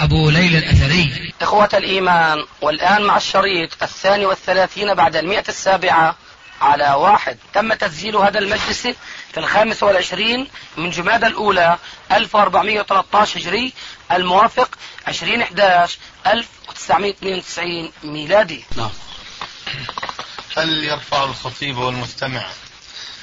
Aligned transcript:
أبو 0.00 0.30
ليلى 0.30 0.58
الأثري. 0.58 1.32
إخوة 1.42 1.68
الإيمان 1.74 2.44
والآن 2.62 3.02
مع 3.02 3.16
الشريط 3.16 3.82
الثاني 3.82 4.26
والثلاثين 4.26 4.94
بعد 4.94 5.16
المئة 5.16 5.44
السابعة 5.48 6.16
على 6.60 6.90
واحد. 6.92 7.38
تم 7.54 7.72
تسجيل 7.74 8.16
هذا 8.16 8.38
المجلس 8.38 8.82
في 9.32 9.38
الخامس 9.38 9.82
والعشرين 9.82 10.48
من 10.76 10.90
جماد 10.90 11.24
الأولى 11.24 11.78
1413 12.12 13.40
هجري 13.40 13.72
الموافق 14.12 14.78
2011 15.08 15.98
1992 16.26 17.92
ميلادي. 18.04 18.64
نعم. 18.76 18.90
هل 20.56 20.84
يرفع 20.84 21.24
الخطيب 21.24 21.78
والمستمع 21.78 22.46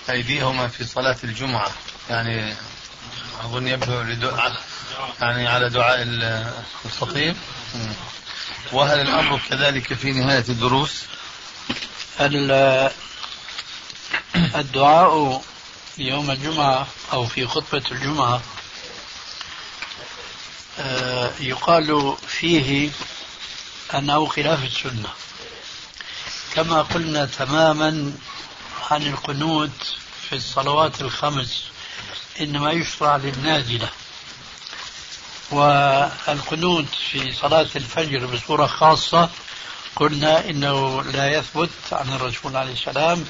أيديهما 0.09 0.67
في 0.67 0.83
صلاة 0.83 1.17
الجمعة؟ 1.23 1.71
يعني 2.09 2.53
أظن 3.43 3.67
يبدو 3.67 4.29
يعني 5.21 5.47
على 5.47 5.69
دعاء 5.69 6.07
الخطيب. 6.85 7.35
وهل 8.71 8.99
الأمر 8.99 9.41
كذلك 9.49 9.93
في 9.93 10.11
نهاية 10.11 10.45
الدروس؟ 10.49 11.03
الدعاء 14.35 15.41
يوم 15.97 16.31
الجمعة 16.31 16.87
أو 17.13 17.25
في 17.25 17.47
خطبة 17.47 17.83
الجمعة 17.91 18.41
آه، 20.79 21.31
يقال 21.39 22.15
فيه 22.27 22.89
أنه 23.95 24.25
خلاف 24.25 24.63
السنة. 24.63 25.09
كما 26.55 26.81
قلنا 26.81 27.25
تماما 27.25 28.13
عن 28.91 29.07
القنوت 29.07 29.95
في 30.29 30.35
الصلوات 30.35 31.01
الخمس 31.01 31.63
إنما 32.41 32.71
يشرع 32.71 33.15
للنازلة. 33.15 33.89
والقنوت 35.51 36.85
في 37.11 37.33
صلاة 37.33 37.67
الفجر 37.75 38.25
بصورة 38.25 38.67
خاصة 38.67 39.29
قلنا 39.95 40.49
إنه 40.49 41.03
لا 41.03 41.33
يثبت 41.37 41.69
عن 41.91 42.13
الرسول 42.13 42.55
عليه 42.55 42.73
السلام 42.73 43.25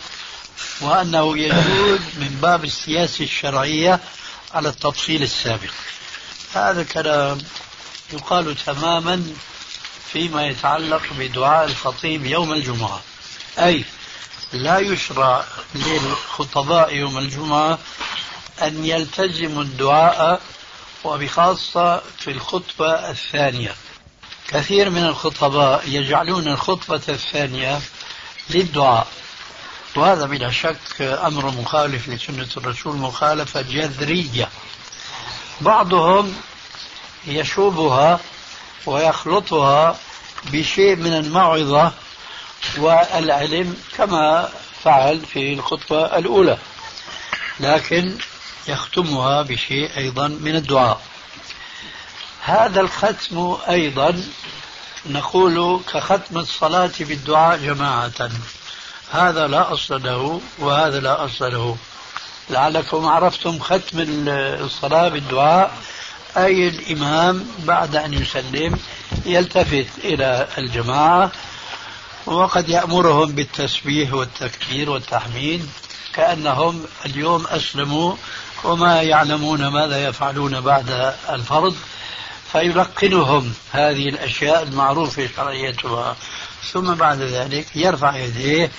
وأنه 0.81 1.37
يجوز 1.37 1.99
من 2.17 2.39
باب 2.41 2.63
السياسة 2.63 3.23
الشرعية 3.23 3.99
على 4.53 4.69
التفصيل 4.69 5.23
السابق. 5.23 5.71
هذا 6.53 6.83
كلام 6.83 7.37
يقال 8.13 8.55
تماما 8.65 9.23
فيما 10.11 10.47
يتعلق 10.47 11.01
بدعاء 11.19 11.65
الخطيب 11.65 12.25
يوم 12.25 12.53
الجمعة. 12.53 13.01
أي 13.59 13.85
لا 14.53 14.79
يشرع 14.79 15.43
للخطباء 15.75 16.95
يوم 16.95 17.17
الجمعة 17.17 17.79
أن 18.61 18.85
يلتزموا 18.85 19.63
الدعاء 19.63 20.41
وبخاصة 21.03 22.01
في 22.17 22.31
الخطبة 22.31 23.09
الثانية. 23.09 23.75
كثير 24.47 24.89
من 24.89 25.05
الخطباء 25.05 25.83
يجعلون 25.87 26.47
الخطبة 26.47 27.01
الثانية 27.09 27.79
للدعاء. 28.49 29.07
وهذا 29.95 30.25
بلا 30.25 30.51
شك 30.51 31.01
أمر 31.01 31.45
مخالف 31.45 32.09
لسنة 32.09 32.47
الرسول 32.57 32.95
مخالفة 32.95 33.61
جذرية. 33.61 34.49
بعضهم 35.61 36.35
يشوبها 37.27 38.19
ويخلطها 38.85 39.97
بشيء 40.43 40.95
من 40.95 41.13
الموعظة 41.13 41.93
والعلم 42.77 43.77
كما 43.97 44.49
فعل 44.83 45.25
في 45.25 45.53
الخطبة 45.53 46.17
الأولى. 46.17 46.57
لكن 47.59 48.17
يختمها 48.67 49.41
بشيء 49.41 49.97
أيضا 49.97 50.27
من 50.27 50.55
الدعاء. 50.55 51.01
هذا 52.41 52.81
الختم 52.81 53.57
أيضا 53.69 54.23
نقول 55.05 55.79
كختم 55.93 56.37
الصلاة 56.37 56.91
بالدعاء 56.99 57.57
جماعة. 57.57 58.29
هذا 59.11 59.47
لا 59.47 59.73
أصل 59.73 60.03
له 60.03 60.41
وهذا 60.59 60.99
لا 60.99 61.25
أصل 61.25 61.51
له. 61.51 61.77
لعلكم 62.49 63.05
عرفتم 63.05 63.59
ختم 63.59 64.05
الصلاة 64.65 65.07
بالدعاء. 65.07 65.77
أي 66.37 66.67
الإمام 66.67 67.47
بعد 67.59 67.95
أن 67.95 68.13
يسلم 68.13 68.79
يلتفت 69.25 69.87
إلى 70.03 70.47
الجماعة 70.57 71.31
وقد 72.25 72.69
يأمرهم 72.69 73.31
بالتسبيح 73.31 74.13
والتكبير 74.13 74.89
والتحميد. 74.89 75.69
كأنهم 76.13 76.85
اليوم 77.05 77.47
أسلموا 77.47 78.15
وما 78.63 79.01
يعلمون 79.01 79.67
ماذا 79.67 80.03
يفعلون 80.07 80.61
بعد 80.61 81.15
الفرض 81.29 81.75
فيلقنهم 82.51 83.53
هذه 83.71 84.09
الأشياء 84.09 84.63
المعروفة 84.63 85.29
شرعيتها. 85.35 86.15
ثم 86.71 86.93
بعد 86.93 87.21
ذلك 87.21 87.67
يرفع 87.75 88.15
يديه 88.15 88.71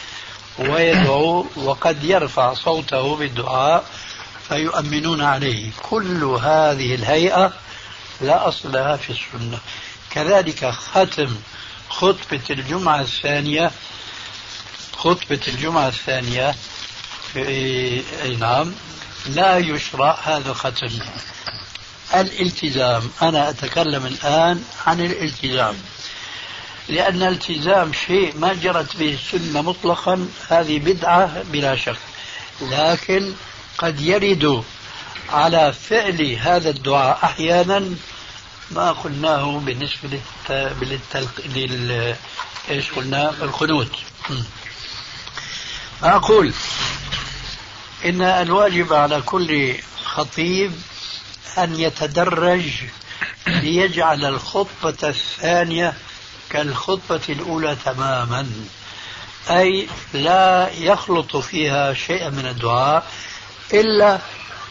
ويدعو 0.59 1.47
وقد 1.57 2.05
يرفع 2.05 2.55
صوته 2.55 3.17
بالدعاء 3.17 3.85
فيؤمنون 4.49 5.23
عليه. 5.23 5.71
كل 5.83 6.25
هذه 6.25 6.95
الهيئة 6.95 7.53
لا 8.21 8.49
أصل 8.49 8.73
لها 8.73 8.97
في 8.97 9.11
السنة. 9.11 9.59
كذلك 10.11 10.71
ختم 10.71 11.37
خطبة 11.89 12.43
الجمعة 12.51 13.01
الثانية 13.01 13.71
خطبة 14.97 15.41
الجمعة 15.49 15.89
الثانية 15.89 16.55
أي 17.37 18.37
نعم. 18.41 18.75
لا 19.27 19.59
يشرع 19.59 20.19
هذا 20.25 20.51
الختم. 20.51 20.99
الالتزام 22.15 23.11
أنا 23.23 23.51
أتكلم 23.51 24.07
الآن 24.07 24.65
عن 24.87 25.01
الالتزام. 25.01 25.75
لأن 26.89 27.23
الالتزام 27.23 27.93
شيء 28.07 28.39
ما 28.39 28.53
جرت 28.55 28.97
به 28.97 29.15
السنة 29.15 29.63
مطلقا 29.63 30.29
هذه 30.49 30.79
بدعة 30.79 31.43
بلا 31.43 31.77
شك. 31.77 31.97
لكن 32.61 33.33
قد 33.79 34.01
يرد 34.01 34.65
على 35.31 35.73
فعل 35.73 36.37
هذا 36.41 36.71
الدعاء 36.71 37.19
أحيانا 37.25 37.95
ما 38.71 38.93
قلناه 38.93 39.59
بالنسبة 39.59 40.21
للتلق... 40.51 41.41
لل... 41.47 42.17
إيش 42.71 42.91
قلنا؟ 42.91 43.31
القنوت. 43.31 43.93
أقول 46.03 46.55
إن 48.05 48.23
الواجب 48.23 48.93
على 48.93 49.21
كل 49.21 49.75
خطيب 50.05 50.73
أن 51.59 51.81
يتدرج 51.81 52.63
ليجعل 53.47 54.25
الخطبة 54.25 55.09
الثانية 55.09 55.95
كالخطبة 56.51 57.21
الأولى 57.29 57.77
تماما. 57.85 58.51
أي 59.51 59.89
لا 60.15 60.71
يخلط 60.79 61.37
فيها 61.37 61.95
شيئا 61.95 62.29
من 62.29 62.47
الدعاء 62.47 63.07
إلا 63.75 64.19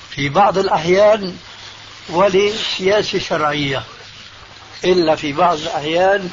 في 0.09 0.29
بعض 0.29 0.57
الأحيان 0.57 1.37
ولسياسة 2.09 3.19
شرعية. 3.19 3.83
إلا 4.83 5.15
في 5.15 5.33
بعض 5.33 5.57
الأحيان 5.57 6.29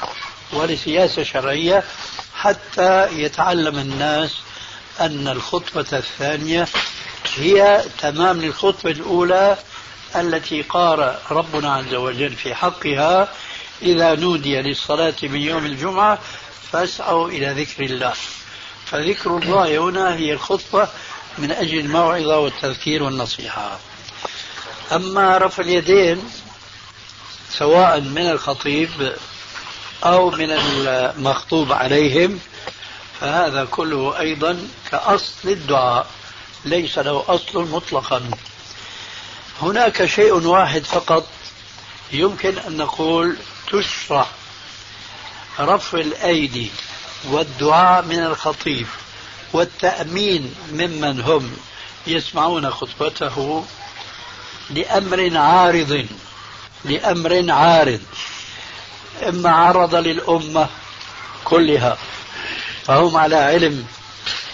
ولسياسة 0.52 1.22
شرعية 1.22 1.84
حتى 2.34 3.08
يتعلم 3.12 3.78
الناس 3.78 4.34
أن 5.00 5.28
الخطبة 5.28 5.86
الثانية 5.92 6.68
هي 7.36 7.84
تمام 7.98 8.40
للخطبة 8.40 8.90
الأولى 8.90 9.58
التي 10.16 10.62
قال 10.62 11.18
ربنا 11.30 11.74
عز 11.74 11.94
وجل 11.94 12.34
في 12.34 12.54
حقها 12.54 13.28
إذا 13.82 14.14
نودي 14.14 14.62
للصلاة 14.62 15.14
من 15.22 15.40
يوم 15.40 15.66
الجمعة 15.66 16.18
فاسعوا 16.72 17.28
إلى 17.28 17.62
ذكر 17.62 17.84
الله. 17.84 18.12
فذكر 18.86 19.36
الله 19.36 19.78
هنا 19.78 20.14
هي 20.14 20.32
الخطبة 20.32 20.88
من 21.38 21.52
أجل 21.52 21.78
الموعظة 21.78 22.38
والتذكير 22.38 23.02
والنصيحة. 23.02 23.78
أما 24.92 25.38
رفع 25.38 25.62
اليدين 25.62 26.30
سواء 27.50 28.00
من 28.00 28.30
الخطيب 28.30 29.12
أو 30.04 30.30
من 30.30 30.50
المخطوب 30.50 31.72
عليهم 31.72 32.40
فهذا 33.20 33.64
كله 33.64 34.18
أيضا 34.20 34.68
كأصل 34.90 35.48
الدعاء 35.48 36.06
ليس 36.64 36.98
له 36.98 37.24
أصل 37.28 37.68
مطلقا. 37.70 38.30
هناك 39.62 40.04
شيء 40.06 40.34
واحد 40.34 40.84
فقط 40.84 41.26
يمكن 42.12 42.58
أن 42.58 42.76
نقول 42.76 43.36
تشرع 43.72 44.26
رفع 45.60 45.98
الأيدي 45.98 46.70
والدعاء 47.24 48.04
من 48.04 48.18
الخطيب 48.18 48.86
والتأمين 49.52 50.54
ممن 50.72 51.20
هم 51.20 51.56
يسمعون 52.06 52.70
خطبته 52.70 53.64
لأمر 54.70 55.36
عارض 55.38 56.06
لأمر 56.84 57.52
عارض 57.52 58.00
إما 59.28 59.50
عرض 59.50 59.94
للأمة 59.94 60.68
كلها. 61.44 61.98
فهم 62.88 63.16
على 63.16 63.36
علم 63.36 63.86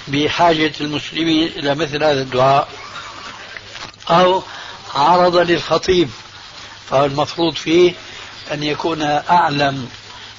بحاجة 0.09 0.73
المسلمين 0.81 1.49
إلى 1.49 1.75
مثل 1.75 2.05
هذا 2.05 2.23
الدعاء. 2.23 2.69
أو 4.11 4.43
عرض 4.95 5.37
للخطيب 5.37 6.11
فهو 6.91 7.05
المفروض 7.05 7.55
فيه 7.55 7.95
أن 8.53 8.63
يكون 8.63 9.03
أعلم 9.03 9.89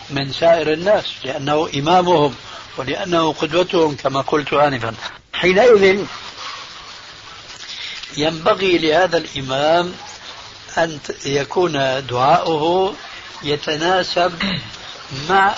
من 0.09 0.31
سائر 0.33 0.73
الناس 0.73 1.05
لأنه 1.23 1.69
إمامهم 1.75 2.35
ولأنه 2.77 3.33
قدوتهم 3.33 3.95
كما 3.95 4.21
قلت 4.21 4.53
آنفا. 4.53 4.93
حينئذ 5.33 6.05
ينبغي 8.17 8.77
لهذا 8.77 9.17
الإمام 9.17 9.93
أن 10.77 10.99
يكون 11.25 12.05
دعاؤه 12.07 12.93
يتناسب 13.43 14.33
مع 15.29 15.55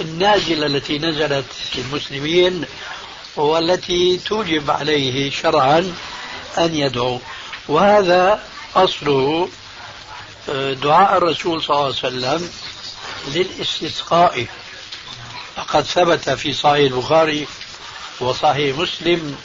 النازلة 0.00 0.66
التي 0.66 0.98
نزلت 0.98 1.44
في 1.72 1.80
المسلمين 1.80 2.64
والتي 3.36 4.20
توجب 4.26 4.70
عليه 4.70 5.30
شرعا 5.30 5.94
أن 6.58 6.74
يدعو. 6.74 7.20
وهذا 7.68 8.42
أصله 8.76 9.48
آه، 10.48 10.72
دعاء 10.72 11.16
الرسول 11.16 11.62
صلى 11.62 11.76
الله 11.76 11.84
عليه 11.84 11.94
وسلم 11.94 12.50
للاستسقاء. 13.34 14.46
فقد 15.56 15.84
ثبت 15.84 16.30
في 16.30 16.52
صحيح 16.52 16.92
البخاري 16.92 17.46
وصحيح 18.20 18.78
مسلم 18.78 19.36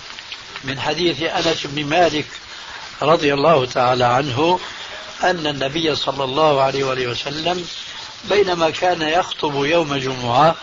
من 0.64 0.80
حديث 0.80 1.22
أنس 1.22 1.68
بن 1.68 1.86
مالك 1.86 2.26
رضي 3.02 3.34
الله 3.34 3.66
تعالى 3.66 4.04
عنه 4.04 4.60
أن 5.24 5.48
النبي 5.48 5.96
صلى 5.96 6.24
الله 6.24 6.62
عليه 6.62 6.84
وسلم 6.84 7.66
بينما 8.30 8.70
كان 8.70 9.02
يخطب 9.02 9.66
يوم 9.66 9.96
جمعة 9.96 10.56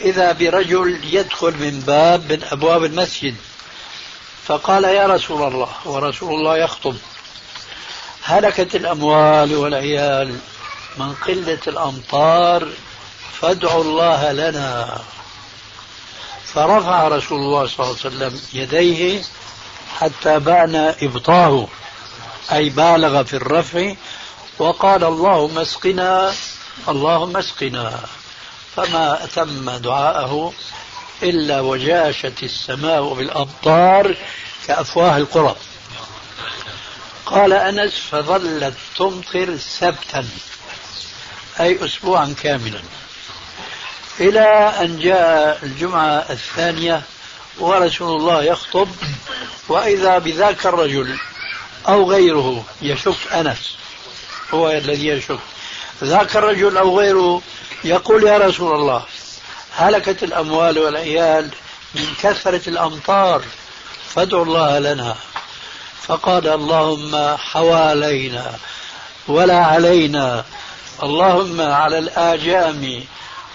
إذا 0.00 0.32
برجل 0.32 1.00
يدخل 1.04 1.50
من 1.50 1.80
باب 1.86 2.32
من 2.32 2.44
أبواب 2.52 2.84
المسجد 2.84 3.36
فقال 4.44 4.84
يا 4.84 5.06
رسول 5.06 5.42
الله 5.52 5.68
ورسول 5.84 6.34
الله 6.34 6.58
يخطب 6.58 6.96
هلكت 8.22 8.74
الأموال 8.74 9.56
والعيال 9.56 10.38
من 10.98 11.14
قلة 11.14 11.58
الأمطار 11.66 12.68
فادعوا 13.40 13.84
الله 13.84 14.32
لنا. 14.32 15.02
فرفع 16.54 17.08
رسول 17.08 17.38
الله 17.38 17.66
صلى 17.66 17.86
الله 17.86 17.96
عليه 18.04 18.16
وسلم 18.16 18.40
يديه 18.52 19.22
حتى 19.98 20.38
بان 20.38 20.94
إبطاه 21.02 21.68
أي 22.52 22.68
بالغ 22.68 23.22
في 23.22 23.36
الرفع 23.36 23.94
وقال 24.58 25.04
اللهم 25.04 25.58
اسقنا 25.58 26.34
اللهم 26.88 27.36
اسقنا. 27.36 28.00
فما 28.76 29.24
أتم 29.24 29.70
دعاءه 29.70 30.52
إلا 31.22 31.60
وجاشت 31.60 32.42
السماء 32.42 33.14
بالامطار 33.14 34.16
كأفواه 34.66 35.16
القرى. 35.16 35.56
قال 37.26 37.52
أنس 37.52 37.92
فظلت 38.10 38.74
تمطر 38.96 39.56
سبتا 39.58 40.28
أي 41.60 41.84
اسبوعا 41.84 42.34
كاملا. 42.42 42.80
إلى 44.20 44.48
أن 44.80 44.98
جاء 44.98 45.58
الجمعة 45.62 46.26
الثانية 46.30 47.02
ورسول 47.58 48.20
الله 48.20 48.42
يخطب 48.42 48.88
وإذا 49.68 50.18
بذاك 50.18 50.66
الرجل 50.66 51.18
أو 51.88 52.10
غيره 52.10 52.64
يشك 52.82 53.32
أنس 53.32 53.81
هو 54.54 54.70
الذي 54.70 55.06
يشك. 55.06 55.38
ذاك 56.04 56.36
الرجل 56.36 56.76
أو 56.76 56.98
غيره 56.98 57.42
يقول 57.84 58.24
يا 58.24 58.38
رسول 58.38 58.74
الله 58.74 59.04
هلكت 59.76 60.22
الأموال 60.22 60.78
والعيال 60.78 61.50
من 61.94 62.06
كثرة 62.22 62.68
الأمطار 62.68 63.42
فادعوا 64.08 64.44
الله 64.44 64.78
لنا. 64.78 65.16
فقال 66.02 66.48
اللهم 66.48 67.36
حوالينا 67.36 68.54
ولا 69.28 69.64
علينا. 69.64 70.44
اللهم 71.02 71.60
على 71.60 71.98
الآجام 71.98 73.04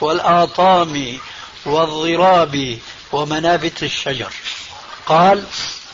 والآطام 0.01 1.17
والضراب 1.65 2.77
ومنابت 3.11 3.83
الشجر. 3.83 4.33
قال 5.05 5.43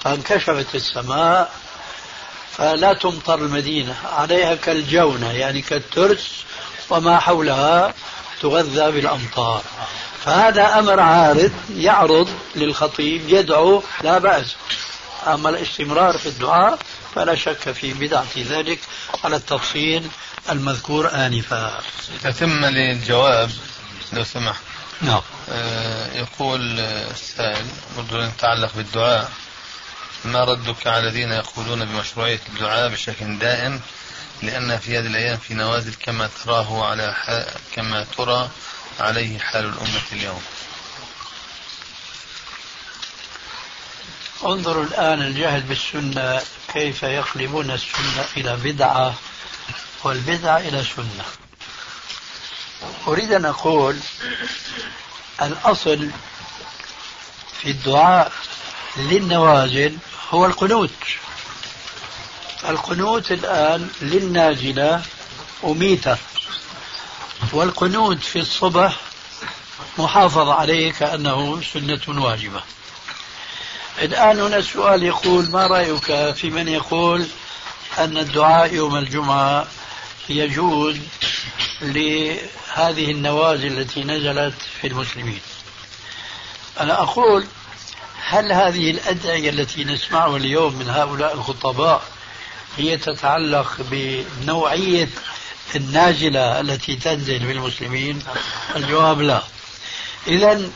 فانكشفت 0.03 0.75
السماء 0.75 1.62
فلا 2.57 2.93
تمطر 2.93 3.35
المدينة 3.35 3.95
عليها 4.05 4.55
كالجونة 4.55 5.31
يعني 5.31 5.61
كالترس 5.61 6.43
وما 6.89 7.19
حولها 7.19 7.93
تغذى 8.41 8.91
بالأمطار. 8.91 9.63
فهذا 10.25 10.79
أمر 10.79 10.99
عارض 10.99 11.51
يعرض 11.75 12.29
للخطيب 12.55 13.29
يدعو 13.29 13.83
لا 14.03 14.17
بأس. 14.17 14.55
أما 15.27 15.49
الاستمرار 15.49 16.17
في 16.17 16.25
الدعاء 16.25 16.79
فلا 17.15 17.35
شك 17.35 17.71
في 17.71 17.93
بدعة 17.93 18.25
ذلك 18.37 18.79
على 19.23 19.35
التفصيل 19.35 20.07
المذكور 20.49 21.11
آنفا. 21.13 21.79
تتم 22.23 22.65
للجواب 22.65 23.51
لو 24.13 24.23
سمحت. 24.23 24.61
نعم. 25.01 25.21
آه 25.49 26.07
يقول 26.13 26.79
السائل 26.79 27.65
برضو 27.97 28.19
يتعلق 28.21 28.71
بالدعاء. 28.75 29.31
ما 30.25 30.43
ردك 30.43 30.87
على 30.87 31.07
الذين 31.07 31.31
يقولون 31.31 31.85
بمشروعية 31.85 32.39
الدعاء 32.49 32.89
بشكل 32.89 33.39
دائم 33.39 33.81
لأن 34.41 34.77
في 34.77 34.97
هذه 34.97 35.07
الأيام 35.07 35.37
في 35.37 35.53
نوازل 35.53 35.93
كما 35.93 36.29
تراه 36.43 36.85
على 36.85 37.15
كما 37.75 38.05
ترى 38.17 38.49
عليه 38.99 39.39
حال 39.39 39.65
الأمة 39.65 40.01
اليوم. 40.11 40.41
انظروا 44.45 44.83
الآن 44.83 45.21
الجهل 45.21 45.61
بالسنة 45.61 46.41
كيف 46.73 47.03
يقلبون 47.03 47.71
السنة 47.71 48.25
إلى 48.37 48.55
بدعة 48.55 49.13
والبدعة 50.03 50.57
إلى 50.57 50.83
سنة. 50.95 51.25
أريد 53.07 53.31
أن 53.31 53.45
أقول 53.45 53.99
الأصل 55.41 56.09
في 57.61 57.69
الدعاء 57.69 58.31
للنوازل 58.97 59.97
هو 60.33 60.45
القنوت. 60.45 60.89
القنوت 62.69 63.31
الآن 63.31 63.89
للنازلة 64.01 65.01
أميتة 65.63 66.17
والقنوت 67.51 68.19
في 68.19 68.39
الصبح 68.39 68.95
محافظ 69.97 70.49
عليه 70.49 70.91
كأنه 70.91 71.61
سنة 71.73 72.01
واجبة. 72.07 72.63
الآن 74.01 74.39
هنا 74.39 74.57
السؤال 74.57 75.03
يقول 75.03 75.51
ما 75.51 75.67
رأيك 75.67 76.35
في 76.35 76.49
من 76.49 76.67
يقول 76.67 77.27
أن 77.97 78.17
الدعاء 78.17 78.73
يوم 78.73 78.95
الجمعة 78.95 79.67
يجوز 80.29 80.97
لهذه 81.81 83.11
النوازل 83.11 83.79
التي 83.79 84.03
نزلت 84.03 84.55
في 84.81 84.87
المسلمين؟ 84.87 85.41
أنا 86.79 87.01
أقول 87.01 87.47
هل 88.27 88.51
هذه 88.51 88.91
الأدعية 88.91 89.49
التي 89.49 89.83
نسمعها 89.83 90.37
اليوم 90.37 90.75
من 90.75 90.89
هؤلاء 90.89 91.33
الخطباء 91.33 92.03
هي 92.77 92.97
تتعلق 92.97 93.77
بنوعية 93.79 95.09
النازلة 95.75 96.59
التي 96.59 96.95
تنزل 96.95 97.39
بالمسلمين؟ 97.39 98.19
الجواب 98.75 99.21
لا. 99.21 99.43
إذا 100.27 100.69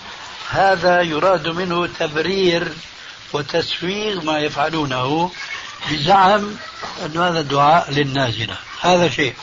هذا 0.50 1.02
يراد 1.02 1.48
منه 1.48 1.88
تبرير 2.00 2.74
وتسويغ 3.34 4.24
ما 4.24 4.40
يفعلونه 4.40 5.32
بزعم 5.92 6.56
أن 7.06 7.18
هذا 7.18 7.42
دعاء 7.42 7.92
للنازلة 7.92 8.56
هذا 8.82 9.10
شيء. 9.10 9.36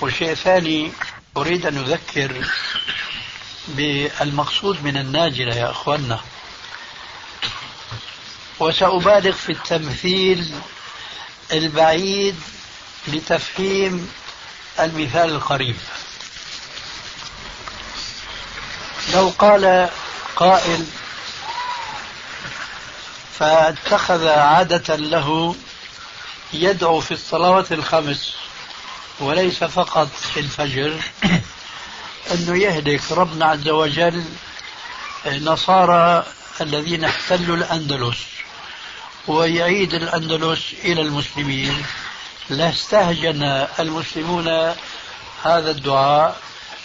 والشيء 0.00 0.30
الثاني 0.30 0.92
أريد 1.36 1.66
أن 1.66 1.76
أذكر 1.76 2.44
بالمقصود 3.68 4.84
من 4.84 4.96
الناجلة 4.96 5.56
يا 5.56 5.70
أخوانا 5.70 6.20
وسأبالغ 8.60 9.32
في 9.32 9.52
التمثيل 9.52 10.54
البعيد 11.52 12.40
لتفهيم 13.08 14.12
المثال 14.80 15.30
القريب. 15.30 15.76
لو 19.14 19.32
قال 19.38 19.88
قائل 20.36 20.86
فاتخذ 23.38 24.28
عادة 24.28 24.96
له 24.96 25.56
يدعو 26.52 27.00
في 27.00 27.14
الصلوات 27.14 27.72
الخمس 27.72 28.34
وليس 29.20 29.64
فقط 29.64 30.08
في 30.34 30.40
الفجر 30.40 31.00
أنه 32.30 32.58
يهلك 32.58 33.12
ربنا 33.12 33.46
عز 33.46 33.68
وجل 33.68 34.24
نصارى 35.26 36.26
الذين 36.60 37.04
احتلوا 37.04 37.56
الأندلس. 37.56 38.18
ويعيد 39.28 39.94
الأندلس 39.94 40.60
إلى 40.84 41.02
المسلمين. 41.02 41.82
لاستهجن 42.50 43.42
المسلمون 43.78 44.48
هذا 45.42 45.70
الدعاء 45.70 46.36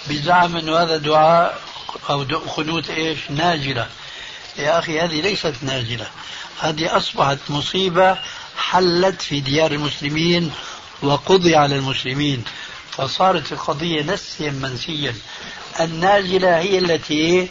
بزعم 0.10 0.56
أن 0.56 0.70
هذا 0.70 0.98
دعاء 0.98 1.62
أو 2.10 2.26
خنوت 2.48 2.90
إيش؟ 2.90 3.20
ناجلة 3.30 3.88
يا 4.58 4.80
أخي 4.80 5.00
هذه 5.00 5.22
ليست 5.22 5.56
نازلة. 5.62 6.08
هذه 6.60 6.98
أصبحت 6.98 7.38
مصيبة 7.50 8.18
حلت 8.58 9.22
في 9.22 9.40
ديار 9.40 9.72
المسلمين 9.72 10.52
وقضي 11.02 11.56
على 11.56 11.76
المسلمين. 11.76 12.44
فصارت 12.92 13.52
القضية 13.52 14.02
نسيا 14.02 14.52
منسيا. 14.52 15.16
النازلة 15.80 16.58
هي 16.58 16.78
التي 16.78 17.50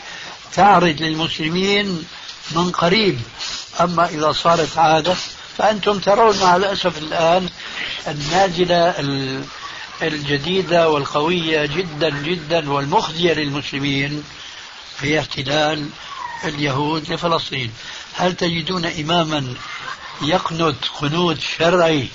تعرض 0.52 1.02
للمسلمين 1.02 2.04
من 2.50 2.70
قريب. 2.70 3.20
أما 3.80 4.08
إذا 4.08 4.32
صارت 4.32 4.78
عادة 4.78 5.16
فأنتم 5.58 5.98
ترون 5.98 6.40
مع 6.40 6.56
الأسف 6.56 6.98
الآن 6.98 7.48
النازلة 8.08 8.94
الجديدة 10.02 10.90
والقوية 10.90 11.66
جدا 11.66 12.10
جدا 12.10 12.70
والمخزية 12.70 13.32
للمسلمين 13.32 14.24
هي 15.00 15.20
احتلال 15.20 15.88
اليهود 16.44 17.12
لفلسطين. 17.12 17.72
هل 18.14 18.36
تجدون 18.36 18.86
إماما 18.86 19.54
يقنت 20.22 20.84
قنوت 21.00 21.38
شرعي 21.58 22.08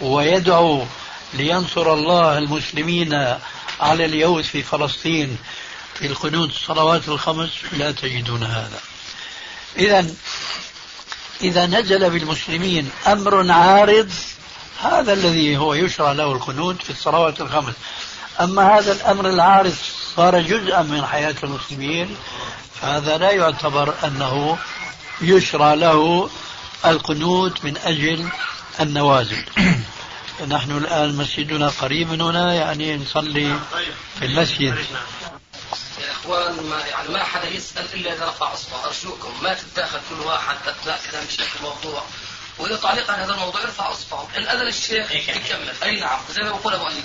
ويدعو 0.00 0.86
لينصر 1.34 1.94
الله 1.94 2.38
المسلمين 2.38 3.14
على 3.80 4.04
اليهود 4.04 4.44
في 4.44 4.62
فلسطين 4.62 5.38
في 5.94 6.06
القنوت 6.06 6.50
الصلوات 6.50 7.08
الخمس؟ 7.08 7.50
لا 7.72 7.92
تجدون 7.92 8.42
هذا. 8.42 8.80
إذا 9.78 10.14
إذا 11.42 11.66
نزل 11.66 12.10
بالمسلمين 12.10 12.90
أمر 13.06 13.50
عارض 13.52 14.10
هذا 14.82 15.12
الذي 15.12 15.56
هو 15.56 15.74
يشرع 15.74 16.12
له 16.12 16.32
القنوت 16.32 16.82
في 16.82 16.90
الصلوات 16.90 17.40
الخمس. 17.40 17.74
أما 18.40 18.78
هذا 18.78 18.92
الأمر 18.92 19.28
العارض 19.28 19.74
صار 20.16 20.40
جزءا 20.40 20.82
من 20.82 21.06
حياة 21.06 21.34
المسلمين 21.42 22.16
فهذا 22.80 23.18
لا 23.18 23.30
يعتبر 23.30 23.94
أنه 24.04 24.58
يشرع 25.20 25.74
له 25.74 26.30
القنوت 26.86 27.64
من 27.64 27.76
أجل 27.76 28.28
النوازل. 28.80 29.44
نحن 30.48 30.70
الآن 30.76 31.16
مسجدنا 31.16 31.68
قريب 31.68 32.10
من 32.10 32.20
هنا 32.20 32.54
يعني 32.54 32.96
نصلي 32.96 33.58
في 34.18 34.24
المسجد. 34.24 34.74
يا 36.22 36.28
اخوان 36.28 36.66
ما 36.66 36.80
يعني 36.86 37.08
ما 37.08 37.24
حدا 37.24 37.48
يسأل 37.48 37.94
إلا 37.94 38.12
إذا 38.12 38.28
رفع 38.28 38.54
أصبعه. 38.54 38.86
أرجوكم 38.86 39.42
ما 39.42 39.54
تتداخل 39.54 40.00
كل 40.10 40.20
واحد 40.20 40.56
أثناء 40.66 41.00
كلام 41.10 41.24
الشيخ 41.24 41.56
الموضوع. 41.56 42.04
وإذا 42.58 42.76
تعليق 42.76 43.10
على 43.10 43.22
هذا 43.22 43.32
الموضوع 43.32 43.62
ارفع 43.62 43.92
أصبعه. 43.92 44.28
إن 44.36 44.42
أذن 44.48 44.66
الشيخ 44.66 45.12
يكمل. 45.12 45.72
أي 45.82 46.00
نعم. 46.00 46.20
زي 46.30 46.42
ما 46.42 46.50
بقول 46.50 46.74
أبو 46.74 46.88
أيوب. 46.88 47.04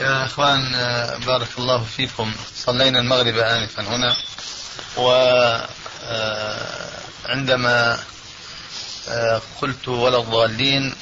يا 0.00 0.24
إخوان 0.24 0.72
بارك 1.26 1.48
الله 1.58 1.84
فيكم. 1.96 2.34
صلينا 2.56 2.98
المغرب 2.98 3.38
انفا 3.38 3.82
هنا. 3.82 4.16
و 4.96 5.10
عندما 7.24 8.00
قلت 9.62 9.88
ولا 9.88 10.18
الضالين 10.18 10.94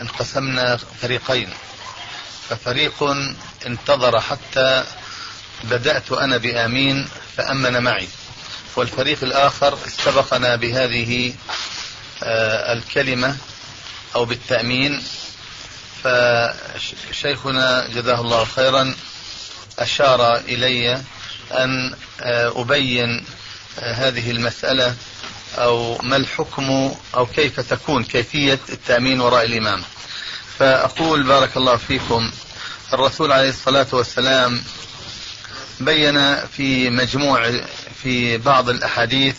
انقسمنا 0.00 0.76
فريقين. 0.76 1.54
ففريق 2.48 3.02
انتظر 3.66 4.20
حتى 4.20 4.84
بدأت 5.64 6.12
أنا 6.12 6.36
بآمين 6.36 7.08
فأمن 7.36 7.82
معي. 7.82 8.08
والفريق 8.76 9.18
الآخر 9.22 9.78
سبقنا 10.04 10.56
بهذه 10.56 11.34
الكلمة 12.72 13.36
أو 14.16 14.24
بالتأمين. 14.24 15.02
فشيخنا 16.04 17.86
جزاه 17.94 18.20
الله 18.20 18.44
خيرا 18.44 18.94
أشار 19.78 20.36
إلي 20.36 21.02
أن 21.52 21.94
أبين 22.56 23.24
هذه 23.82 24.30
المسألة 24.30 24.94
أو 25.58 25.98
ما 26.02 26.16
الحكم 26.16 26.94
أو 27.14 27.26
كيف 27.26 27.60
تكون 27.60 28.04
كيفية 28.04 28.58
التأمين 28.68 29.20
وراء 29.20 29.44
الإمام 29.44 29.82
فأقول 30.58 31.22
بارك 31.22 31.56
الله 31.56 31.76
فيكم 31.76 32.30
الرسول 32.92 33.32
عليه 33.32 33.48
الصلاة 33.48 33.86
والسلام 33.92 34.62
بين 35.80 36.36
في 36.56 36.90
مجموع 36.90 37.52
في 38.02 38.38
بعض 38.38 38.68
الأحاديث 38.68 39.36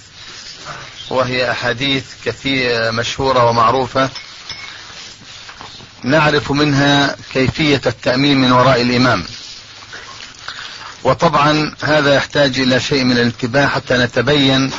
وهي 1.10 1.52
أحاديث 1.52 2.04
كثير 2.26 2.92
مشهورة 2.92 3.46
ومعروفة. 3.46 4.10
نعرف 6.04 6.52
منها 6.52 7.16
كيفية 7.34 7.82
التأمين 7.86 8.38
من 8.38 8.52
وراء 8.52 8.82
الإمام. 8.82 9.26
وطبعا 11.04 11.76
هذا 11.84 12.16
يحتاج 12.16 12.60
إلى 12.60 12.80
شيء 12.80 13.04
من 13.04 13.12
الانتباه 13.12 13.68
حتى 13.68 13.98
نتبين 13.98 14.72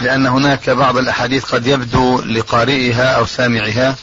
لأن 0.00 0.26
هناك 0.26 0.70
بعض 0.70 0.96
الأحاديث 0.96 1.44
قد 1.44 1.66
يبدو 1.66 2.20
لقارئها 2.20 3.12
أو 3.12 3.26
سامعها 3.26 3.96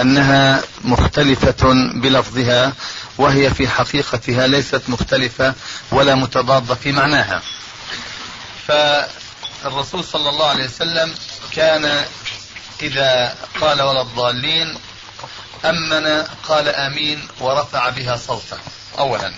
أنها 0.00 0.62
مختلفة 0.84 1.90
بلفظها. 1.94 2.72
وهي 3.18 3.54
في 3.54 3.68
حقيقتها 3.68 4.46
ليست 4.46 4.82
مختلفة 4.88 5.54
ولا 5.90 6.14
متضادة 6.14 6.74
في 6.74 6.92
معناها. 6.92 7.42
فالرسول 8.68 10.04
صلى 10.04 10.28
الله 10.28 10.46
عليه 10.46 10.64
وسلم 10.64 11.14
كان 11.52 12.04
إذا 12.82 13.34
قال 13.60 13.82
ولا 13.82 14.00
الضالين 14.02 14.78
أمن 15.64 16.24
قال 16.48 16.68
آمين 16.68 17.28
ورفع 17.40 17.88
بها 17.88 18.16
صوته 18.16 18.58
أولا. 18.98 19.32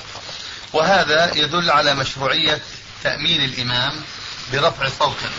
وهذا 0.72 1.36
يدل 1.36 1.70
على 1.70 1.94
مشروعية 1.94 2.62
تأمين 3.02 3.44
الإمام 3.44 3.92
برفع 4.52 4.88
صوته. 4.98 5.30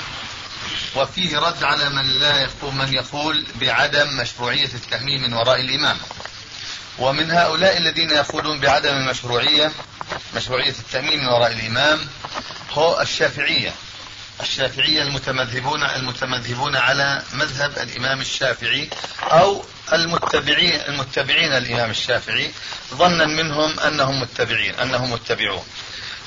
وفيه 0.95 1.39
رد 1.39 1.63
على 1.63 1.89
من 1.89 2.05
لا 2.19 2.41
يقول 2.41 2.73
من 2.73 2.93
يقول 2.93 3.45
بعدم 3.55 4.17
مشروعية 4.17 4.69
التأمين 4.73 5.21
من 5.21 5.33
وراء 5.33 5.59
الإمام. 5.61 5.97
ومن 6.99 7.31
هؤلاء 7.31 7.77
الذين 7.77 8.09
يقولون 8.09 8.59
بعدم 8.59 8.93
المشروعية 8.95 9.71
مشروعية 10.35 10.69
التأمين 10.79 11.19
من 11.19 11.27
وراء 11.27 11.51
الإمام 11.51 11.99
هو 12.71 13.01
الشافعية. 13.01 13.73
الشافعية 14.41 15.01
المتمذهبون 15.01 15.83
المتمذهبون 15.83 16.75
على 16.75 17.21
مذهب 17.33 17.77
الإمام 17.77 18.21
الشافعي 18.21 18.89
أو 19.23 19.65
المتبعين 19.93 20.81
المتبعين 20.87 21.51
الإمام 21.53 21.89
الشافعي 21.89 22.51
ظنا 22.93 23.25
منهم 23.25 23.79
أنهم 23.79 24.21
متبعين 24.21 24.75
أنهم 24.75 25.11
متبعون. 25.11 25.63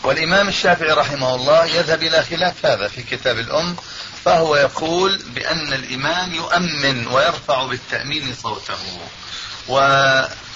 والإمام 0.03 0.49
الشافعي 0.49 0.91
رحمه 0.91 1.35
الله 1.35 1.65
يذهب 1.65 2.03
إلى 2.03 2.25
خلاف 2.25 2.67
هذا 2.67 2.89
في 2.89 3.03
كتاب 3.03 3.39
الأم 3.39 3.77
فهو 4.25 4.57
يقول 4.57 5.23
بأن 5.35 5.73
الإمام 5.73 6.35
يؤمن 6.35 7.07
ويرفع 7.07 7.65
بالتأمين 7.65 8.35
صوته. 8.43 8.77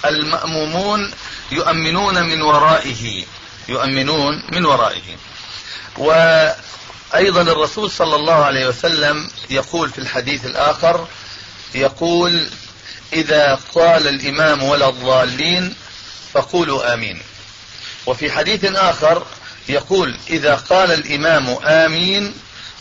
والمأمومون 0.05 1.11
يؤمنون 1.53 2.23
من 2.23 2.43
ورائه 2.43 3.25
يؤمنون 3.69 4.43
من 4.53 4.65
ورائه. 4.65 5.17
وأيضا 5.97 7.43
الرسول 7.43 7.91
صلى 7.91 8.17
الله 8.17 8.35
عليه 8.35 8.69
وسلم 8.69 9.31
يقول 9.51 9.91
في 9.91 9.99
الحديث 9.99 10.47
الآخر 10.47 11.07
يقول 11.75 12.47
إذا 13.13 13.59
قال 13.75 14.09
الإمام 14.09 14.63
ولا 14.63 14.89
الضالين 14.89 15.75
فقولوا 16.33 16.95
آمين. 16.95 17.23
وفي 18.07 18.31
حديث 18.31 18.65
آخر 18.65 19.27
يقول 19.69 20.17
إذا 20.31 20.55
قال 20.55 20.93
الإمام 20.93 21.59
آمين 21.65 22.35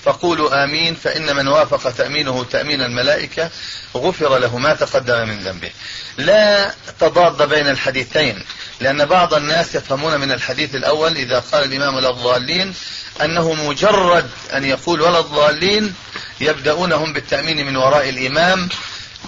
فقولوا 0.03 0.63
آمين 0.63 0.95
فإن 0.95 1.35
من 1.35 1.47
وافق 1.47 1.91
تأمينه 1.91 2.43
تأمين 2.43 2.81
الملائكة 2.81 3.49
غفر 3.95 4.37
له 4.37 4.57
ما 4.57 4.73
تقدم 4.73 5.27
من 5.27 5.39
ذنبه. 5.39 5.71
لا 6.17 6.73
تضاد 6.99 7.49
بين 7.49 7.67
الحديثين 7.67 8.43
لأن 8.79 9.05
بعض 9.05 9.33
الناس 9.33 9.75
يفهمون 9.75 10.19
من 10.19 10.31
الحديث 10.31 10.75
الأول 10.75 11.17
إذا 11.17 11.39
قال 11.39 11.63
الإمام 11.63 11.97
الضالين 11.97 12.73
أنه 13.21 13.53
مجرد 13.53 14.29
أن 14.53 14.65
يقول 14.65 15.01
ولا 15.01 15.19
الضالين 15.19 15.93
يبدأونهم 16.41 17.13
بالتأمين 17.13 17.67
من 17.67 17.75
وراء 17.75 18.09
الإمام 18.09 18.69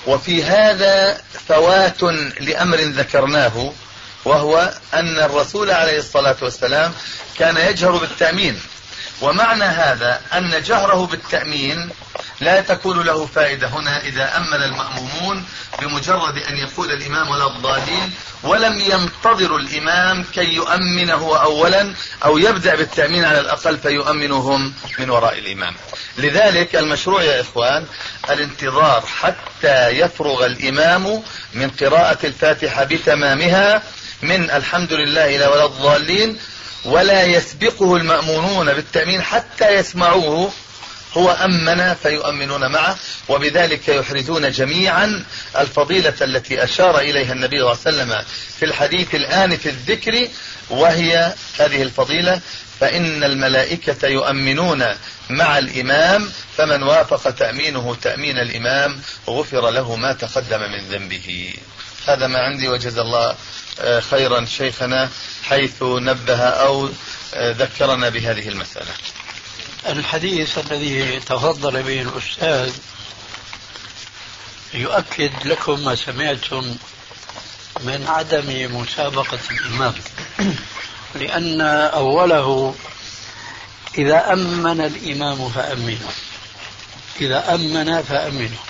وفي 0.07 0.43
هذا 0.43 1.21
فوات 1.47 2.03
لأمر 2.39 2.77
ذكرناه 2.77 3.73
وهو 4.25 4.73
أن 4.93 5.19
الرسول 5.19 5.71
عليه 5.71 5.99
الصلاة 5.99 6.35
والسلام 6.41 6.93
كان 7.39 7.57
يجهر 7.57 7.97
بالتأمين. 7.97 8.59
ومعنى 9.21 9.63
هذا 9.63 10.21
أن 10.33 10.61
جهره 10.61 11.05
بالتأمين 11.05 11.89
لا 12.41 12.61
تكون 12.61 13.01
له 13.01 13.25
فائدة 13.25 13.67
هنا 13.67 14.01
إذا 14.03 14.37
أمن 14.37 14.63
المأمومون 14.63 15.45
بمجرد 15.81 16.37
أن 16.37 16.57
يقول 16.57 16.91
الإمام 16.91 17.29
ولا 17.29 17.47
الضالين 17.47 18.11
ولم 18.43 18.79
ينتظروا 18.79 19.59
الإمام 19.59 20.23
كي 20.33 20.53
يؤمن 20.53 21.09
هو 21.09 21.35
أولا 21.35 21.93
أو 22.25 22.37
يبدأ 22.37 22.75
بالتأمين 22.75 23.25
على 23.25 23.39
الأقل 23.39 23.77
فيؤمنهم 23.77 24.73
من 24.99 25.09
وراء 25.09 25.37
الإمام. 25.39 25.75
لذلك 26.17 26.75
المشروع 26.75 27.23
يا 27.23 27.41
إخوان 27.41 27.85
الانتظار 28.29 29.03
حتى 29.21 29.87
يفرغ 29.89 30.45
الإمام 30.45 31.23
من 31.53 31.69
قراءة 31.69 32.17
الفاتحة 32.23 32.83
بتمامها 32.83 33.83
من 34.21 34.51
الحمد 34.51 34.93
لله 34.93 35.35
إلى 35.35 35.45
ولا 35.45 35.65
الضالين 35.65 36.37
ولا 36.85 37.23
يسبقه 37.23 37.95
المأمونون 37.95 38.73
بالتأمين 38.73 39.21
حتى 39.21 39.69
يسمعوه 39.75 40.51
هو 41.17 41.31
أمن 41.31 41.93
فيؤمنون 41.93 42.71
معه 42.71 42.97
وبذلك 43.29 43.87
يحرزون 43.87 44.51
جميعا 44.51 45.23
الفضيلة 45.59 46.13
التي 46.21 46.63
أشار 46.63 46.99
إليها 46.99 47.33
النبي 47.33 47.59
صلى 47.59 47.71
الله 47.71 47.77
عليه 47.85 48.13
وسلم 48.13 48.25
في 48.59 48.65
الحديث 48.65 49.15
الآن 49.15 49.57
في 49.57 49.69
الذكر 49.69 50.27
وهي 50.69 51.33
هذه 51.59 51.81
الفضيلة 51.81 52.41
فإن 52.79 53.23
الملائكة 53.23 54.07
يؤمنون 54.07 54.85
مع 55.29 55.57
الإمام 55.57 56.31
فمن 56.57 56.83
وافق 56.83 57.29
تأمينه 57.31 57.95
تأمين 58.01 58.37
الإمام 58.37 59.01
غفر 59.29 59.69
له 59.69 59.95
ما 59.95 60.13
تقدم 60.13 60.59
من 60.59 60.87
ذنبه. 60.89 61.53
هذا 62.07 62.27
ما 62.27 62.39
عندي 62.39 62.67
وجزا 62.67 63.01
الله 63.01 63.35
آه، 63.81 63.99
خيرا 63.99 64.45
شيخنا 64.45 65.09
حيث 65.43 65.83
نبه 65.83 66.39
أو 66.39 66.89
آه، 67.33 67.51
ذكرنا 67.51 68.09
بهذه 68.09 68.49
المسألة. 68.49 68.91
الحديث 69.87 70.57
الذي 70.57 71.19
تفضل 71.19 71.83
به 71.83 72.01
الأستاذ 72.01 72.73
يؤكد 74.73 75.31
لكم 75.45 75.79
ما 75.79 75.95
سمعتم 75.95 76.75
من 77.83 78.07
عدم 78.07 78.77
مسابقة 78.81 79.39
الإمام. 79.51 79.93
لأن 81.15 81.61
أوله 81.61 82.75
إذا 83.97 84.33
أمن 84.33 84.81
الإمام 84.81 85.49
فأمنوا 85.49 86.11
إذا 87.21 87.55
أمن 87.55 88.01
فأمنوا 88.01 88.63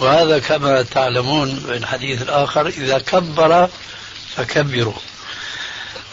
وهذا 0.00 0.38
كما 0.38 0.82
تعلمون 0.82 1.60
في 1.66 1.76
الحديث 1.76 2.22
الآخر 2.22 2.66
إذا 2.66 2.98
كبر 2.98 3.68
فكبروا. 4.36 5.00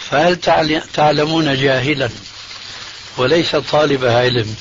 فهل 0.09 0.35
تعلمون 0.93 1.61
جاهلا؟ 1.61 2.09
وليس 3.19 3.55
طالب 3.55 4.05
علم. 4.05 4.55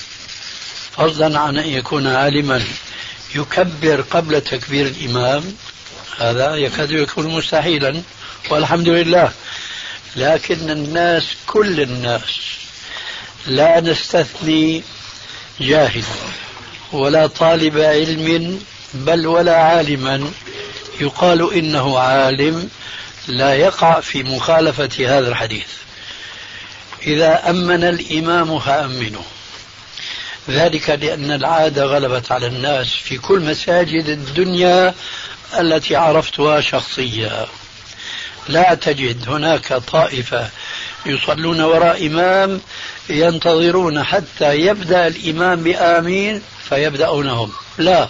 فضلا 0.97 1.41
عن 1.41 1.59
أن 1.59 1.69
يكون 1.69 2.07
عالما 2.07 2.63
يكبر 3.35 4.01
قبل 4.01 4.41
تكبير 4.41 4.87
الإمام 4.87 5.55
هذا 6.19 6.55
يكاد 6.55 6.91
يكون 6.91 7.27
مستحيلا 7.27 8.03
والحمد 8.51 8.89
لله. 8.89 9.33
لكن 10.17 10.71
الناس 10.71 11.25
كل 11.47 11.81
الناس 11.81 12.41
لا 13.47 13.81
نستثني 13.81 14.83
جاهل 15.61 16.05
ولا 16.93 17.27
طالب 17.27 17.79
علم 17.79 18.61
بل 18.95 19.27
ولا 19.27 19.57
عالما. 19.57 20.31
يقال 21.01 21.55
إنه 21.55 21.99
عالم 21.99 22.69
لا 23.29 23.55
يقع 23.55 24.01
في 24.01 24.23
مخالفة 24.23 25.19
هذا 25.19 25.29
الحديث. 25.29 25.67
إذا 27.07 27.51
أمن 27.51 27.85
الإمام 27.85 28.59
فأمنوا 28.59 29.23
ذلك 30.51 30.91
لأن 30.91 31.31
العادة 31.31 31.85
غلبت 31.85 32.33
على 32.33 32.47
الناس 32.47 32.89
في 32.89 33.19
كل 33.19 33.41
مساجد 33.41 34.09
الدنيا 34.09 34.95
التي 35.59 35.97
عرفتها 35.97 36.61
شخصيا. 36.61 37.47
لا 38.49 38.75
تجد 38.75 39.29
هناك 39.29 39.73
طائفة 39.73 40.49
يصلون 41.07 41.61
وراء 41.61 42.07
إمام 42.07 42.61
ينتظرون 43.11 44.05
حتى 44.05 44.55
يبدأ 44.55 45.07
الإمام 45.07 45.63
بآمين 45.63 46.43
فيبدأونهم. 46.69 47.53
لا 47.79 48.09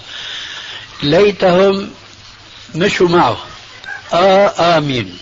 ليتهم 1.03 1.91
مشوا 2.75 3.09
معه. 3.09 3.39
آه 4.13 4.79
آمين. 4.79 5.19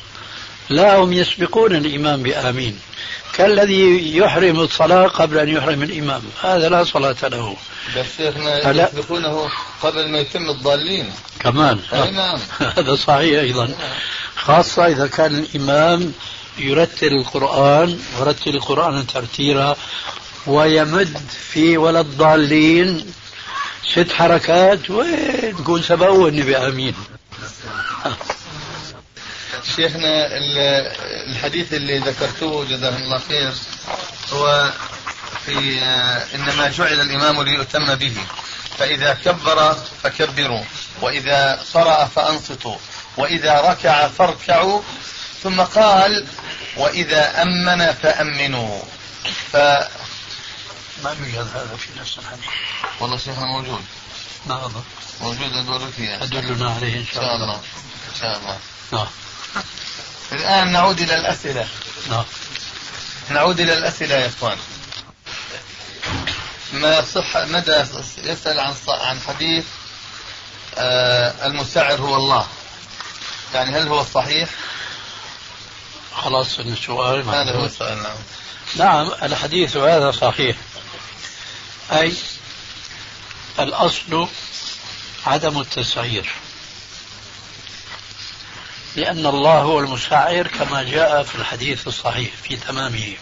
لا 0.69 0.97
هم 0.97 1.13
يسبقون 1.13 1.77
الإمام 1.77 2.23
بآمين. 2.23 2.81
كالذي 3.33 4.17
يحرم 4.17 4.61
الصلاة 4.61 5.07
قبل 5.07 5.39
أن 5.39 5.49
يحرم 5.49 5.83
الإمام. 5.83 6.23
هذا 6.43 6.69
لا 6.69 6.85
صلاة 6.85 7.17
له. 7.23 7.57
بس 7.97 8.07
شيخنا 8.17 8.71
يسبقونه 8.71 9.49
قبل 9.83 10.09
ما 10.09 10.19
يتم 10.19 10.51
الضالين. 10.51 11.13
كمان. 11.41 11.81
نعم. 11.93 12.39
هذا 12.77 12.95
صحيح 12.95 13.41
أيضا. 13.41 13.75
خاصة 14.37 14.87
إذا 14.87 15.07
كان 15.07 15.35
الإمام 15.35 16.13
يرتل 16.59 17.07
القرآن 17.07 17.99
ورتل 18.19 18.51
القرآن 18.51 19.07
ترتيلا 19.07 19.77
ويمد 20.47 21.19
في 21.53 21.77
ولا 21.77 22.01
الضالين 22.01 23.13
ست 23.93 24.13
حركات 24.13 24.91
وين 24.91 25.57
تقول 25.65 25.85
سبقوني 25.85 26.43
بأمين؟ 26.43 26.95
شيخنا 29.77 30.27
الحديث 31.31 31.73
اللي 31.73 31.99
ذكرتوه 31.99 32.65
جزاهم 32.65 33.03
الله 33.03 33.19
خير 33.29 33.53
هو 34.33 34.73
في 35.47 35.81
إنما 36.35 36.69
جعل 36.69 37.01
الإمام 37.01 37.43
ليؤتم 37.43 37.95
به 37.95 38.17
فإذا 38.79 39.15
كبر 39.25 39.77
فكبروا 40.03 40.65
وإذا 41.01 41.63
قرأ 41.75 42.05
فأنصتوا 42.05 42.77
وإذا 43.17 43.61
ركع 43.61 44.09
فاركعوا 44.09 44.83
ثم 45.43 45.61
قال 45.61 46.27
وإذا 46.77 47.43
أمن 47.43 47.93
فأمنوا. 47.93 48.83
ف 49.53 49.57
ما 51.05 51.17
يوجد 51.21 51.49
هذا 51.55 51.77
في 51.77 52.01
نفس 52.01 52.19
الحديث؟ 52.19 52.45
والله 53.01 53.19
شيخنا 53.19 53.47
موجود. 53.47 53.85
أظن 54.51 54.83
موجود 55.21 55.53
أدلنا 56.23 56.71
عليه 56.71 56.97
إن 57.01 57.07
شاء 57.15 57.37
الله. 57.37 57.55
إن 57.55 58.21
شاء 58.21 58.37
الله. 58.37 58.59
نعم. 58.93 59.07
الآن 60.33 60.73
نعود 60.73 61.01
إلى 61.01 61.15
الأسئلة. 61.15 61.69
نعم. 62.11 62.25
نعود 63.31 63.61
إلى 63.61 63.73
الأسئلة 63.73 64.15
يا 64.15 64.27
إخوان. 64.27 64.59
ما 66.73 67.03
صح 67.03 67.37
مدى 67.37 67.85
يسأل 68.25 68.61
عن 68.61 68.75
عن 68.89 69.21
حديث 69.21 69.65
آه 70.79 71.47
المسعر 71.47 72.01
هو 72.01 72.17
الله؟ 72.17 72.47
يعني 73.55 73.77
هل 73.77 73.89
هو 73.89 74.05
صحيح؟ 74.05 74.49
خلاص 76.15 76.59
السؤال 76.59 77.29
هذا 77.29 77.57
هو 77.57 77.65
السؤال 77.65 78.03
نعم. 78.03 78.17
نعم 78.77 79.11
الحديث 79.23 79.77
هذا 79.77 80.11
صحيح. 80.11 80.57
أي 81.93 82.15
الأصل 83.59 84.29
عدم 85.27 85.61
التسعير. 85.61 86.33
لأن 88.97 89.27
الله 89.27 89.61
هو 89.61 89.81
المسعر 89.81 90.47
كما 90.47 90.83
جاء 90.83 91.23
في 91.23 91.35
الحديث 91.35 91.87
الصحيح 91.87 92.31
في 92.43 92.57
تمامه. 92.57 93.17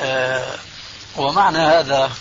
آه، 0.00 0.58
ومعنى 1.16 1.58
هذا 1.58 2.12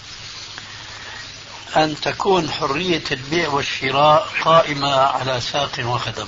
أن 1.75 1.95
تكون 2.01 2.51
حرية 2.51 3.03
البيع 3.12 3.49
والشراء 3.49 4.27
قائمة 4.45 4.95
على 4.95 5.41
ساق 5.41 5.79
وخدم. 5.86 6.27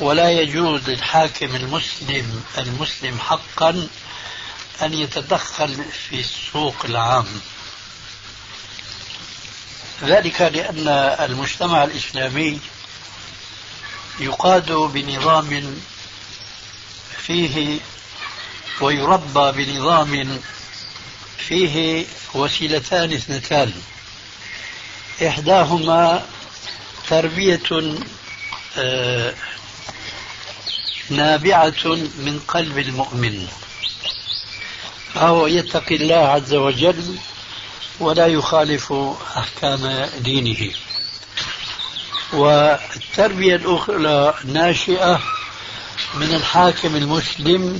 ولا 0.00 0.30
يجوز 0.30 0.90
للحاكم 0.90 1.56
المسلم 1.56 2.44
المسلم 2.58 3.18
حقا 3.18 3.88
أن 4.82 4.94
يتدخل 4.94 5.84
في 6.08 6.20
السوق 6.20 6.76
العام. 6.84 7.26
ذلك 10.02 10.40
لأن 10.40 10.88
المجتمع 11.20 11.84
الإسلامي 11.84 12.60
يقاد 14.20 14.72
بنظام 14.72 15.80
فيه 17.26 17.80
ويربى 18.80 19.52
بنظام 19.64 20.40
فيه 21.38 22.06
وسيلتان 22.34 23.12
اثنتان. 23.12 23.72
إحداهما 25.26 26.26
تربية 27.08 27.96
آه، 28.78 29.34
نابعة 31.10 31.84
من 32.18 32.40
قلب 32.48 32.78
المؤمن 32.78 33.48
فهو 35.14 35.46
يتقي 35.46 35.96
الله 35.96 36.16
عز 36.16 36.54
وجل 36.54 37.18
ولا 38.00 38.26
يخالف 38.26 38.92
أحكام 39.36 40.08
دينه. 40.18 40.72
والتربية 42.32 43.56
الأخرى 43.56 44.34
ناشئة 44.44 45.20
من 46.14 46.34
الحاكم 46.34 46.96
المسلم 46.96 47.78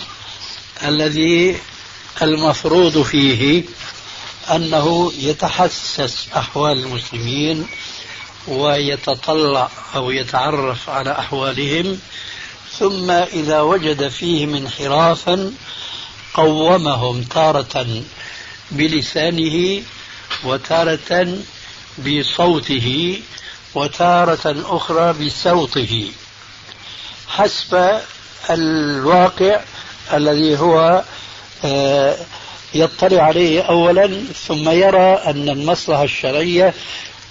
الذي 0.84 1.56
المفروض 2.22 3.02
فيه 3.02 3.64
أنه 4.50 5.12
يتحسس 5.18 6.26
أحوال 6.36 6.78
المسلمين 6.84 7.66
ويتطلع 8.48 9.70
أو 9.94 10.10
يتعرف 10.10 10.90
على 10.90 11.12
أحوالهم 11.18 11.98
ثم 12.78 13.10
إذا 13.10 13.60
وجد 13.60 14.08
فيهم 14.08 14.54
انحرافا 14.54 15.52
قومهم 16.34 17.22
تارة 17.22 18.02
بلسانه 18.70 19.82
وتارة 20.44 21.38
بصوته 21.98 23.20
وتارة 23.76 24.76
أخرى 24.76 25.12
بصوته. 25.12 26.10
حسب 27.28 28.00
الواقع 28.50 29.60
الذي 30.12 30.58
هو 30.58 31.02
آه، 31.64 32.16
يطلع 32.74 33.22
عليه 33.22 33.62
أولا 33.62 34.22
ثم 34.46 34.68
يرى 34.68 35.12
أن 35.12 35.48
المصلحة 35.48 36.04
الشرعية 36.04 36.74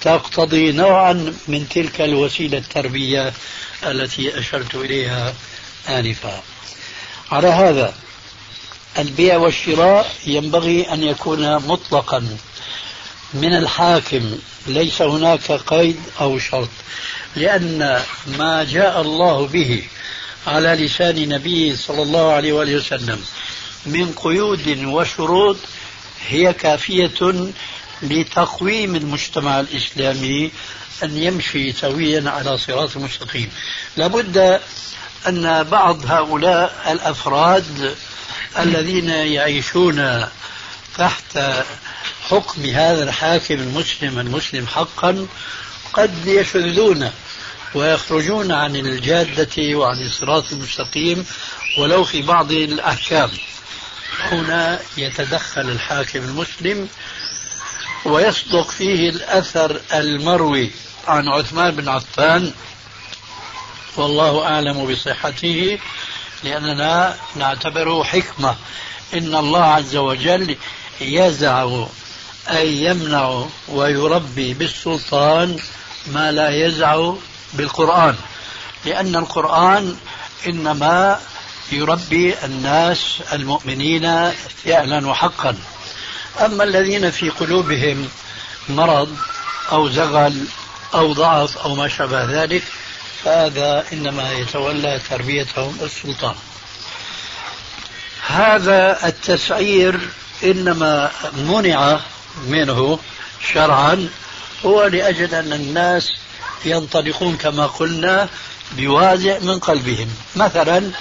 تقتضي 0.02 0.72
نوعا 0.72 1.14
من 1.48 1.70
تلك 1.70 2.02
الوسيلة 2.02 2.58
التربية 2.58 3.34
التي 3.84 4.40
أشرت 4.40 4.76
إليها 4.76 5.34
آنفا. 5.90 6.42
على 7.32 7.48
هذا 7.48 7.94
البيع 8.98 9.38
والشراء 9.38 10.12
ينبغي 10.28 10.94
أن 10.94 11.04
يكون 11.04 11.56
مطلقا. 11.56 12.38
من 13.36 13.54
الحاكم 13.54 14.38
ليس 14.68 15.02
هناك 15.02 15.52
قيد 15.52 16.00
أو 16.22 16.40
شرط. 16.40 16.70
لأن 17.36 18.02
ما 18.28 18.64
جاء 18.64 19.02
الله 19.02 19.48
به 19.48 19.84
على 20.48 20.86
لسان 20.86 21.30
نبيه 21.30 21.76
صلى 21.76 22.02
الله 22.02 22.32
عليه 22.32 22.54
وآله 22.54 22.76
وسلم 22.76 23.24
من 23.86 24.12
قيود 24.12 24.84
وشروط 24.84 25.58
هي 26.28 26.54
كافية 26.54 27.52
لتقويم 28.02 28.96
المجتمع 28.96 29.60
الإسلامي 29.60 30.52
أن 31.04 31.18
يمشي 31.18 31.72
سويا 31.72 32.30
على 32.30 32.58
صراط 32.58 32.98
مستقيم. 32.98 33.50
لابد 33.98 34.60
أن 35.28 35.64
بعض 35.64 36.06
هؤلاء 36.06 36.92
الأفراد 36.92 37.96
الذين 38.60 39.10
يعيشون 39.10 40.26
تحت 40.98 41.40
حكم 42.30 42.66
هذا 42.66 43.04
الحاكم 43.04 43.54
المسلم 43.54 44.20
المسلم 44.20 44.68
حقا 44.68 45.28
قد 45.94 46.28
يشذون 46.28 47.12
ويخرجون 47.76 48.52
عن 48.52 48.76
الجادة 48.76 49.78
وعن 49.78 50.02
الصراط 50.02 50.52
المستقيم 50.52 51.26
ولو 51.80 52.04
في 52.04 52.22
بعض 52.22 52.52
الأحكام. 52.52 53.30
هنا 54.20 54.80
يتدخل 54.98 55.62
الحاكم 55.62 56.20
المسلم 56.20 56.88
ويصدق 58.06 58.70
فيه 58.70 59.10
الأثر 59.10 59.82
المروي 59.94 60.72
عن 61.08 61.28
عثمان 61.28 61.76
بن 61.76 61.90
عفان. 61.90 62.54
والله 63.98 64.46
أعلم 64.46 64.92
بصحته 64.92 65.80
لأننا 66.44 67.18
نعتبره 67.36 68.04
حكمة. 68.04 68.56
إن 69.14 69.36
الله 69.36 69.64
عز 69.64 69.96
وجل 69.96 70.58
يزع 71.02 71.86
أي 72.50 72.84
يمنع 72.84 73.46
ويربي 73.68 74.54
بالسلطان 74.54 75.60
ما 76.08 76.32
لا 76.32 76.50
يزع 76.50 77.14
بالقرآن. 77.54 78.16
لأن 78.86 79.16
القرآن 79.16 79.98
إنما 80.48 81.20
يربي 81.72 82.36
الناس 82.44 83.20
المؤمنين 83.34 84.32
فعلا 84.64 85.08
وحقا. 85.08 85.58
أما 86.46 86.64
الذين 86.64 87.12
في 87.12 87.30
قلوبهم 87.30 88.10
مرض 88.70 89.18
أو 89.72 89.90
زغل 89.90 90.46
أو 90.94 91.14
ضعف 91.14 91.58
أو 91.58 91.76
ما 91.76 91.88
شابه 91.88 92.44
ذلك 92.44 92.64
فهذا 93.24 93.86
إنما 93.94 94.32
يتولى 94.32 95.02
تربيتهم 95.10 95.78
السلطان. 95.82 96.36
هذا 98.28 99.08
التسعير 99.08 100.00
إنما 100.44 101.12
منع 101.38 102.00
منه 102.48 103.00
شرعا 103.54 104.10
هو 104.66 104.84
لأجل 104.84 105.36
أن 105.36 105.54
الناس 105.54 106.12
ينطلقون 106.66 107.38
كما 107.38 107.66
قلنا 107.66 108.30
بوازع 108.72 109.40
من 109.40 109.60
قلبهم. 109.60 110.10
مثلا 110.36 110.92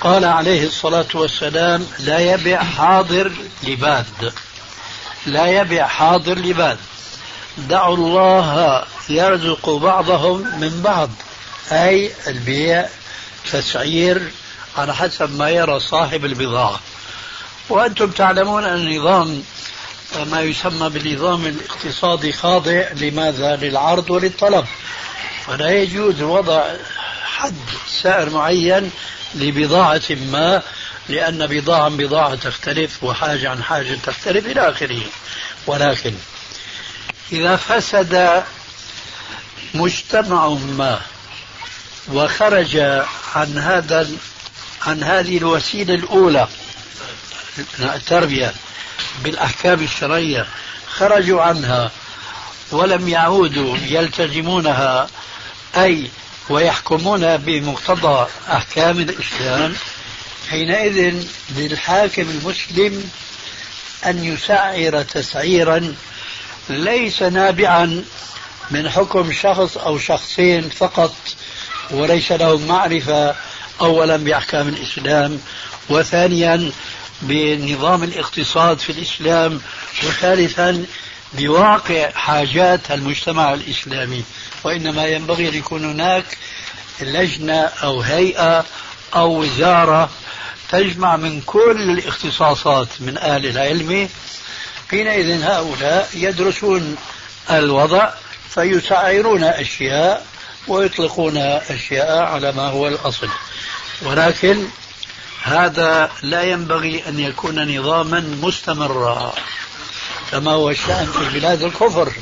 قال 0.00 0.24
عليه 0.24 0.66
الصلاة 0.66 1.06
والسلام 1.14 1.86
لا 1.98 2.18
يبع 2.18 2.62
حاضر 2.62 3.32
لباد. 3.62 4.32
لا 5.26 5.46
يبع 5.46 5.86
حاضر 5.86 6.38
لباد. 6.38 6.78
دعوا 7.58 7.96
الله 7.96 8.84
يرزق 9.08 9.68
بعضهم 9.68 10.60
من 10.60 10.80
بعض. 10.84 11.10
أي 11.72 12.12
البيع 12.26 12.88
تسعير 13.52 14.22
على 14.78 14.94
حسب 14.94 15.36
ما 15.36 15.50
يرى 15.50 15.80
صاحب 15.80 16.24
البضاعة. 16.24 16.80
وأنتم 17.68 18.10
تعلمون 18.10 18.64
أن 18.64 18.74
النظام 18.74 19.42
ما 20.16 20.40
يسمى 20.40 20.88
بالنظام 20.88 21.46
الاقتصادي 21.46 22.32
خاضع 22.32 22.84
لماذا؟ 22.92 23.56
للعرض 23.56 24.10
وللطلب 24.10 24.66
فلا 25.46 25.70
يجوز 25.70 26.22
وضع 26.22 26.64
حد 27.24 27.54
سعر 28.02 28.30
معين 28.30 28.90
لبضاعة 29.34 30.02
ما 30.10 30.62
لأن 31.08 31.46
بضاعة 31.46 31.88
بضاعة 31.88 32.34
تختلف 32.34 33.04
وحاجة 33.04 33.50
عن 33.50 33.62
حاجة 33.62 33.98
تختلف 34.06 34.46
إلى 34.46 34.70
آخره 34.70 35.02
ولكن 35.66 36.14
إذا 37.32 37.56
فسد 37.56 38.44
مجتمع 39.74 40.48
ما 40.48 41.00
وخرج 42.12 42.76
عن 43.34 43.58
هذا 43.58 44.10
عن 44.86 45.02
هذه 45.02 45.38
الوسيلة 45.38 45.94
الأولى 45.94 46.48
التربية 47.80 48.52
بالأحكام 49.24 49.80
الشرعية 49.80 50.46
خرجوا 50.86 51.42
عنها 51.42 51.90
ولم 52.72 53.08
يعودوا 53.08 53.76
يلتزمونها 53.88 55.08
أي 55.76 56.10
ويحكمون 56.48 57.36
بمقتضى 57.36 58.26
أحكام 58.48 58.98
الإسلام 58.98 59.74
حينئذ 60.50 61.24
للحاكم 61.56 62.22
المسلم 62.22 63.10
أن 64.06 64.24
يسعر 64.24 65.02
تسعيرا 65.02 65.94
ليس 66.68 67.22
نابعا 67.22 68.04
من 68.70 68.90
حكم 68.90 69.32
شخص 69.32 69.76
أو 69.76 69.98
شخصين 69.98 70.68
فقط 70.68 71.14
وليس 71.90 72.32
لهم 72.32 72.66
معرفة 72.66 73.34
أولا 73.80 74.16
بأحكام 74.16 74.68
الإسلام 74.68 75.40
وثانيا 75.88 76.72
بنظام 77.22 78.02
الاقتصاد 78.02 78.78
في 78.78 78.90
الإسلام 78.90 79.60
وثالثا 80.04 80.84
بواقع 81.32 82.10
حاجات 82.10 82.90
المجتمع 82.90 83.54
الإسلامي. 83.54 84.24
وإنما 84.64 85.06
ينبغي 85.06 85.48
أن 85.48 85.54
يكون 85.54 85.84
هناك 85.84 86.24
لجنة 87.00 87.60
أو 87.82 88.00
هيئة 88.00 88.64
أو 89.14 89.40
وزارة 89.40 90.10
تجمع 90.70 91.16
من 91.16 91.40
كل 91.40 91.98
الاختصاصات 91.98 92.88
من 93.00 93.18
أهل 93.18 93.46
العلم. 93.46 94.08
حينئذ 94.90 95.42
هؤلاء 95.42 96.08
يدرسون 96.14 96.96
الوضع 97.50 98.10
فيسعرون 98.54 99.44
أشياء 99.44 100.26
ويطلقون 100.68 101.36
أشياء 101.36 102.18
على 102.18 102.52
ما 102.52 102.68
هو 102.68 102.88
الأصل. 102.88 103.28
ولكن 104.02 104.66
هذا 105.42 106.10
لا 106.22 106.42
ينبغي 106.42 107.08
أن 107.08 107.18
يكون 107.18 107.78
نظاما 107.78 108.20
مستمرا 108.42 109.32
كما 110.30 110.50
هو 110.50 110.70
الشأن 110.70 111.06
في 111.06 111.38
بلاد 111.38 111.62
الكفر. 111.62 112.12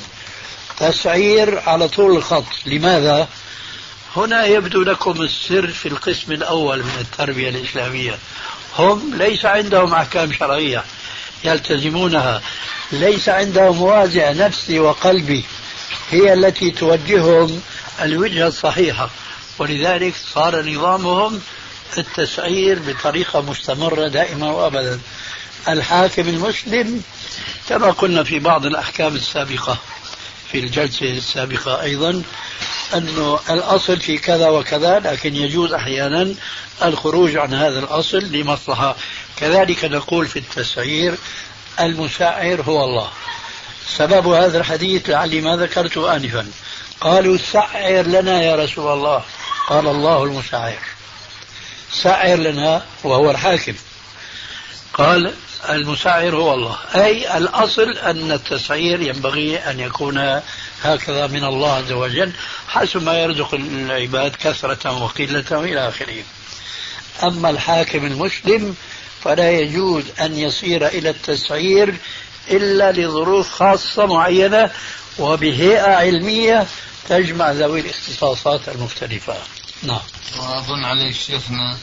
تسعير 0.79 1.59
على 1.67 1.89
طول 1.89 2.17
الخط. 2.17 2.45
لماذا؟ 2.67 3.29
هنا 4.17 4.45
يبدو 4.45 4.83
لكم 4.83 5.23
السر 5.23 5.67
في 5.67 5.89
القسم 5.89 6.33
الأول 6.33 6.79
من 6.79 6.97
التربية 7.01 7.49
الإسلامية. 7.49 8.19
هم 8.79 9.15
ليس 9.15 9.45
عندهم 9.45 9.95
أحكام 9.95 10.33
شرعية 10.33 10.85
يلتزمونها. 11.45 12.43
ليس 12.93 13.29
عندهم 13.29 13.83
وازع 13.83 14.33
نفسي 14.33 14.79
وقلبي. 14.79 15.45
هي 16.11 16.33
التي 16.33 16.71
توجههم 16.71 17.61
الوجهة 18.03 18.49
الصحيحة. 18.49 19.11
ولذلك 19.59 20.15
صار 20.35 20.71
نظامهم 20.71 21.41
التسعير 21.99 22.79
بطريقة 22.79 23.41
مستمرة 23.41 24.09
دائما 24.09 24.51
وأبدا. 24.51 25.01
الحاكم 25.69 26.29
المسلم 26.29 27.03
كما 27.69 27.91
قلنا 27.91 28.25
في 28.25 28.39
بعض 28.39 28.67
الأحكام 28.67 29.17
السابقة 29.17 29.79
في 30.53 30.59
الجلسة 30.59 31.07
السابقة 31.07 31.83
أيضا 31.83 32.23
أنه 32.95 33.41
الأصل 33.51 34.01
في 34.01 34.19
كذا 34.19 34.49
وكذا 34.49 34.99
لكن 34.99 35.37
يجوز 35.37 35.73
أحيانا 35.73 36.35
الخروج 36.83 37.37
عن 37.37 37.55
هذا 37.55 37.79
الأصل 37.79 38.19
لمصلحة. 38.19 38.97
كذلك 39.37 39.85
نقول 39.85 40.27
في 40.27 40.39
التسعير 40.39 41.15
المسعر 41.81 42.63
هو 42.63 42.85
الله. 42.85 43.11
سبب 43.89 44.27
هذا 44.27 44.59
الحديث 44.59 45.11
لعلي 45.11 45.41
ما 45.41 45.57
ذكرته 45.57 46.17
آنفا. 46.17 46.47
قالوا 47.01 47.39
سعر 47.53 48.03
لنا 48.07 48.43
يا 48.43 48.57
رسول 48.57 48.93
الله. 48.93 49.23
قال 49.69 49.87
الله 49.87 50.25
المسعر 50.25 50.79
سعر 51.93 52.37
لنا 52.37 52.83
وهو 53.05 53.31
الحاكم. 53.31 53.75
قال 54.95 55.35
المسعر 55.71 56.37
هو 56.37 56.55
الله. 56.55 56.79
أي 56.95 57.39
الأصل 57.39 57.91
أن 57.91 58.33
التسعير 58.33 59.01
ينبغي 59.01 59.59
أن 59.59 59.81
يكون 59.81 60.41
هكذا 60.83 61.27
من 61.27 61.45
الله 61.45 61.73
عز 61.73 61.93
وجل 61.93 62.33
حسب 62.69 63.03
ما 63.03 63.19
يرزق 63.23 63.55
العباد 63.55 64.37
كثرة 64.37 65.03
وقلة 65.03 65.65
إلى 65.65 65.89
آخره. 65.89 66.23
أما 67.23 67.51
الحاكم 67.51 68.07
المسلم 68.07 68.77
فلا 69.25 69.51
يجوز 69.51 70.05
أن 70.21 70.39
يصير 70.39 70.87
إلى 70.87 71.11
التسعير 71.11 71.95
إلا 72.51 72.93
لظروف 72.93 73.51
خاصة 73.51 74.07
معينة 74.07 74.71
وبهيئة 75.19 75.91
علمية 75.91 76.67
تجمع 77.09 77.51
ذوي 77.51 77.81
الاختصاصات 77.81 78.69
المختلفة. 78.69 79.37
نعم. 79.83 80.01
وأظن 80.37 80.85
عليه 80.85 81.13
شيخنا 81.13 81.79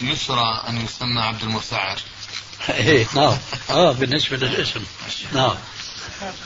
يسرى 0.00 0.64
أن 0.68 0.84
يسمى 0.84 1.20
عبد 1.20 1.42
المسعر 1.42 2.00
إيه 2.70 3.06
نعم. 3.14 3.38
آه 3.70 3.92
بالنسبة 3.92 4.36
للاسم. 4.36 4.84
نعم. 5.32 5.54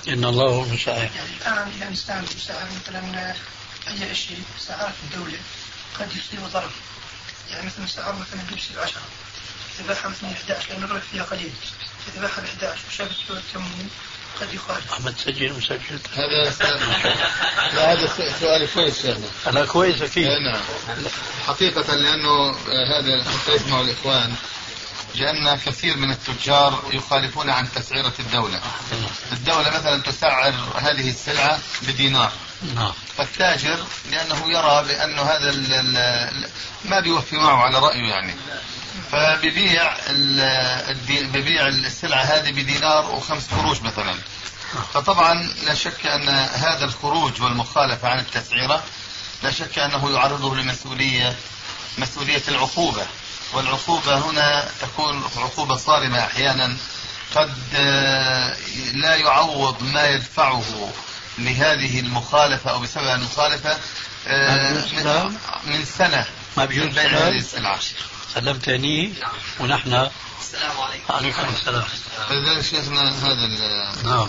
إن 0.09 0.24
الله 0.24 0.44
هو 0.44 0.64
المساعد 0.64 1.11
الآن 1.40 1.72
إذا 1.76 1.90
نستعمل 1.90 2.26
مساعد 2.37 2.66
مثلا 2.83 3.35
أي 3.88 4.14
شيء 4.14 4.42
ساعات 4.59 4.94
الدولة 5.05 5.38
قد 5.98 6.09
يصير 6.16 6.46
ضرر 6.46 6.70
يعني 7.50 7.66
مثلا 7.66 7.87
ساعة 7.87 8.12
مثلا 8.12 8.42
بيبسي 8.50 8.74
بعشرة 8.76 9.00
إذا 9.79 9.88
باعها 9.88 10.09
مثلا 10.09 10.33
11 10.33 10.68
لأنه 10.70 10.85
الربح 10.85 11.03
فيها 11.12 11.22
قليل. 11.22 11.53
إذا 12.09 12.20
باعها 12.20 12.40
ب 12.40 12.44
11 12.44 12.81
وشافت 12.88 13.16
سوى 13.26 13.62
قد 14.40 14.55
يخالف 14.55 14.92
أحمد 14.92 15.14
سجل 15.18 15.53
مسجل؟ 15.53 15.98
هذا 16.16 16.55
لا 17.74 17.92
هذا 17.92 18.09
سؤال 18.40 18.68
كويس 18.74 19.07
أنا 19.46 19.64
كويس 19.64 20.03
أكيد. 20.03 20.26
نعم. 20.26 20.61
حقيقة 21.46 21.94
لأنه 21.94 22.50
هذا 22.96 23.24
حتى 23.24 23.55
يسمعوا 23.55 23.85
الإخوان 23.85 24.35
لأن 25.14 25.59
كثير 25.66 25.96
من 25.96 26.11
التجار 26.11 26.83
يخالفون 26.92 27.50
عن 27.50 27.72
تسعيرة 27.72 28.12
الدولة. 28.18 28.61
الدولة 29.33 29.70
مثلا 29.70 30.03
تسعر 30.03 30.55
هذه 30.76 31.11
السلعة 31.11 31.59
بدينار. 31.83 32.33
نعم. 32.74 32.92
فالتاجر 33.16 33.85
لأنه 34.11 34.50
يرى 34.50 34.85
بأنه 34.88 35.22
هذا 35.22 35.50
ما 36.85 37.00
بيوفي 37.00 37.37
معه 37.37 37.62
على 37.62 37.79
رأيه 37.79 38.09
يعني. 38.09 38.35
فبيبيع 39.12 39.92
ببيع 41.09 41.68
السلعة 41.68 42.22
هذه 42.22 42.50
بدينار 42.50 43.11
وخمس 43.11 43.48
قروش 43.55 43.83
مثلا. 43.83 44.14
فطبعا 44.94 45.35
لا 45.66 45.74
شك 45.74 46.07
أن 46.07 46.29
هذا 46.55 46.85
الخروج 46.85 47.42
والمخالفة 47.42 48.09
عن 48.09 48.18
التسعيرة 48.18 48.85
لا 49.42 49.50
شك 49.50 49.79
أنه 49.79 50.11
يعرضه 50.11 50.57
لمسؤولية 50.57 51.37
مسؤولية 51.98 52.42
العقوبة. 52.48 53.07
والعقوبة 53.53 54.18
هنا 54.18 54.68
تكون 54.81 55.24
عقوبة 55.37 55.76
صارمة 55.76 56.20
أحيانا. 56.24 56.76
قد 57.35 57.55
آه، 57.74 58.57
لا 58.94 59.14
يعوض 59.14 59.83
ما 59.83 60.09
يدفعه 60.09 60.92
لهذه 61.38 62.00
المخالفة 62.00 62.70
أو 62.70 62.79
بسبب 62.79 63.07
المخالفة 63.07 63.79
آه، 64.29 64.72
من, 64.72 65.37
من 65.66 65.85
سنة 65.85 66.24
ما 66.57 66.64
بيجوز 66.64 66.98
بين 66.98 67.07
هذه 67.07 67.38
السلعة. 67.38 67.79
سلمتني 68.35 69.12
ونحن 69.61 70.09
السلام 70.40 70.81
عليكم 70.81 71.14
عليكم 71.14 71.55
السلام. 71.55 71.85
فلذلك 72.29 72.61
شيخنا 72.61 73.27
هذا 73.27 73.47
نعم. 74.05 74.29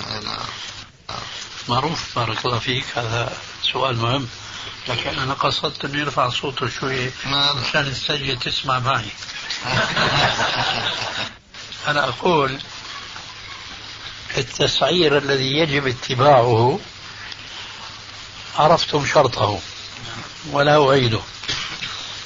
معروف 1.70 2.20
بارك 2.20 2.46
الله 2.46 2.60
فيك. 2.60 2.86
هذا 2.96 3.38
سؤال 3.74 3.98
مهم. 3.98 4.28
لكن 4.88 5.20
أنا 5.20 5.34
قصدت 5.34 5.86
انه 5.86 6.00
يرفع 6.00 6.30
صوته 6.30 6.70
شوي 6.70 7.12
عشان 7.26 7.82
السجل 7.88 8.40
تسمع 8.40 8.80
معي. 8.80 9.12
أنا 11.88 12.10
أقول 12.10 12.60
التسعير 14.38 15.18
الذي 15.18 15.58
يجب 15.58 15.88
اتباعه 15.88 16.80
عرفتم 18.56 19.06
شرطه 19.06 19.60
ولا 20.52 20.90
أعيده. 20.90 21.20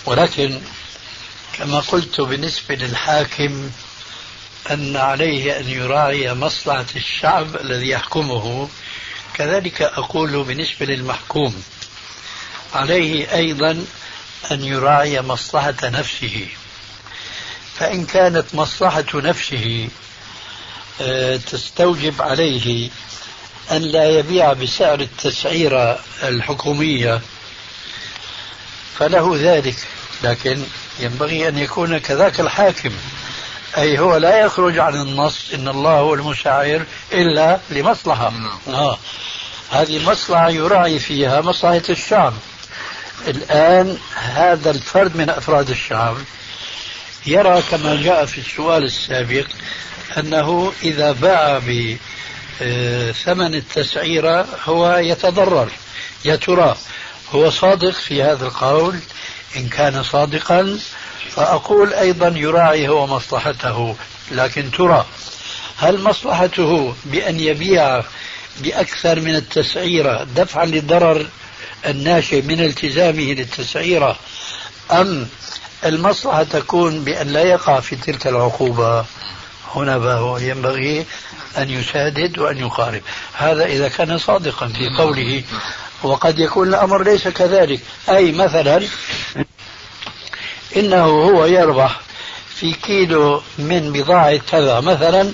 ولكن 0.06 0.62
كما 1.58 1.80
قلت 1.80 2.22
بالنسبة 2.22 2.76
للحاكم 2.76 3.70
أن 4.72 4.96
عليه 4.96 5.60
أن 5.60 5.70
يراعي 5.70 6.34
مصلحة 6.34 6.86
الشعب 6.96 7.56
الذي 7.56 7.90
يحكمه. 7.90 8.70
كذلك 9.34 9.82
أقول 9.82 10.44
بالنسبة 10.44 10.86
للمحكوم 10.86 11.64
عليه 12.74 13.36
أيضا 13.36 13.86
أن 14.52 14.64
يراعي 14.64 15.22
مصلحة 15.22 15.76
نفسه. 15.84 16.48
فإن 17.80 18.06
كانت 18.06 18.56
مصلحة 18.56 19.06
نفسه 19.14 19.90
آه، 21.02 21.38
تستوجب 21.38 22.22
عليه 22.22 22.90
أن 23.72 23.82
لا 23.82 24.10
يبيع 24.10 24.54
بسعر 24.54 25.00
التسعيرة 25.00 26.00
الحكومية 26.24 27.22
فله 29.00 29.32
ذلك. 29.36 29.76
لكن 30.24 30.64
ينبغي 31.00 31.48
أن 31.48 31.58
يكون 31.58 31.98
كذاك 31.98 32.40
الحاكم. 32.40 32.92
أي 33.78 34.00
هو 34.00 34.18
لا 34.18 34.40
يخرج 34.40 34.80
عن 34.80 34.96
النص 34.96 35.54
إن 35.54 35.68
الله 35.68 35.92
هو 35.92 36.14
المسعر 36.14 36.86
إلا 37.14 37.60
لمصلحة. 37.70 38.30
نعم. 38.30 38.76
آه. 38.76 38.98
هذه 39.72 40.10
مصلحة 40.10 40.50
يراعي 40.50 41.00
فيها 41.00 41.42
مصلحة 41.42 41.82
الشعب. 41.90 42.34
الآن 43.28 43.98
هذا 44.16 44.72
الفرد 44.72 45.18
من 45.18 45.30
أفراد 45.30 45.70
الشعب 45.70 46.18
يرى 47.26 47.64
كما 47.72 48.02
جاء 48.04 48.26
في 48.26 48.38
السؤال 48.38 48.84
السابق 48.84 49.46
أنه 50.18 50.74
إذا 50.84 51.12
باع 51.12 51.58
بثمن 51.58 53.56
التسعيرة 53.56 54.48
هو 54.66 54.98
يتضرر 54.98 55.70
يا 56.26 56.36
ترى. 56.36 56.76
هو 57.32 57.50
صادق 57.50 57.90
في 57.90 58.24
هذا 58.24 58.46
القول؟ 58.46 59.00
إن 59.58 59.70
كان 59.70 60.04
صادقا 60.04 60.80
فأقول 61.30 61.94
أيضا 61.94 62.28
يراعي 62.28 62.88
هو 62.88 63.08
مصلحته. 63.08 63.96
لكن 64.32 64.72
ترى 64.72 65.06
هل 65.78 66.02
مصلحته 66.02 66.96
بأن 67.06 67.40
يبيع 67.40 68.04
بأكثر 68.60 69.20
من 69.20 69.36
التسعيرة 69.36 70.24
دفعا 70.24 70.66
للضرر 70.66 71.28
الناشئ 71.86 72.42
من 72.42 72.60
التزامه 72.60 73.34
للتسعيرة 73.34 74.18
أم 74.92 75.28
المصلحة 75.86 76.44
تكون 76.44 77.04
بأن 77.04 77.28
لا 77.28 77.42
يقع 77.42 77.80
في 77.80 77.96
تلك 77.96 78.28
العقوبة؟ 78.28 79.06
هنا 79.76 80.38
ينبغي 80.42 81.06
أن 81.58 81.70
يسادد 81.70 82.40
وأن 82.40 82.58
يقارب. 82.58 83.02
هذا 83.34 83.66
إذا 83.66 83.88
كان 83.88 84.18
صادقا 84.18 84.68
في 84.68 84.90
قوله. 84.98 85.44
وقد 86.06 86.40
يكون 86.40 86.68
الأمر 86.68 87.04
ليس 87.04 87.28
كذلك. 87.28 87.80
أي 88.10 88.32
مثلا 88.32 88.88
إنه 90.76 91.04
هو 91.04 91.46
يربح 91.46 92.00
في 92.56 92.74
كيلو 92.74 93.42
من 93.58 93.92
بضاعة 93.94 94.38
كذا. 94.38 94.80
مثلا 94.80 95.32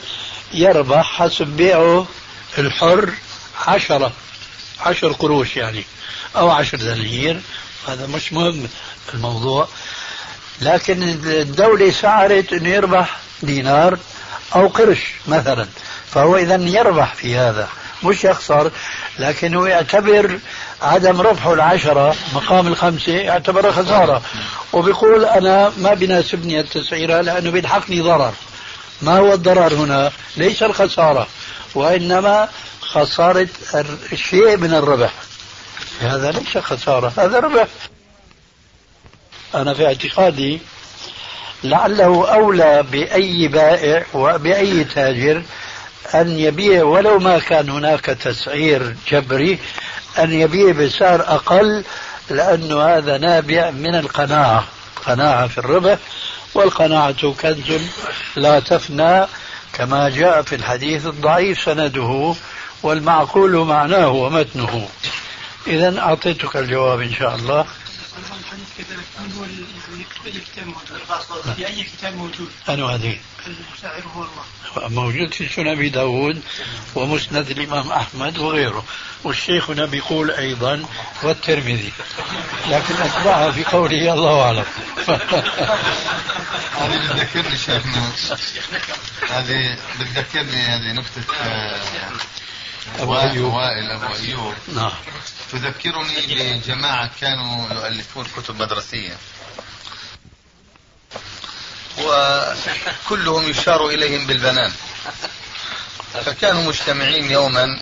يربح 0.54 1.22
حسب 1.22 1.48
بيعه 1.48 2.06
الحر 2.58 3.14
عشرة 3.68 4.12
عشر 4.80 5.12
قروش 5.12 5.58
يعني 5.58 5.84
أو 6.36 6.50
عشر 6.50 6.78
دنانير. 6.78 7.42
هذا 7.88 8.08
مش 8.08 8.34
مهم 8.34 8.68
الموضوع. 9.14 9.68
لكن 10.62 11.04
الدولة 11.26 11.92
سعرت 11.92 12.54
أنه 12.54 12.70
يربح 12.70 13.18
دينار 13.44 14.00
أو 14.56 14.68
قرش 14.68 15.00
مثلا. 15.28 15.68
فهو 16.12 16.38
إذا 16.38 16.56
يربح 16.56 17.16
في 17.16 17.38
هذا. 17.38 17.70
مش 18.04 18.24
يخسر 18.24 18.72
لكنه 19.20 19.68
يعتبر 19.68 20.40
عدم 20.82 21.22
ربحه 21.22 21.54
العشرة 21.54 22.16
مقام 22.34 22.68
الخمسة 22.68 23.12
يعتبرها 23.12 23.72
خسارة. 23.72 24.22
وبيقول 24.74 25.26
أنا 25.26 25.72
ما 25.78 25.94
بيناسبني 25.94 26.60
التسعيرة 26.60 27.22
لأنه 27.22 27.52
بيلحقني 27.52 28.02
ضرر. 28.02 28.34
ما 29.02 29.18
هو 29.18 29.34
الضرر 29.34 29.74
هنا؟ 29.74 30.12
ليس 30.38 30.64
الخسارة 30.64 31.28
وإنما 31.76 32.50
خسارة 32.82 33.48
شيء 34.16 34.58
من 34.58 34.74
الربح. 34.74 35.14
هذا 36.02 36.32
ليس 36.32 36.58
خسارة 36.58 37.14
هذا 37.18 37.40
ربح. 37.40 37.68
أنا 39.56 39.74
في 39.74 39.86
اعتقادي 39.86 40.60
لعله 41.64 42.34
أولى 42.34 42.84
بأي 42.92 43.48
بائع 43.48 44.06
وبأي 44.14 44.84
تاجر 44.84 45.44
أن 46.16 46.40
يبيع 46.40 46.84
ولو 46.84 47.20
ما 47.20 47.40
كان 47.40 47.70
هناك 47.70 48.06
تسعير 48.06 48.96
جبري 49.12 49.60
أن 50.20 50.34
يبيع 50.34 50.72
بسعر 50.72 51.22
أقل 51.22 51.84
لأنه 52.30 52.84
هذا 52.84 53.18
نابع 53.18 53.70
من 53.72 53.96
القناعة. 53.96 54.64
قناعة 55.06 55.48
في 55.48 55.58
الربح 55.58 55.98
والقناعة 56.54 57.34
كنز 57.34 57.82
لا 58.36 58.60
تفنى 58.60 59.26
كما 59.74 60.10
جاء 60.10 60.42
في 60.42 60.56
الحديث 60.56 61.06
الضعيف 61.06 61.62
سنده 61.62 62.36
والمعقول 62.84 63.58
معناه 63.58 64.10
ومتنه. 64.10 64.88
إذا 65.68 66.00
أعطيتك 66.00 66.56
الجواب 66.56 67.02
إن 67.02 67.14
شاء 67.14 67.36
الله. 67.36 67.66
كذلك 68.78 69.06
من 69.20 69.32
هو 69.38 69.44
يعني 70.26 70.40
كتاب 70.40 70.68
موجود 70.68 71.56
في 71.56 71.68
اي 71.68 71.84
كتاب 71.84 72.16
موجود 72.16 72.50
أنا 72.70 72.86
هذه 72.86 73.18
المساعر 73.48 74.04
هو 74.16 74.24
الله 74.24 74.44
موجود 74.90 75.34
في 75.34 75.48
سنن 75.48 75.68
أبي 75.68 75.90
داود 75.90 76.42
ومسند 76.96 77.50
الإمام 77.50 77.92
أحمد 77.92 78.38
وغيره. 78.38 78.86
والشيخنا 79.24 79.86
بيقول 79.86 80.32
أيضا 80.32 80.86
والترمذي. 81.24 81.94
لكن 82.70 82.96
أتبعها 82.96 83.52
في 83.52 83.64
قوله 83.64 84.14
الله 84.14 84.42
أعلم. 84.42 84.66
هذه 86.82 87.08
بتذكرني 87.08 87.58
شيخنا. 87.58 88.12
هذه 89.30 89.78
بتذكرني 90.00 90.62
هذه 90.62 90.92
نكتة 90.92 91.22
أبو 93.00 93.20
أيوب. 93.20 93.54
وائل 93.54 93.92
أبو 93.92 94.14
أيوب 94.16 94.54
نعم. 94.76 94.94
تذكرني 95.52 96.16
بجماعة 96.28 97.10
كانوا 97.22 97.74
يؤلفون 97.74 98.26
كتب 98.38 98.62
مدرسية. 98.62 99.18
وكلهم 102.00 103.50
يشار 103.50 103.88
إليهم 103.88 104.28
بالبنان. 104.28 104.72
فكانوا 106.26 106.64
مجتمعين 106.64 107.32
يوما 107.32 107.80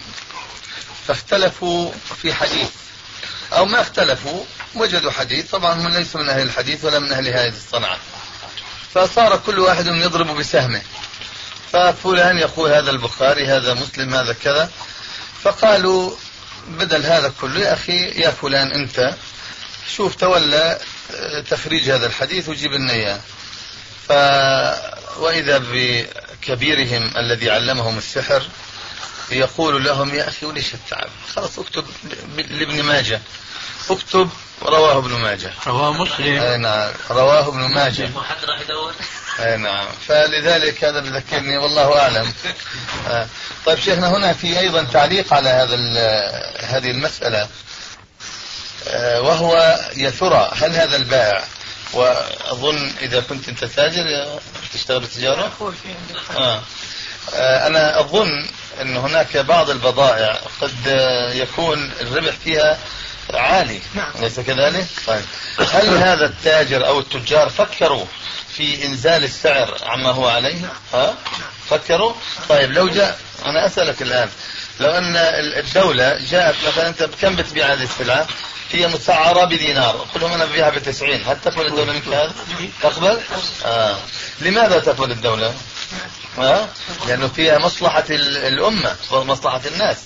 فاختلفوا 1.08 1.92
في 2.22 2.34
حديث. 2.34 2.70
أو 3.54 3.66
ما 3.66 3.82
اختلفوا 3.82 4.46
وجدوا 4.76 5.12
حديث. 5.12 5.52
طبعا 5.52 5.74
هم 5.74 5.88
ليسوا 5.88 6.22
من 6.22 6.30
أهل 6.30 6.42
الحديث 6.42 6.86
ولا 6.86 7.00
من 7.00 7.12
أهل 7.12 7.28
هذه 7.28 7.54
الصنعة. 7.58 7.98
فصار 8.94 9.38
كل 9.38 9.60
واحد 9.60 9.88
يضرب 9.88 10.36
بسهمه. 10.36 10.82
ففلان 11.74 12.38
يقول 12.38 12.72
هذا 12.72 12.92
البخاري 12.92 13.48
هذا 13.48 13.74
مسلم 13.74 14.16
هذا 14.16 14.34
كذا. 14.34 14.70
فقالوا 15.44 16.12
بدل 16.68 17.06
هذا 17.06 17.34
كله 17.42 17.60
يا 17.60 17.74
أخي 17.74 18.06
يا 18.06 18.30
فلان 18.30 18.72
أنت 18.72 19.16
شوف 19.96 20.16
تولى 20.16 20.80
آه، 21.16 21.42
تخريج 21.42 21.90
هذا 21.90 22.06
الحديث 22.06 22.50
وجيب 22.50 22.72
لنا 22.72 22.94
إياه. 22.94 23.20
ف 24.08 24.12
وإذا 25.20 25.62
بكبيرهم 25.72 27.18
الذي 27.18 27.50
علمهم 27.50 27.98
السحر 27.98 28.44
يقول 29.32 29.84
لهم 29.84 30.16
يا 30.16 30.28
أخي 30.28 30.46
وليش 30.46 30.74
التعب؟ 30.74 31.10
خلاص 31.36 31.60
اكتب 31.60 31.86
لابن 32.38 32.84
ماجه. 32.84 33.22
اكتب 33.90 34.30
رواه 34.62 34.98
ابن 34.98 35.12
ماجه. 35.12 35.54
رواه 35.68 35.94
مسلم. 35.94 36.26
أي 36.26 36.58
نعم 36.58 36.92
رواه 37.12 37.48
ابن 37.48 37.60
ماجه. 37.60 38.10
حد 38.30 38.46
راح 38.46 38.62
يدور 38.62 38.94
اي 39.40 39.58
نعم 39.58 39.88
فلذلك 40.08 40.84
هذا 40.84 41.00
بذكرني 41.00 41.58
والله 41.58 42.00
أعلم 42.00 42.34
آه. 43.10 43.28
طيب 43.66 43.80
شيخنا 43.80 44.10
هنا 44.10 44.34
في 44.34 44.60
أيضا 44.60 44.84
تعليق 44.84 45.34
على 45.34 45.50
هذا 45.50 45.76
هذه 46.64 46.92
المسألة 46.92 47.48
آه، 48.88 49.22
وهو 49.22 49.80
يا 49.96 50.10
ترى 50.10 50.52
هل 50.56 50.76
هذا 50.76 50.96
البائع 50.96 51.44
وأظن 51.94 52.92
إذا 53.02 53.20
كنت 53.20 53.50
أنت 53.50 53.66
تاجر 53.66 54.40
تشتغل 54.74 55.00
بالتجارة؟ 55.00 55.74
آه. 56.38 56.62
آه 57.34 57.68
أنا 57.68 58.00
أظن 58.00 58.46
أن 58.82 58.98
هناك 58.98 59.38
بعض 59.38 59.70
البضائع 59.70 60.40
قد 60.62 60.88
يكون 61.34 61.92
الربح 62.02 62.34
فيها 62.44 62.78
عالي 63.34 63.82
نعم. 63.94 64.12
أليس 64.20 64.40
كذلك؟ 64.40 64.88
طيب 65.08 65.26
هل 65.60 65.98
هذا 65.98 66.26
التاجر 66.26 66.88
أو 66.88 67.00
التجار 67.00 67.50
فكروا 67.50 68.06
في 68.60 68.86
إنزال 68.86 69.24
السعر 69.24 69.78
عما 69.86 70.10
هو 70.10 70.28
عليه؟ 70.28 70.74
ها؟ 70.94 71.16
فكروا؟ 71.70 72.14
طيب 72.50 72.72
لو 72.72 72.88
جاء 72.88 73.20
أنا 73.46 73.66
أسألك 73.66 74.02
الآن 74.02 74.30
لو 74.80 74.90
أن 74.90 75.16
الدولة 75.58 76.20
جاءت 76.30 76.56
مثلا 76.68 76.88
أنت 76.88 77.04
بكم 77.04 77.36
بتبيع 77.36 77.74
هذه 77.74 77.84
السلعة؟ 77.84 78.28
هي 78.72 78.88
مسعرة 78.88 79.46
بدينار 79.46 80.06
قل 80.16 80.22
لهم 80.22 80.32
أنا 80.32 80.46
ببيعها 80.46 80.70
بتسعين 80.70 81.24
هل 81.26 81.42
تقبل 81.42 81.66
الدولة 81.66 81.94
منك 81.94 82.08
هذا؟ 82.08 82.34
تقبل؟ 82.82 83.20
آه. 83.66 83.98
لماذا 84.42 84.80
تقبل 84.80 85.12
الدولة؟ 85.12 85.54
ها؟ 86.38 86.70
لأنه 87.08 87.28
فيها 87.28 87.58
مصلحة 87.58 88.06
الأمة 88.10 88.96
ومصلحة 89.12 89.62
الناس 89.74 89.98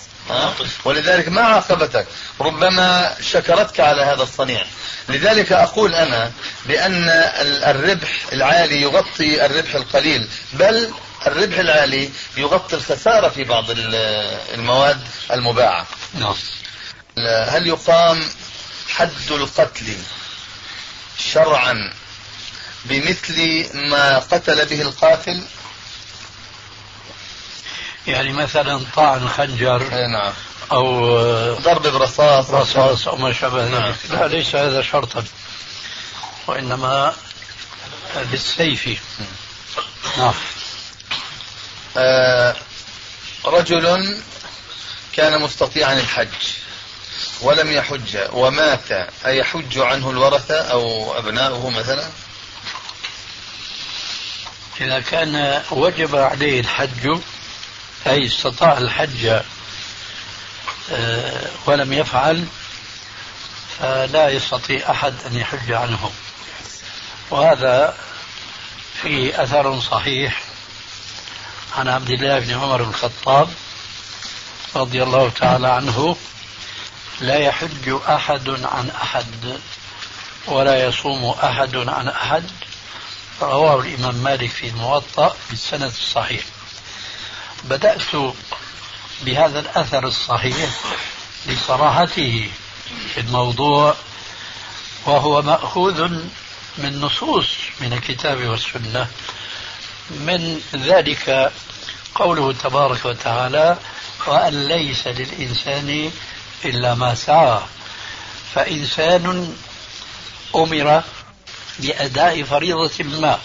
ولذلك 0.86 1.28
ما 1.28 1.42
عاقبتك؟ 1.42 2.08
ربما 2.42 3.16
شكرتك 3.22 3.80
على 3.80 4.02
هذا 4.02 4.24
الصنيع. 4.24 4.66
لذلك 5.10 5.52
أقول 5.52 5.96
أنا 5.96 6.32
بأن 6.66 7.10
الربح 7.66 8.10
العالي 8.34 8.82
يغطي 8.82 9.46
الربح 9.46 9.76
القليل 9.76 10.28
بل 10.54 10.94
الربح 11.28 11.58
العالي 11.58 12.10
يغطي 12.38 12.76
الخسارة 12.76 13.30
في 13.30 13.44
بعض 13.44 13.66
المواد 14.54 15.00
المباعة. 15.32 15.88
نعم. 16.14 16.36
هل 17.48 17.68
يقام 17.68 18.24
حد 18.90 19.32
القتل 19.32 19.94
شرعا 21.20 21.94
بمثل 22.86 23.68
ما 23.90 24.20
قتل 24.20 24.66
به 24.66 24.82
القاتل؟ 24.82 25.44
يعني 28.08 28.34
مثلا 28.34 28.86
طعن 28.96 29.30
خنجر 29.30 29.82
اي 29.82 30.08
نعم. 30.08 30.34
أو 30.72 31.56
ضرب 31.56 31.88
برصاص. 31.88 32.50
رصاص 32.50 33.08
أو 33.08 33.16
ما 33.16 33.34
شابه 33.34 33.64
ذلك. 33.64 33.72
نعم. 33.72 33.94
لا 34.10 34.28
ليس 34.28 34.56
هذا 34.56 34.82
شرطا 34.82 35.24
وإنما 36.48 37.14
بالسيف. 38.32 39.02
نعم. 40.18 40.34
آه 41.98 42.56
رجل 43.46 44.18
كان 45.14 45.42
مستطيعا 45.42 45.94
الحج 45.94 46.28
ولم 47.42 47.72
يحج 47.72 48.18
ومات 48.32 48.92
أيحج 49.26 49.78
عنه 49.78 50.10
الورثة 50.10 50.56
أو 50.56 51.14
أبناؤه 51.18 51.70
مثلا؟ 51.70 52.10
إذا 54.82 55.00
كان 55.00 55.62
وجب 55.72 56.16
عليه 56.16 56.60
الحج 56.60 57.18
أي 58.08 58.28
استطاع 58.28 58.78
الحج 58.78 59.42
آه، 60.92 61.50
ولم 61.66 61.94
يفعل 61.94 62.46
فلا 63.80 64.30
يستطيع 64.30 64.92
أحد 64.92 65.14
أن 65.26 65.36
يحج 65.36 65.72
عنه. 65.72 66.12
وهذا 67.30 67.98
في 69.02 69.44
أثر 69.44 69.80
صحيح 69.80 70.44
عن 71.78 71.88
عبد 71.88 72.10
الله 72.10 72.40
بن 72.40 72.54
عمر 72.54 72.84
بن 72.84 72.90
الخطاب 72.90 73.50
رضي 74.76 75.04
الله 75.04 75.30
تعالى 75.30 75.68
عنه 75.68 76.18
لا 77.22 77.38
يحج 77.38 77.90
أحد 78.10 78.50
عن 78.50 78.90
أحد 78.90 79.60
ولا 80.48 80.88
يصوم 80.88 81.26
أحد 81.44 81.76
عن 81.76 82.08
أحد. 82.08 82.44
رواه 83.42 83.80
الإمام 83.80 84.16
مالك 84.16 84.50
في 84.50 84.68
الموطأ 84.68 85.36
بالسند 85.50 85.84
الصحيح 85.84 86.44
بدأت 87.64 88.34
بهذا 89.22 89.60
الأثر 89.60 90.08
الصحيح 90.08 90.70
لصراحته 91.46 92.50
في 93.14 93.20
الموضوع 93.20 93.96
وهو 95.06 95.42
مأخوذ 95.42 96.08
من 96.78 97.02
نصوص 97.02 97.48
من 97.82 97.94
الكتاب 97.94 98.38
والسنة. 98.48 99.08
من 100.12 100.62
ذلك 100.76 101.52
قوله 102.16 102.54
تبارك 102.54 103.06
وتعالى 103.06 103.78
وأن 104.28 104.68
ليس 104.68 105.08
للإنسان 105.08 106.12
إلا 106.66 106.96
ما 106.96 107.16
سعى 107.16 107.60
فإنسان 108.56 109.56
أمر 110.56 111.04
بأداء 111.80 112.44
فريضة 112.44 113.04
ما 113.04 113.40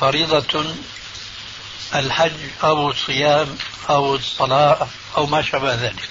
فريضة 0.00 0.64
الحج 1.94 2.32
أو 2.64 2.90
الصيام 2.90 3.56
أو 3.90 4.14
الصلاة 4.14 4.86
أو 5.16 5.26
ما 5.26 5.42
شابه 5.42 5.74
ذلك. 5.74 6.08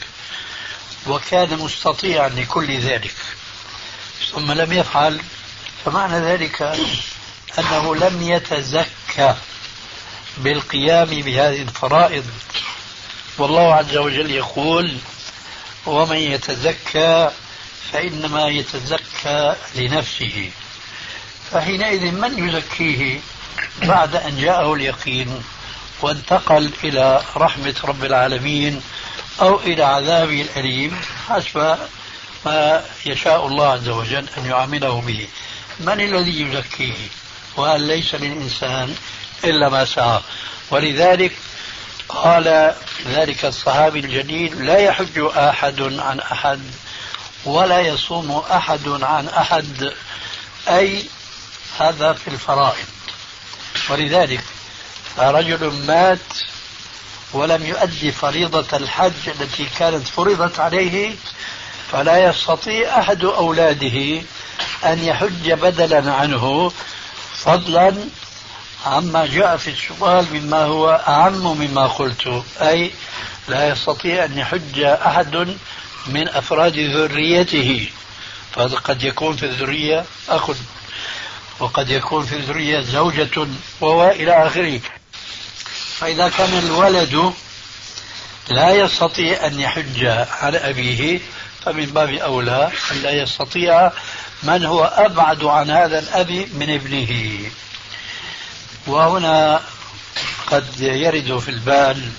وكان 1.08 1.58
مستطيعا 1.58 2.30
لكل 2.30 2.80
ذلك. 2.80 3.16
ثم 4.32 4.52
لم 4.52 4.74
يفعل 4.74 5.22
فمعنى 5.86 6.20
ذلك 6.20 6.62
أنه 7.60 7.96
لم 7.96 8.22
يتزكى 8.22 9.36
بالقيام 10.38 11.10
بهذه 11.10 11.62
الفرائض. 11.62 12.26
والله 13.38 13.74
عز 13.74 13.98
وجل 13.98 14.32
يقول 14.32 14.98
ومن 15.86 16.18
يتزكى 16.18 17.32
فإنما 17.92 18.48
يتزكى 18.48 19.56
لنفسه 19.76 20.52
فحينئذ 21.52 22.12
من 22.12 22.50
يزكيه؟ 22.50 23.20
بعد 23.82 24.16
أن 24.16 24.42
جاءه 24.42 24.74
اليقين. 24.74 25.44
وانتقل 26.04 26.72
إلى 26.84 27.24
رحمة 27.38 27.76
رب 27.84 28.06
العالمين 28.06 28.82
أو 29.42 29.60
إلى 29.60 29.84
عذابه 29.84 30.42
الأليم 30.42 31.02
حسب 31.30 31.78
ما 32.46 32.84
يشاء 33.06 33.48
الله 33.48 33.68
عز 33.68 33.90
وجل 33.90 34.30
أن 34.38 34.46
يعامله 34.46 35.02
به. 35.02 35.28
من 35.80 36.02
الذي 36.02 36.42
يزكيه؟ 36.42 36.94
وأن 37.58 37.88
ليس 37.88 38.16
للإنسان 38.16 38.96
إلا 39.44 39.70
ما 39.70 39.86
سعى. 39.86 40.20
ولذلك 40.72 41.32
قال 42.10 42.76
ذلك 43.08 43.46
الصحابي 43.46 44.00
الجليل 44.00 44.66
لا 44.66 44.78
يحج 44.78 45.20
أحد 45.38 45.82
عن 45.82 46.20
أحد 46.20 46.62
ولا 47.46 47.80
يصوم 47.80 48.44
أحد 48.52 48.88
عن 48.88 49.28
أحد. 49.28 49.94
أي 50.68 51.06
هذا 51.80 52.14
في 52.14 52.28
الفرائض. 52.28 52.88
ولذلك 53.90 54.44
رجل 55.18 55.72
مات 55.88 56.20
ولم 57.34 57.66
يؤدي 57.66 58.12
فريضة 58.12 58.78
الحج 58.78 59.30
التي 59.42 59.66
كانت 59.80 60.08
فرضت 60.08 60.60
عليه 60.60 61.16
فلا 61.92 62.30
يستطيع 62.30 63.00
أحد 63.00 63.24
أولاده 63.24 64.22
أن 64.86 65.04
يحج 65.04 65.52
بدلا 65.52 66.14
عنه 66.14 66.72
فضلا 67.36 67.96
عما 68.86 69.26
جاء 69.26 69.58
في 69.58 69.70
السؤال 69.70 70.26
مما 70.34 70.64
هو 70.64 71.02
أعم 71.08 71.58
مما 71.58 71.88
قلت. 71.88 72.44
أي 72.62 72.92
لا 73.48 73.70
يستطيع 73.70 74.26
أن 74.26 74.38
يحج 74.38 74.80
أحد 74.80 75.56
من 76.08 76.28
أفراد 76.28 76.78
ذريته. 76.78 77.90
فقد 78.52 79.04
يكون 79.04 79.36
في 79.36 79.46
الذرية 79.46 80.06
أخ 80.30 80.52
وقد 81.60 81.90
يكون 81.90 82.26
في 82.26 82.36
الذرية 82.36 82.82
زوجة 82.82 83.48
وإلى 83.82 84.48
آخره. 84.48 84.80
فإذا 86.04 86.30
كان 86.30 86.58
الولد 86.58 87.34
لا 88.50 88.72
يستطيع 88.72 89.48
أن 89.48 89.60
يحج 89.60 90.06
على 90.42 90.58
أبيه 90.58 91.20
فمن 91.66 91.86
باب 91.86 92.10
أولى 92.10 92.72
أن 92.92 93.02
لا 93.02 93.12
يستطيع 93.12 93.92
من 94.44 94.66
هو 94.66 94.84
أبعد 94.84 95.44
عن 95.44 95.70
هذا 95.70 96.00
الأب 96.00 96.32
من 96.32 96.70
ابنه. 96.70 97.40
وهنا 98.88 99.62
قد 100.48 100.80
يرد 100.80 101.40
في 101.40 101.50
البال 101.50 102.10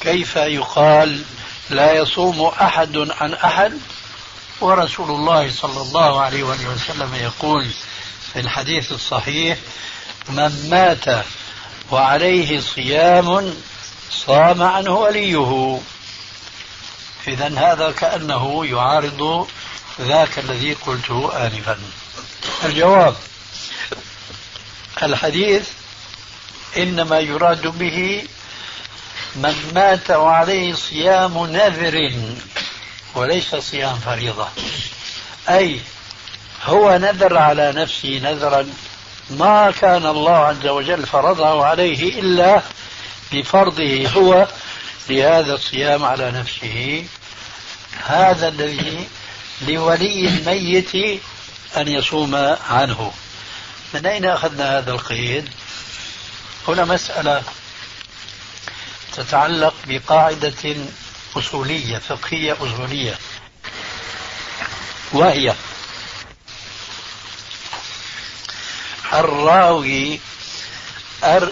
كيف 0.00 0.36
يقال 0.36 1.22
لا 1.70 1.92
يصوم 1.92 2.52
أحد 2.60 2.96
عن 2.96 3.34
أحد؟ 3.34 3.72
ورسول 4.60 5.10
الله 5.10 5.50
صلى 5.50 5.80
الله 5.82 6.20
عليه 6.20 6.42
وسلم 6.42 7.14
يقول 7.14 7.66
في 8.32 8.40
الحديث 8.40 8.92
الصحيح 8.92 9.58
من 10.28 10.68
مات 10.70 11.24
وعليه 11.90 12.60
صيام 12.60 13.54
صام 14.10 14.62
عنه 14.62 14.90
وليه. 14.90 15.80
إذا 17.28 17.58
هذا 17.58 17.90
كأنه 17.90 18.66
يعارض 18.66 19.48
ذاك 20.00 20.38
الذي 20.38 20.72
قلته 20.74 21.46
آنفا. 21.46 21.78
الجواب. 22.64 23.16
الحديث 25.02 25.68
إنما 26.76 27.18
يراد 27.18 27.66
به 27.66 28.24
من 29.36 29.72
مات 29.74 30.10
وعليه 30.10 30.74
صيام 30.74 31.46
نذر 31.46 32.12
وليس 33.14 33.54
صيام 33.54 33.98
فريضة. 33.98 34.48
أي 35.48 35.80
هو 36.64 36.98
نذر 36.98 37.38
على 37.38 37.72
نفسه 37.72 38.20
نذرا 38.24 38.66
ما 39.30 39.70
كان 39.70 40.06
الله 40.06 40.36
عز 40.36 40.66
وجل 40.66 41.06
فرضه 41.06 41.66
عليه 41.66 42.20
إلا 42.20 42.62
بفرضه 43.32 44.08
هو 44.08 44.46
لهذا 45.08 45.54
الصيام 45.54 46.04
على 46.04 46.30
نفسه. 46.30 47.04
هذا 48.04 48.48
الذي 48.48 49.08
لولي 49.68 50.28
الميت 50.28 50.94
أن 51.76 51.88
يصوم 51.88 52.34
عنه. 52.70 53.12
من 53.94 54.06
أين 54.06 54.24
أخذنا 54.24 54.78
هذا 54.78 54.92
القيد؟ 54.92 55.48
هنا 56.68 56.84
مسألة 56.84 57.42
تتعلق 59.16 59.74
بقاعدة 59.86 60.76
أصولية 61.36 61.98
فقهية 61.98 62.52
أصولية 62.52 63.18
وهي 65.12 65.54
الراوي 69.14 70.20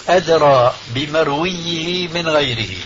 أدرى 0.08 0.74
بمرويه 0.88 2.08
من 2.08 2.28
غيره. 2.28 2.76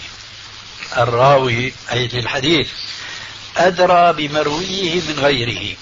الراوي 0.96 1.72
أي 1.92 2.08
للحديث 2.08 2.68
أدرى 3.56 4.12
بمرويه 4.12 4.94
من 4.94 5.18
غيره. 5.18 5.76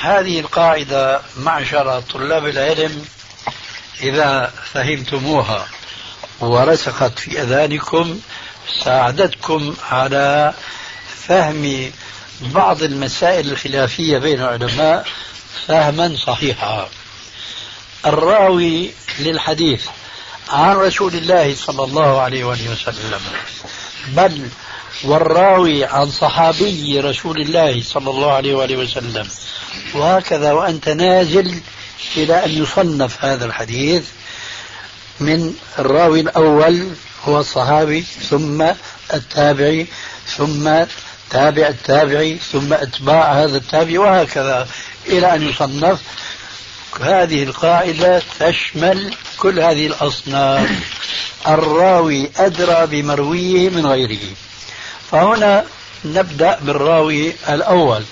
هذه 0.00 0.40
القاعدة 0.40 1.20
معشر 1.36 2.00
طلاب 2.00 2.46
العلم 2.46 3.04
إذا 4.02 4.52
فهمتموها 4.72 5.68
ورسخت 6.40 7.18
في 7.18 7.42
أذانكم 7.42 8.20
ساعدتكم 8.84 9.74
على 9.90 10.54
فهم 11.26 11.90
بعض 12.40 12.82
المسائل 12.82 13.50
الخلافية 13.50 14.18
بين 14.18 14.40
العلماء 14.40 15.06
فهما 15.66 16.16
صحيحا. 16.26 16.88
الراوي 18.06 18.90
للحديث 19.18 19.86
عن 20.50 20.76
رسول 20.76 21.14
الله 21.14 21.54
صلى 21.54 21.84
الله 21.84 22.20
عليه 22.20 22.44
وسلم. 22.44 23.20
بل 24.08 24.48
والراوي 25.04 25.84
عن 25.84 26.10
صحابي 26.10 27.00
رسول 27.00 27.40
الله 27.40 27.82
صلى 27.82 28.10
الله 28.10 28.32
عليه 28.32 28.54
وآله 28.54 28.76
وسلم. 28.76 29.28
وهكذا 29.94 30.52
وأنت 30.52 30.88
نازل 30.88 31.60
إلى 32.16 32.44
أن 32.44 32.50
يصنف 32.62 33.24
هذا 33.24 33.44
الحديث 33.44 34.04
من 35.20 35.54
الراوي 35.78 36.20
الأول 36.20 36.88
هو 37.24 37.40
الصحابي 37.40 38.04
ثم 38.30 38.66
التابعي 39.14 39.86
ثم 40.36 40.70
تابع 41.30 41.68
التابعي 41.68 42.38
ثم 42.52 42.72
أتباع 42.72 43.32
هذا 43.32 43.56
التابع 43.56 44.00
وهكذا 44.00 44.68
إلى 45.06 45.34
أن 45.34 45.48
يصنف. 45.48 46.00
هذه 47.00 47.42
القاعدة 47.42 48.22
تشمل 48.40 49.14
كل 49.38 49.60
هذه 49.60 49.86
الأصناف. 49.86 50.70
الراوي 51.48 52.30
أدرى 52.36 52.86
بمرويه 52.86 53.70
من 53.70 53.86
غيره. 53.86 54.26
فهنا 55.10 55.64
نبدأ 56.04 56.58
بالراوي 56.62 57.32
الأول. 57.48 58.04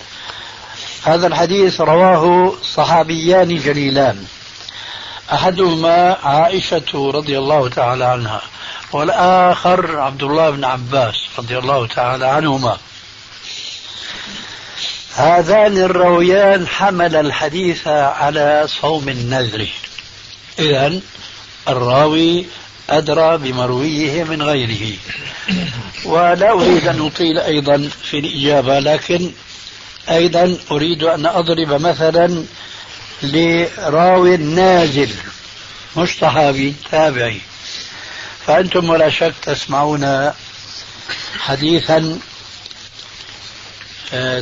هذا 1.03 1.27
الحديث 1.27 1.81
رواه 1.81 2.55
صحابيان 2.62 3.57
جليلان. 3.57 4.24
أحدهما 5.33 6.16
عائشة 6.22 7.11
رضي 7.14 7.39
الله 7.39 7.68
تعالى 7.68 8.05
عنها 8.05 8.43
والآخر 8.93 10.01
عبد 10.01 10.22
الله 10.22 10.51
بن 10.51 10.64
عباس 10.64 11.14
رضي 11.39 11.59
الله 11.59 11.87
تعالى 11.87 12.27
عنهما. 12.27 12.79
هذان 15.17 15.79
الرويان 15.79 16.67
حمل 16.67 17.17
الحديث 17.17 17.89
على 17.89 18.64
صوم 18.83 19.09
النذر. 19.09 19.67
إذا 20.59 21.01
الراوي 21.69 22.47
أدرى 22.91 23.39
بمرويه 23.39 24.25
من 24.25 24.43
غيره. 24.43 24.97
ولا 26.05 26.51
أريد 26.53 26.89
أن 26.89 27.07
أطيل 27.07 27.39
أيضا 27.39 27.91
في 28.03 28.19
الإجابة 28.19 28.79
لكن 28.79 29.31
أيضا 30.11 30.57
أريد 30.71 31.03
أن 31.03 31.27
أضرب 31.27 31.69
مثلا 31.83 32.45
لراوي 33.23 34.37
نازل 34.37 35.11
مش 35.97 36.19
صحابي 36.21 36.75
تابعي 36.91 37.41
فأنتم 38.47 38.91
ولا 38.91 39.11
شك 39.11 39.35
تسمعون 39.43 40.33
حديثا 41.39 42.19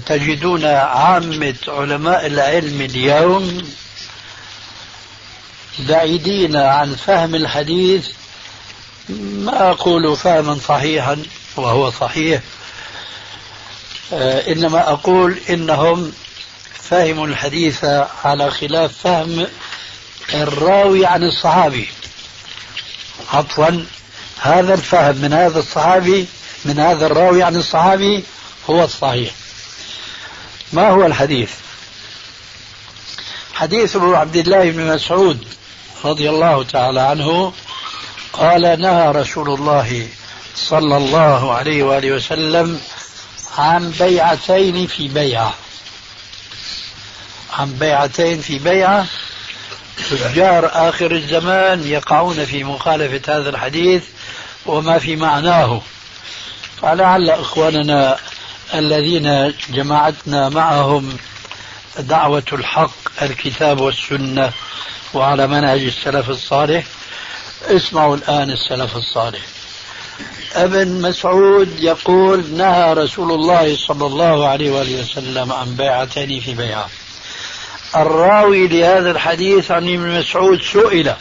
تجدون 0.06 0.64
عامة 0.64 1.54
علماء 1.68 2.26
العلم 2.26 2.80
اليوم 2.80 3.62
بعيدين 5.78 6.56
عن 6.56 6.94
فهم 6.94 7.34
الحديث 7.34 8.08
ما 9.08 9.70
أقول 9.70 10.16
فهما 10.16 10.58
صحيحا 10.68 11.22
وهو 11.56 11.90
صحيح 11.90 12.40
آه، 14.12 14.52
إنما 14.52 14.90
أقول 14.92 15.38
إنهم 15.50 16.12
فهموا 16.74 17.26
الحديث 17.26 17.84
على 18.24 18.50
خلاف 18.50 18.92
فهم 19.04 19.46
الراوي 20.34 21.06
عن 21.06 21.22
الصحابي. 21.24 21.88
عفوا 23.32 23.84
هذا 24.40 24.74
الفهم 24.74 25.16
من 25.16 25.32
هذا 25.32 25.58
الصحابي 25.58 26.26
من 26.64 26.78
هذا 26.78 27.06
الراوي 27.06 27.42
عن 27.42 27.56
الصحابي 27.56 28.24
هو 28.70 28.84
الصحيح. 28.84 29.43
ما 30.74 30.88
هو 30.88 31.06
الحديث؟ 31.06 31.50
حديث 33.54 33.96
أبو 33.96 34.14
عبد 34.14 34.36
الله 34.36 34.70
بن 34.70 34.94
مسعود 34.94 35.46
رضي 36.04 36.30
الله 36.30 36.62
تعالى 36.62 37.00
عنه 37.00 37.52
قال 38.32 38.80
نهى 38.80 39.10
رسول 39.10 39.48
الله 39.50 40.08
صلى 40.56 40.96
الله 40.96 41.54
عليه 41.54 41.82
وآله 41.82 42.12
وسلم 42.12 42.80
عن 43.58 43.90
بيعتين 43.90 44.86
في 44.86 45.08
بيعة. 45.08 45.54
عن 47.52 47.72
بيعتين 47.72 48.40
في 48.40 48.58
بيعة. 48.58 49.06
تجار 50.10 50.70
آخر 50.88 51.12
الزمان 51.12 51.86
يقعون 51.86 52.44
في 52.44 52.64
مخالفة 52.64 53.38
هذا 53.38 53.50
الحديث 53.50 54.04
وما 54.66 54.98
في 54.98 55.16
معناه. 55.16 55.82
فلعل 56.82 57.30
إخواننا 57.30 58.18
الذين 58.74 59.54
جمعتنا 59.70 60.48
معهم 60.48 61.16
دعوة 61.98 62.44
الحق 62.52 63.22
الكتاب 63.22 63.80
والسنة 63.80 64.52
وعلى 65.14 65.46
منهج 65.46 65.80
السلف 65.80 66.30
الصالح. 66.30 66.84
اسمعوا 67.62 68.16
الآن 68.16 68.50
السلف 68.50 68.96
الصالح. 68.96 69.40
ابن 70.54 71.02
مسعود 71.02 71.80
يقول 71.80 72.44
نهى 72.50 72.92
رسول 72.92 73.32
الله 73.32 73.76
صلى 73.76 74.06
الله 74.06 74.48
عليه 74.48 74.70
وآله 74.70 75.00
وسلم 75.00 75.52
عن 75.52 75.74
بيعتين 75.76 76.40
في 76.40 76.54
بيعة. 76.54 76.88
الراوي 77.96 78.68
لهذا 78.68 79.10
الحديث 79.10 79.70
عن 79.70 79.82
ابن 79.82 80.18
مسعود 80.18 80.62
سئل 80.62 81.14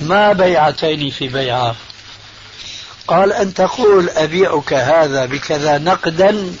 ما 0.00 0.32
بيعتين 0.32 1.10
في 1.10 1.28
بيعة؟ 1.28 1.74
قال 3.12 3.32
أن 3.32 3.54
تقول 3.54 4.10
أبيعك 4.10 4.72
هذا 4.72 5.26
بكذا 5.26 5.78
نقدا 5.78 6.54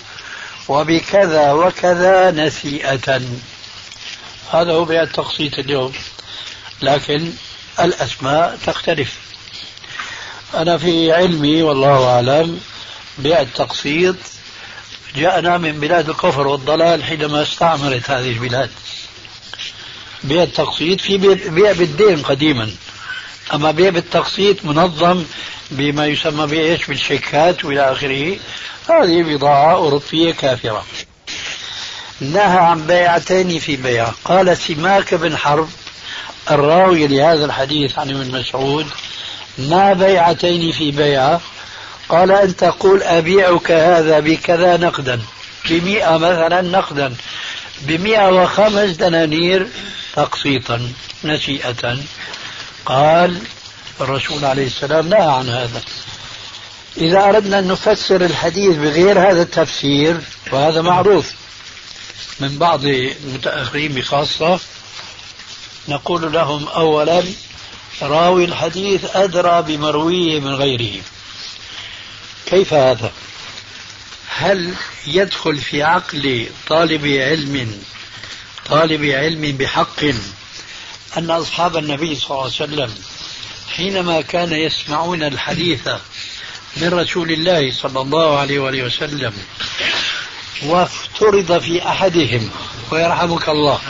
وبكذا 0.68 1.52
وكذا 1.52 2.30
نسيئة. 2.30 3.20
هذا 4.52 4.72
هو 4.72 4.84
بيع 4.84 5.02
التقسيط 5.02 5.58
اليوم. 5.58 5.92
لكن 6.82 7.32
الأسماء 7.80 8.58
تختلف. 8.66 9.14
أنا 10.54 10.78
في 10.78 11.12
علمي 11.12 11.62
والله 11.62 12.06
أعلم 12.06 12.60
بيع 13.18 13.40
التقسيط 13.40 14.16
جاءنا 15.16 15.58
من 15.58 15.80
بلاد 15.80 16.08
الكفر 16.08 16.46
والضلال 16.46 17.04
حينما 17.04 17.42
استعمرت 17.42 18.10
هذه 18.10 18.32
البلاد. 18.32 18.70
بيع 20.24 20.42
التقسيط 20.42 21.00
في 21.00 21.18
بيع 21.48 21.72
بالدين 21.72 22.22
قديما. 22.22 22.70
أما 23.54 23.70
بيع 23.70 23.90
بالتقسيط 23.90 24.64
منظم 24.64 25.24
بما 25.72 26.06
يسمى 26.06 26.46
بإيش؟ 26.46 26.86
بالشيكات 26.86 27.64
وإلى 27.64 27.92
آخره. 27.92 28.36
هذه 28.90 29.22
بضاعة 29.22 29.74
أوروبية 29.74 30.32
كافرة. 30.32 30.84
نهى 32.20 32.58
عن 32.58 32.86
بيعتين 32.86 33.58
في 33.58 33.76
بيع. 33.76 34.08
قال 34.24 34.56
سماك 34.56 35.14
بن 35.14 35.36
حرب 35.36 35.68
الراوي 36.50 37.06
لهذا 37.06 37.44
الحديث 37.44 37.98
عن 37.98 38.10
ابن 38.10 38.38
مسعود 38.38 38.86
ما 39.58 39.92
بيعتين 39.92 40.72
في 40.72 40.90
بيعة 40.90 41.40
قال 42.08 42.32
أن 42.32 42.56
تقول 42.56 43.02
أبيعك 43.02 43.70
هذا 43.70 44.20
بكذا 44.20 44.76
نقدا. 44.76 45.20
بمئة 45.70 46.16
مثلا 46.16 46.60
نقدا. 46.60 47.14
بمئة 47.82 48.28
وخمس 48.28 48.90
دنانير 48.90 49.66
تقسيطا 50.16 50.92
نسيئة 51.24 51.96
قال 52.86 53.38
الرسول 54.02 54.44
عليه 54.44 54.66
السلام 54.66 55.08
نهى 55.08 55.20
عن 55.20 55.48
هذا. 55.48 55.82
إذا 56.96 57.24
أردنا 57.24 57.58
أن 57.58 57.68
نفسر 57.68 58.24
الحديث 58.24 58.76
بغير 58.76 59.30
هذا 59.30 59.42
التفسير 59.42 60.20
وهذا 60.52 60.82
معروف 60.82 61.32
من 62.40 62.58
بعض 62.58 62.84
المتأخرين 62.84 63.92
بخاصة 63.92 64.60
نقول 65.88 66.32
لهم 66.32 66.68
أولا 66.68 67.22
راوي 68.02 68.44
الحديث 68.44 69.16
أدرى 69.16 69.62
بمرويه 69.62 70.40
من 70.40 70.54
غيره. 70.54 71.02
كيف 72.46 72.74
هذا؟ 72.74 73.12
هل 74.28 74.74
يدخل 75.06 75.56
في 75.56 75.82
عقل 75.82 76.46
طالب 76.68 77.06
علم 77.06 77.82
طالب 78.66 79.04
علم 79.04 79.56
بحق 79.56 80.04
أن 81.16 81.30
أصحاب 81.30 81.76
النبي 81.76 82.14
صلى 82.14 82.30
الله 82.30 82.42
عليه 82.42 82.52
وسلم 82.52 82.94
حينما 83.68 84.20
كان 84.20 84.52
يسمعون 84.52 85.22
الحديث 85.22 85.88
من 86.76 86.94
رسول 86.94 87.32
الله 87.32 87.72
صلى 87.72 88.00
الله 88.00 88.38
عليه 88.38 88.58
وآله 88.58 88.82
وسلم 88.82 89.32
وافترض 90.62 91.58
في 91.60 91.88
أحدهم 91.88 92.50
ويرحمك 92.90 93.48
الله 93.48 93.80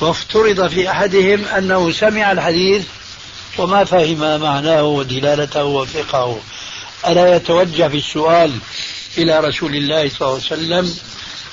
وافترض 0.00 0.68
في 0.68 0.90
أحدهم 0.90 1.44
أنه 1.44 1.92
سمع 1.92 2.32
الحديث 2.32 2.84
وما 3.58 3.84
فهم 3.84 4.40
معناه 4.40 4.82
ودلالته 4.82 5.64
وفقهه 5.64 6.40
ألا 7.06 7.36
يتوجه 7.36 7.86
بالسؤال 7.86 8.58
إلى 9.18 9.40
رسول 9.40 9.76
الله 9.76 10.08
صلى 10.08 10.28
الله 10.28 10.40
عليه 10.50 10.62
وسلم 10.62 10.94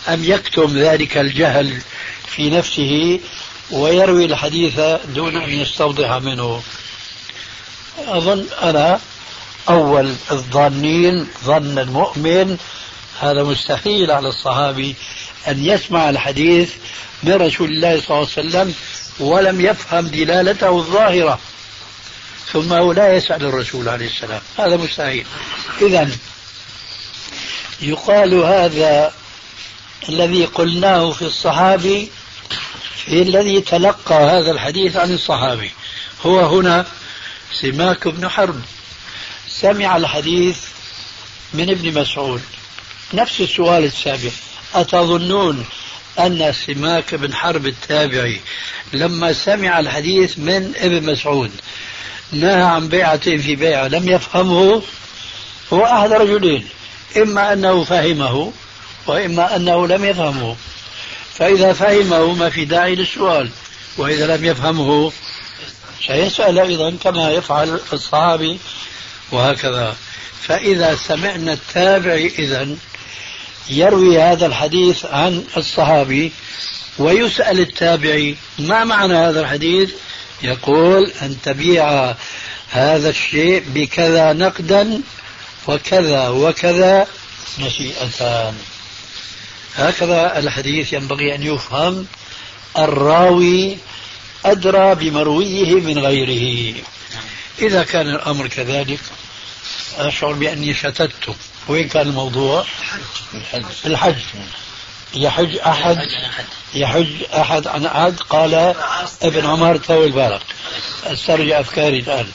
أم 0.07 0.23
يكتم 0.23 0.77
ذلك 0.77 1.17
الجهل 1.17 1.81
في 2.27 2.49
نفسه 2.49 3.19
ويروي 3.71 4.25
الحديث 4.25 4.79
دون 5.15 5.37
أن 5.37 5.49
يستوضح 5.49 6.11
منه؟ 6.11 6.61
أظن 7.97 8.45
أنا 8.61 8.99
أول 9.69 10.15
الظانين 10.31 11.27
ظن 11.45 11.79
المؤمن 11.79 12.57
هذا 13.19 13.43
مستحيل 13.43 14.11
على 14.11 14.29
الصحابي 14.29 14.95
أن 15.47 15.65
يسمع 15.65 16.09
الحديث 16.09 16.73
من 17.23 17.33
رسول 17.33 17.69
الله 17.69 18.01
صلى 18.01 18.17
الله 18.17 18.29
عليه 18.37 18.47
وسلم 18.47 18.73
ولم 19.19 19.61
يفهم 19.61 20.07
دلالته 20.07 20.77
الظاهرة. 20.77 21.39
ثم 22.53 22.73
هو 22.73 22.91
لا 22.91 23.15
يسأل 23.15 23.45
الرسول 23.45 23.89
عليه 23.89 24.07
السلام. 24.07 24.41
هذا 24.57 24.77
مستحيل. 24.77 25.25
إذا 25.81 26.09
يقال 27.81 28.33
هذا 28.33 29.13
الذي 30.09 30.45
قلناه 30.45 31.11
في 31.11 31.21
الصحابي 31.21 32.11
في 33.05 33.21
الذي 33.21 33.61
تلقى 33.61 34.15
هذا 34.15 34.51
الحديث 34.51 34.97
عن 34.97 35.13
الصحابي. 35.13 35.71
هو 36.25 36.39
هنا 36.39 36.85
سماك 37.53 38.07
بن 38.07 38.29
حرب. 38.29 38.61
سمع 39.49 39.97
الحديث 39.97 40.57
من 41.53 41.69
ابن 41.69 42.01
مسعود. 42.01 42.41
نفس 43.13 43.41
السؤال 43.41 43.83
السابق. 43.83 44.31
أتظنون 44.75 45.65
أن 46.19 46.53
سماك 46.67 47.15
بن 47.15 47.33
حرب 47.33 47.67
التابعي 47.67 48.41
لما 48.93 49.33
سمع 49.33 49.79
الحديث 49.79 50.39
من 50.39 50.73
ابن 50.77 51.11
مسعود 51.11 51.51
نهى 52.31 52.63
عن 52.63 52.87
بيعة 52.87 53.17
في 53.37 53.55
بيعة 53.55 53.87
لم 53.87 54.09
يفهمه؟ 54.09 54.83
هو 55.73 55.85
أحد 55.85 56.11
رجلين. 56.11 56.67
إما 57.17 57.53
أنه 57.53 57.83
فهمه 57.83 58.53
وإما 59.07 59.55
أنه 59.55 59.87
لم 59.87 60.05
يفهمه. 60.05 60.55
فإذا 61.33 61.73
فهمه 61.73 62.33
ما 62.33 62.49
في 62.49 62.65
داعي 62.65 62.95
للسؤال 62.95 63.49
وإذا 63.97 64.37
لم 64.37 64.45
يفهمه 64.45 65.11
سيسأل 66.07 66.59
أيضا 66.59 66.97
كما 67.03 67.31
يفعل 67.31 67.79
الصحابي 67.93 68.59
وهكذا. 69.31 69.95
فإذا 70.41 70.95
سمعنا 70.95 71.53
التابعي 71.53 72.27
إذا 72.39 72.67
يروي 73.69 74.21
هذا 74.21 74.45
الحديث 74.45 75.05
عن 75.05 75.43
الصحابي 75.57 76.31
ويسأل 76.99 77.59
التابعي 77.59 78.35
ما 78.59 78.83
معنى 78.83 79.13
هذا 79.13 79.41
الحديث؟ 79.41 79.91
يقول 80.41 81.11
أن 81.21 81.37
تبيع 81.43 82.15
هذا 82.69 83.09
الشيء 83.09 83.63
بكذا 83.67 84.33
نقدا 84.33 85.01
وكذا 85.67 86.27
وكذا 86.27 87.07
نشيئتان 87.59 88.53
هكذا 89.75 90.39
الحديث 90.39 90.93
ينبغي 90.93 91.35
أن 91.35 91.43
يفهم. 91.43 92.05
الراوي 92.77 93.77
أدرى 94.45 94.95
بمرويه 94.95 95.73
من 95.73 95.99
غيره. 95.99 96.75
إذا 97.59 97.83
كان 97.83 98.09
الأمر 98.09 98.47
كذلك 98.47 98.99
أشعر 99.97 100.33
بأني 100.33 100.73
شتت 100.73 101.11
وين 101.67 101.87
كان 101.87 102.07
الموضوع؟ 102.07 102.65
الحج. 103.85 104.15
يحج 105.13 105.57
أحد؟ 105.57 105.97
يحج 106.73 107.23
أحد. 107.33 107.67
عن 107.67 107.85
أحد 107.85 108.19
قال 108.19 108.75
ابن 109.21 109.45
عمر 109.45 109.77
طول 109.77 110.11
بالك 110.11 110.41
أسترجع 111.03 111.59
أفكاري 111.59 111.99
الآن. 111.99 112.27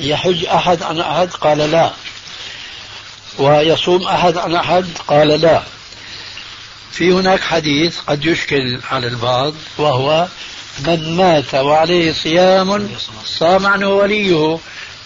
يحج 0.00 0.44
أحد 0.44 0.82
عن 0.82 1.00
أحد؟ 1.00 1.30
قال 1.30 1.58
لا. 1.58 1.92
ويصوم 3.38 4.02
أحد 4.02 4.36
عن 4.36 4.54
أحد؟ 4.54 4.86
قال 5.08 5.28
لا. 5.28 5.62
في 6.92 7.12
هناك 7.12 7.40
حديث 7.40 8.00
قد 8.00 8.24
يشكل 8.24 8.80
على 8.90 9.06
البعض 9.06 9.54
وهو 9.78 10.28
من 10.86 11.16
مات 11.16 11.54
وعليه 11.54 12.12
صيام 12.12 12.88
صام 13.24 13.66
عنه 13.66 13.88
وليه. 13.88 14.58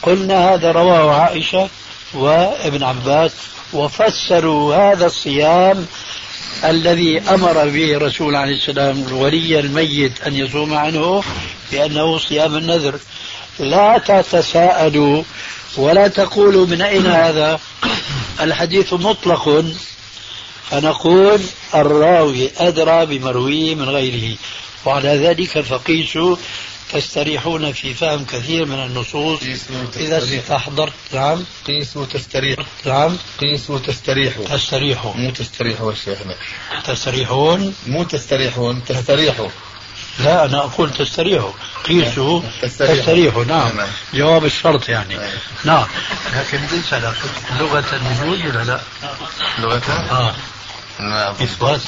قلنا 0.03 0.55
هذا 0.55 0.73
رواه 0.73 1.14
عائشة 1.14 1.68
وابن 2.14 2.83
عباس 2.83 3.33
وفسروا 3.73 4.75
هذا 4.75 5.07
الصيام 5.07 5.87
الذي 6.64 7.20
أمر 7.20 7.68
به 7.68 7.97
الرسول 7.97 8.37
عليه 8.37 8.57
السلام 8.57 9.05
الولي 9.09 9.61
الميت 9.61 10.20
أن 10.27 10.37
يصوم 10.37 10.75
عنه 10.75 11.23
بأنه 11.73 12.18
صيام 12.18 12.57
النذر. 12.57 12.99
لا 13.59 13.99
تتساءلوا 13.99 15.23
ولا 15.77 16.09
تقولوا 16.09 16.66
من 16.66 16.83
أين 16.83 17.07
هذا. 17.07 17.61
الحديث 18.41 18.93
مطلق. 18.93 19.64
فنقول 20.70 21.41
الراوي 21.75 22.51
أدرى 22.57 23.07
بمرويه 23.07 23.75
من 23.75 23.89
غيره. 23.89 24.37
وعلى 24.85 25.26
ذلك 25.26 25.61
فقيسوا 25.61 26.37
تستريحون 26.93 27.72
في 27.72 27.95
فهم 27.95 28.24
كثير 28.24 28.64
من 28.64 28.78
النصوص. 28.85 29.41
قيسوا 29.41 29.76
إذا 29.97 30.18
استحضرت 30.18 30.93
نعم. 31.12 31.45
قيسوا 31.66 32.07
تستريحوا 32.07 32.64
نعم. 32.87 33.16
قيسوا 33.39 33.78
تستريحوا. 33.78 34.45
تستريحوا 34.45 35.14
مو 35.14 35.30
تستريحوا 35.30 35.91
يا 35.91 35.97
شيخنا. 35.97 36.35
تستريحون؟ 36.85 37.74
مو 37.87 38.05
تستريحون 38.05 38.85
تستريحوا. 38.85 39.49
لا 40.18 40.45
أنا 40.45 40.59
أقول 40.59 40.91
تستريحوا. 40.93 41.53
قيسوا 41.85 42.41
تستريحوا. 42.62 42.97
تستريحوا 42.97 43.45
نعم. 43.45 43.76
نعم. 43.76 43.89
جواب 44.14 44.45
الشرط 44.45 44.89
يعني. 44.89 45.16
نعم. 45.16 45.30
نعم. 45.64 45.87
لكن 46.37 46.59
ليس 46.72 46.95
لغة 47.61 47.85
الوجود 47.93 48.47
ولا 48.47 48.64
لا؟ 48.64 48.80
لغة؟ 49.59 49.93
آه. 50.11 50.35
أظن 51.01 51.12
إثبات 51.43 51.80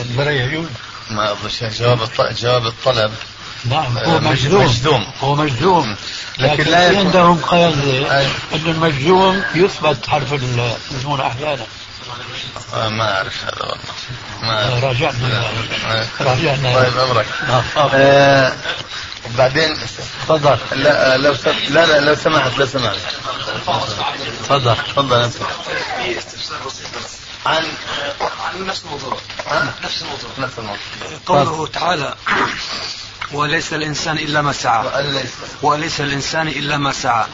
البرية 0.00 0.44
ما 1.14 1.32
أظن 1.32 1.48
شيء 1.48 1.68
جواب 1.70 1.98
جواب 2.40 2.66
الطلب. 2.66 3.12
نعم 3.64 3.98
آه، 3.98 4.04
هو 4.06 4.18
مج- 4.20 4.26
مجزوم 4.30 4.64
مجزوم. 4.64 5.06
هو 5.20 5.34
مجزوم 5.34 5.96
لكن 6.38 6.52
لكن 6.62 6.70
لا 6.70 6.86
يكون- 6.86 6.98
عندهم 7.06 7.38
قاعدة 7.40 8.18
أي. 8.20 8.26
أن 8.26 8.66
المجزوم 8.66 9.42
يثبت 9.54 10.06
حرف 10.08 10.32
المجزوم 10.32 11.20
أحيانا. 11.20 11.66
آه، 12.74 12.88
ما 12.88 13.16
أعرف 13.16 13.44
هذا 13.44 13.62
والله. 13.62 13.84
ما. 14.42 14.80
راجعنا. 14.82 15.42
آه. 15.90 16.04
راجعنا. 16.20 16.74
طيب 16.82 16.98
أمرك. 16.98 17.26
نعم. 17.48 17.62
آه. 17.76 17.90
آه، 17.94 18.52
وبعدين 19.34 19.74
تفضل. 20.22 20.58
لا 20.72 21.14
آه، 21.14 21.16
لو 21.16 21.34
سم... 21.34 21.50
لا 21.70 21.86
لا 21.86 22.00
لو 22.00 22.14
سمحت 22.14 22.58
لو 22.58 22.66
سمحت. 22.66 22.96
تفضل. 24.44 24.76
تفضل 24.76 25.16
أنت. 25.22 25.34
عن 27.46 27.64
عن 28.20 28.66
نفس 28.66 28.84
الموضوع؟ 28.84 29.16
نفس 29.84 30.02
الموضوع. 30.02 30.30
نفس 30.38 30.58
الموضوع. 30.58 30.78
قوله 31.26 31.66
تعالى 31.66 32.14
وليس 33.32 33.72
الإنسان 33.72 34.16
إلا 34.16 34.42
ما 34.42 34.52
سعى. 34.52 34.86
وليس. 35.62 36.00
الإنسان 36.00 36.48
إلا 36.48 36.76
ما 36.76 36.92
سعى. 36.92 37.26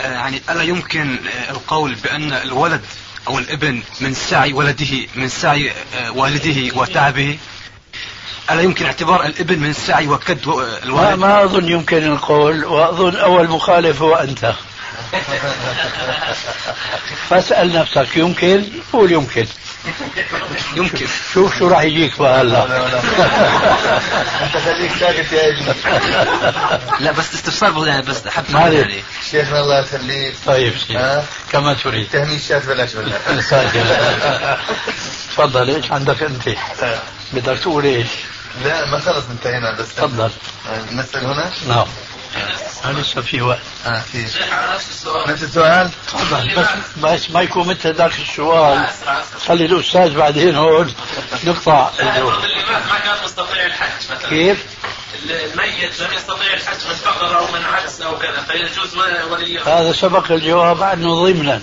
آه، 0.00 0.12
يعني 0.12 0.42
ألا 0.50 0.62
يمكن 0.62 1.18
آه، 1.28 1.50
القول 1.50 1.94
بأن 1.94 2.32
الولد 2.32 2.80
أو 3.28 3.38
الابن 3.38 3.82
من 4.00 4.14
سعي 4.14 4.52
ولده 4.52 5.06
من 5.14 5.28
سعي 5.28 5.72
آه، 5.94 6.10
والده 6.10 6.76
وتعبه؟ 6.80 7.38
ألا 8.50 8.62
يمكن 8.62 8.86
اعتبار 8.86 9.26
الابن 9.26 9.58
من 9.58 9.72
سعي 9.72 10.08
وكد 10.08 10.48
ما, 10.48 10.82
الوالد؟ 10.82 11.18
ما 11.18 11.44
أظن 11.44 11.68
يمكن 11.68 12.04
القول 12.04 12.64
وأظن 12.64 13.16
أول 13.16 13.48
مخالف 13.48 14.02
هو 14.02 14.14
أنت. 14.14 14.54
فاسأل 17.30 17.72
نفسك 17.72 18.16
يمكن؟ 18.16 18.64
قول 18.92 19.12
يمكن. 19.12 19.46
يمكن. 20.76 21.06
شوف 21.34 21.58
شو 21.58 21.68
راح 21.68 21.82
يجيك 21.82 22.18
بقى 22.18 22.40
هلا. 22.40 22.64
انت 24.42 24.56
خليك 24.56 24.92
ساكت 25.00 25.32
يا 25.32 25.48
ابني. 25.48 25.74
لا 27.04 27.12
بس 27.12 27.34
استفسار 27.34 27.70
بس 27.70 27.86
يعني 27.86 28.02
بس 28.02 28.28
حتى. 28.28 28.52
يعني. 28.52 29.02
شيخنا 29.30 29.60
الله 29.60 29.80
يخليك. 29.80 30.34
طيب 30.46 30.74
ها؟ 30.90 31.24
كما 31.52 31.74
تريد 31.74 32.08
تهميشات 32.12 32.66
بلاش 32.66 32.94
ولا؟ 32.94 33.18
تفضل 35.30 35.70
إيش 35.70 35.92
عندك 35.92 36.22
أنت؟ 36.22 36.48
بدك 37.32 37.58
تقول 37.58 37.84
إيش؟ 37.84 38.08
لا 38.64 38.86
ما 38.86 38.98
خلص 38.98 39.24
انتهينا 39.30 39.72
بس 39.72 39.94
تفضل. 39.94 40.30
نسأل 40.92 41.26
هنا؟ 41.26 41.50
نعم. 41.68 41.86
لسه 42.84 43.20
في 43.22 43.42
وقت. 43.42 43.58
آه 43.86 44.00
في. 44.00 44.26
نفس 45.28 45.42
السؤال؟ 45.42 45.90
تفضل. 46.06 46.54
بس 46.56 46.68
بس 47.02 47.30
ما 47.30 47.40
يكون 47.42 47.68
مثل 47.68 47.94
ذاك 47.94 48.12
السؤال. 48.18 48.86
خلي 49.46 49.64
الأستاذ 49.64 50.14
بعدين 50.14 50.56
هون 50.56 50.94
نقطع. 51.44 51.90
اللي 52.00 52.20
مات 52.20 52.82
ما 52.88 52.98
كان 53.04 53.24
مستطيع 53.24 53.66
الحج 53.66 54.04
مثلا 54.10 54.28
كيف؟ 54.28 54.64
الميت 55.24 56.00
لم 56.00 56.12
يستطيع 56.16 56.54
الحج 56.54 56.86
من 56.88 56.94
فقر 56.94 57.38
أو 57.38 57.46
من 57.46 57.64
عجز 57.64 58.02
أو 58.02 58.18
كذا 58.18 58.46
فيجوز 58.48 58.96
وليه 59.30 59.80
هذا 59.80 59.92
سبق 59.92 60.32
الجواب 60.32 60.82
عنه 60.82 61.24
ضمنا. 61.24 61.62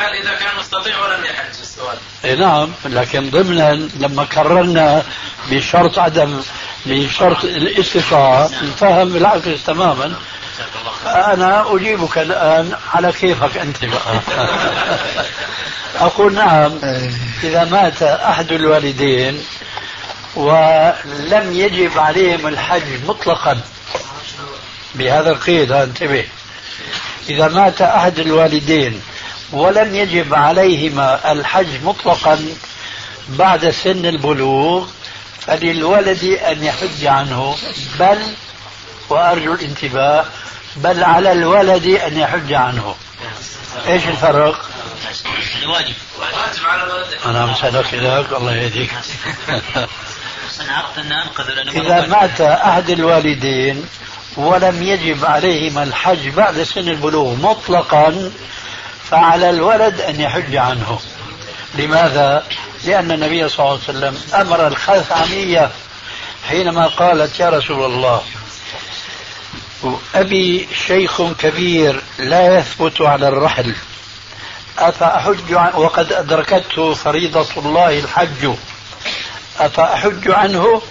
قال 0.00 0.14
إذا 0.22 0.34
كان 0.34 0.58
مستطيع 0.60 0.98
ولم 0.98 1.24
يحج 1.24 1.60
السؤال. 1.60 1.98
إيه 2.24 2.34
نعم 2.34 2.72
لكن 2.84 3.30
ضمنا 3.30 3.72
لما 3.74 4.24
كررنا 4.24 5.02
بشرط 5.50 5.98
عدم 5.98 6.42
بشرط 6.86 7.44
الاستطاعة 7.44 8.50
انفهم 8.62 9.08
بالعكس 9.08 9.64
تماما؟ 9.66 10.14
أنا 11.06 11.76
أجيبك 11.76 12.18
الآن 12.18 12.72
على 12.94 13.12
كيفك 13.12 13.56
أنت. 13.56 13.84
بقى 13.84 14.20
أقول 16.06 16.34
نعم 16.34 16.78
إذا 17.44 17.64
مات 17.64 18.02
أحد 18.02 18.52
الوالدين 18.52 19.44
ولم 20.36 21.52
يجب 21.52 21.98
عليهم 21.98 22.46
الحج 22.46 23.04
مطلقا. 23.08 23.60
بهذا 24.94 25.30
القيد 25.30 25.72
انتبه. 25.72 26.24
إذا 27.28 27.48
مات 27.48 27.82
أحد 27.82 28.18
الوالدين 28.18 29.00
ولم 29.52 29.94
يجب 29.94 30.34
عليهما 30.34 31.32
الحج 31.32 31.84
مطلقا 31.84 32.44
بعد 33.28 33.70
سن 33.70 34.06
البلوغ 34.06 34.86
فللولد 35.50 36.24
أن 36.24 36.64
يحج 36.64 37.06
عنه. 37.06 37.56
بل 37.98 38.18
وأرجو 39.08 39.54
الانتباه 39.54 40.24
بل 40.76 41.04
على 41.04 41.32
الولد 41.32 41.86
أن 41.86 42.16
يحج 42.16 42.52
عنه. 42.52 42.94
إيش 43.86 44.06
الفرق؟ 44.06 44.68
واجب 45.66 45.94
واجب 46.18 46.66
على 46.66 46.82
الولد 46.82 47.06
أنا 47.26 47.46
مسألك 47.46 47.94
إليك 47.94 48.32
الله 48.32 48.54
يهديك 48.54 48.90
إذا 51.68 52.06
مات 52.06 52.40
أحد 52.40 52.90
الوالدين 52.90 53.86
ولم 54.36 54.82
يجب 54.82 55.24
عليهما 55.24 55.82
الحج 55.82 56.28
بعد 56.28 56.62
سن 56.62 56.88
البلوغ 56.88 57.34
مطلقا 57.34 58.32
فعلى 59.10 59.50
الولد 59.50 60.00
أن 60.00 60.20
يحج 60.20 60.56
عنه. 60.56 61.00
لماذا؟ 61.74 62.46
لأن 62.84 63.12
النبي 63.12 63.48
صلى 63.48 63.58
الله 63.58 63.70
عليه 63.70 63.98
وسلم 63.98 64.18
أمر 64.40 64.66
الخثعمية 64.66 65.70
حينما 66.48 66.86
قالت 66.86 67.40
يا 67.40 67.50
رسول 67.50 67.84
الله 67.84 68.22
أبي 70.14 70.68
شيخ 70.86 71.22
كبير 71.22 72.02
لا 72.18 72.58
يثبت 72.58 73.00
على 73.00 73.28
الرحل 73.28 73.74
أفأحج 74.78 75.54
وقد 75.74 76.12
أدركته 76.12 76.94
فريضة 76.94 77.46
الله 77.56 77.98
الحج. 77.98 78.50
أفأحج 79.58 80.30
عنه؟ 80.30 80.82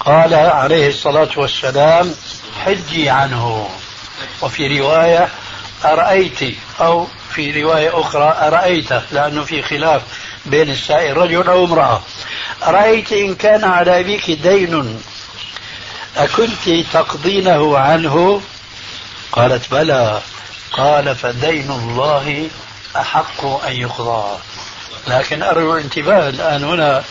قال 0.00 0.34
عليه 0.34 0.88
الصلاة 0.88 1.28
والسلام 1.36 2.14
حجي 2.64 3.10
عنه. 3.10 3.70
وفي 4.42 4.80
رواية 4.80 5.28
أرأيت. 5.84 6.56
أو 6.80 7.06
في 7.34 7.62
رواية 7.62 8.00
أخرى 8.00 8.36
أرأيت. 8.40 8.92
لأنه 9.12 9.44
في 9.44 9.62
خلاف. 9.62 10.02
بين 10.46 10.70
السائل 10.70 11.16
رجل 11.16 11.48
أو 11.48 11.64
امرأة. 11.64 12.02
أرأيت 12.62 13.12
إن 13.12 13.34
كان 13.34 13.64
على 13.64 14.00
أبيك 14.00 14.30
دين 14.30 15.00
أكنت 16.16 16.68
تقضينه 16.92 17.78
عنه؟ 17.78 18.42
قالت 19.32 19.70
بلى. 19.70 20.20
قال 20.72 21.16
فدين 21.16 21.70
الله 21.70 22.48
أحق 22.96 23.66
أن 23.66 23.72
يقضى. 23.72 24.38
لكن 25.06 25.42
أرجو 25.42 25.76
الانتباه 25.76 26.28
الآن 26.28 26.64
هنا 26.64 27.04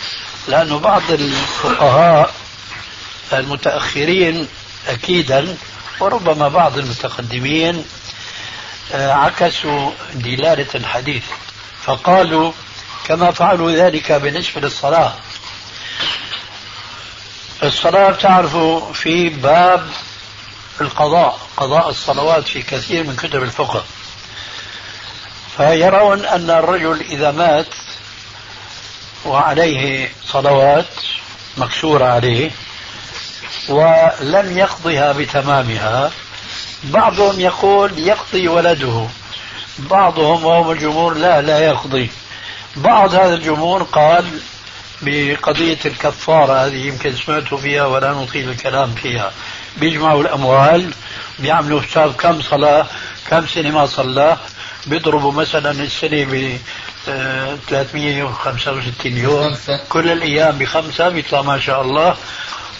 لأن 0.47 0.77
بعض 0.77 1.01
الفقهاء 1.11 2.33
المتأخرين 3.33 4.47
أكيدا 4.87 5.57
وربما 5.99 6.47
بعض 6.47 6.77
المتقدمين 6.77 7.85
آه، 8.93 9.11
عكسوا 9.11 9.91
دلالة 10.13 10.67
الحديث. 10.75 11.23
فقالوا 11.83 12.51
كما 13.05 13.31
فعلوا 13.31 13.71
ذلك 13.71 14.11
بالنسبة 14.11 14.61
للصلاة. 14.61 15.13
الصلاة 17.63 18.11
تعرفوا 18.11 18.93
في 18.93 19.29
باب 19.29 19.87
القضاء 20.81 21.39
قضاء 21.57 21.89
الصلوات 21.89 22.47
في 22.47 22.61
كثير 22.61 23.03
من 23.03 23.15
كتب 23.15 23.43
الفقه. 23.43 23.83
فيرون 25.57 26.25
أن 26.25 26.49
الرجل 26.49 27.01
إذا 27.01 27.31
مات 27.31 27.67
وعليه 29.25 30.11
صلوات 30.27 30.85
مكسورة 31.57 32.05
عليه 32.05 32.51
ولم 33.69 34.57
يقضها 34.57 35.11
بتمامها 35.11 36.11
بعضهم 36.83 37.39
يقول 37.39 37.99
يقضي 37.99 38.47
ولده 38.47 39.07
بعضهم 39.77 40.45
وهم 40.45 40.71
الجمهور 40.71 41.13
لا 41.13 41.41
لا 41.41 41.59
يقضي. 41.59 42.09
بعض 42.75 43.15
هذا 43.15 43.33
الجمهور 43.33 43.83
قال 43.83 44.25
بقضية 45.01 45.77
الكفارة 45.85 46.65
هذه 46.65 46.87
يمكن 46.87 47.15
سمعتوا 47.15 47.57
فيها 47.57 47.85
ولا 47.85 48.11
نطيل 48.11 48.49
الكلام 48.49 48.91
فيها. 48.95 49.31
بيجمعوا 49.77 50.21
الأموال 50.21 50.93
بيعملوا 51.39 51.81
حساب 51.81 52.13
كم 52.13 52.41
صلاة 52.41 52.85
كم 53.29 53.47
سنة 53.47 53.71
ما 53.71 53.85
صلى 53.85 54.37
بيضربوا 54.87 55.31
مثلا 55.31 55.71
السنة 55.71 56.25
ب 56.25 56.57
آه، 57.09 57.57
365 57.67 59.17
يوم. 59.17 59.43
خمسة. 59.49 59.79
كل 59.89 60.11
الأيام 60.11 60.57
بخمسة 60.57 61.09
بيطلع 61.09 61.41
ما 61.41 61.59
شاء 61.59 61.81
الله. 61.81 62.15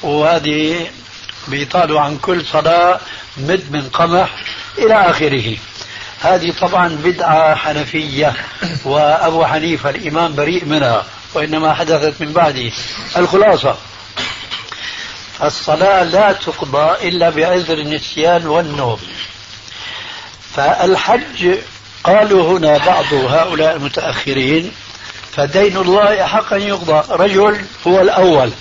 وهذه 0.04 0.88
بيطالوا 1.48 2.02
عن 2.02 2.18
كل 2.18 2.46
صلاة 2.46 3.00
مد 3.38 3.64
من 3.72 3.90
قمح 3.94 4.30
إلى 4.78 4.94
آخره. 4.94 5.58
هذه 6.24 6.54
طبعا 6.62 6.88
بدعة 6.88 7.56
حنفية 7.56 8.34
وأبو 8.86 9.46
حنيفة 9.46 9.90
الإمام 9.90 10.36
بريء 10.36 10.66
منها 10.66 11.06
وإنما 11.34 11.74
حدثت 11.74 12.22
من 12.22 12.34
بعده. 12.34 12.72
الخلاصة 13.18 13.78
الصلاة 15.44 16.04
لا 16.04 16.32
تقضى 16.32 17.08
إلا 17.08 17.30
بعذر 17.30 17.78
النسيان 17.78 18.48
والنوم. 18.48 19.00
فالحج 20.56 21.58
قالوا 22.04 22.58
هنا 22.58 22.78
بعض 22.78 23.14
هؤلاء 23.14 23.76
المتأخرين 23.76 24.72
فدين 25.32 25.78
الله 25.78 26.26
أن 26.52 26.62
يقضى. 26.62 27.04
رجل 27.10 27.62
هو 27.88 28.02
الأول 28.02 28.52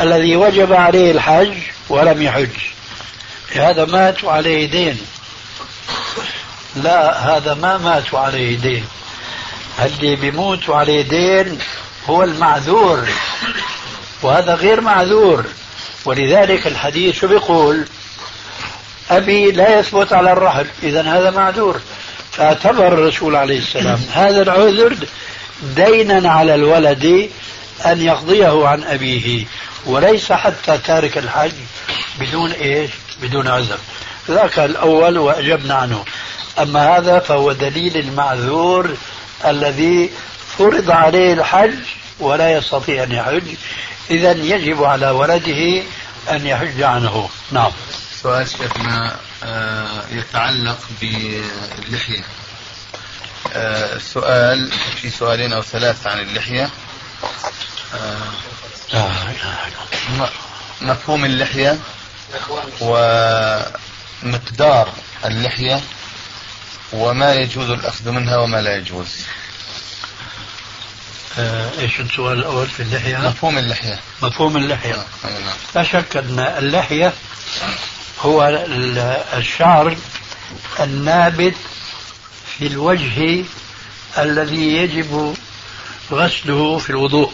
الذي 0.00 0.36
وجب 0.36 0.72
عليه 0.72 1.10
الحج 1.10 1.52
ولم 1.88 2.22
يحج. 2.22 2.56
هذا 3.52 3.84
مات 3.84 4.24
وعليه 4.24 4.70
دين. 4.70 5.00
لا 6.76 7.18
هذا 7.18 7.54
ما 7.54 7.78
مات 7.78 8.14
وعليه 8.14 8.56
دين. 8.56 8.84
اللي 9.84 10.16
بيموت 10.16 10.68
وعليه 10.68 11.02
دين 11.02 11.58
هو 12.06 12.22
المعذور 12.22 13.08
وهذا 14.22 14.54
غير 14.54 14.80
معذور. 14.80 15.44
ولذلك 16.04 16.66
الحديث 16.66 17.20
شو 17.20 17.28
بيقول؟ 17.28 17.84
أبي 19.10 19.50
لا 19.50 19.78
يثبت 19.78 20.12
على 20.12 20.32
الرحل 20.32 20.66
إذا 20.82 21.02
هذا 21.02 21.30
معذور. 21.30 21.80
فاعتبر 22.32 22.88
الرسول 22.88 23.36
عليه 23.36 23.58
السلام 23.58 24.00
هذا 24.12 24.42
العذر 24.42 24.96
دينا 25.62 26.30
على 26.30 26.54
الولد 26.54 27.30
أن 27.86 28.02
يقضيه 28.02 28.68
عن 28.68 28.82
أبيه. 28.84 29.44
وليس 29.86 30.32
حتى 30.32 30.78
تارك 30.78 31.18
الحج 31.18 31.52
بدون 32.20 32.52
إيش؟ 32.52 32.90
بدون 33.22 33.48
عذر. 33.48 33.78
ذاك 34.28 34.58
الأول 34.58 35.18
وأجبنا 35.18 35.74
عنه. 35.74 36.04
أما 36.58 36.96
هذا 36.96 37.18
فهو 37.18 37.52
دليل 37.52 37.96
المعذور 37.96 38.96
الذي 39.46 40.10
فرض 40.58 40.90
عليه 40.90 41.32
الحج 41.32 41.78
ولا 42.20 42.52
يستطيع 42.52 43.02
أن 43.02 43.12
يحج. 43.12 43.42
إذا 44.10 44.32
يجب 44.32 44.84
على 44.84 45.10
ولده 45.10 45.82
أن 46.30 46.46
يحج 46.46 46.82
عنه. 46.82 47.28
نعم. 47.50 47.72
سؤال 48.22 48.48
شيخنا 48.48 49.16
آه، 49.44 50.02
يتعلق 50.10 50.78
باللحية. 51.00 52.24
السؤال 53.96 54.72
آه، 54.72 54.76
في 55.00 55.10
سؤالين 55.10 55.52
أو 55.52 55.62
ثلاثة 55.62 56.10
عن 56.10 56.20
اللحية. 56.20 56.70
آه، 57.94 58.16
مفهوم 60.80 61.24
اللحية 61.24 61.78
ومقدار 64.22 64.88
اللحية. 65.24 65.80
وما 66.92 67.34
يجوز 67.34 67.70
الأخذ 67.70 68.10
منها 68.10 68.36
وما 68.36 68.60
لا 68.60 68.76
يجوز. 68.76 69.26
آه 71.38 71.70
إيش 71.78 72.00
السؤال 72.00 72.38
الأول 72.38 72.66
في 72.66 72.82
اللحية؟ 72.82 73.16
مفهوم 73.16 73.58
اللحية. 73.58 74.00
مفهوم 74.22 74.56
اللحية. 74.56 74.94
آه. 74.94 75.04
لا 75.74 75.82
شك 75.82 76.16
أن 76.16 76.38
اللحية 76.38 77.12
هو 78.20 78.66
الشعر 79.34 79.96
النابت 80.80 81.54
في 82.58 82.66
الوجه 82.66 83.44
الذي 84.18 84.76
يجب 84.76 85.36
غسله 86.12 86.78
في 86.78 86.90
الوضوء. 86.90 87.32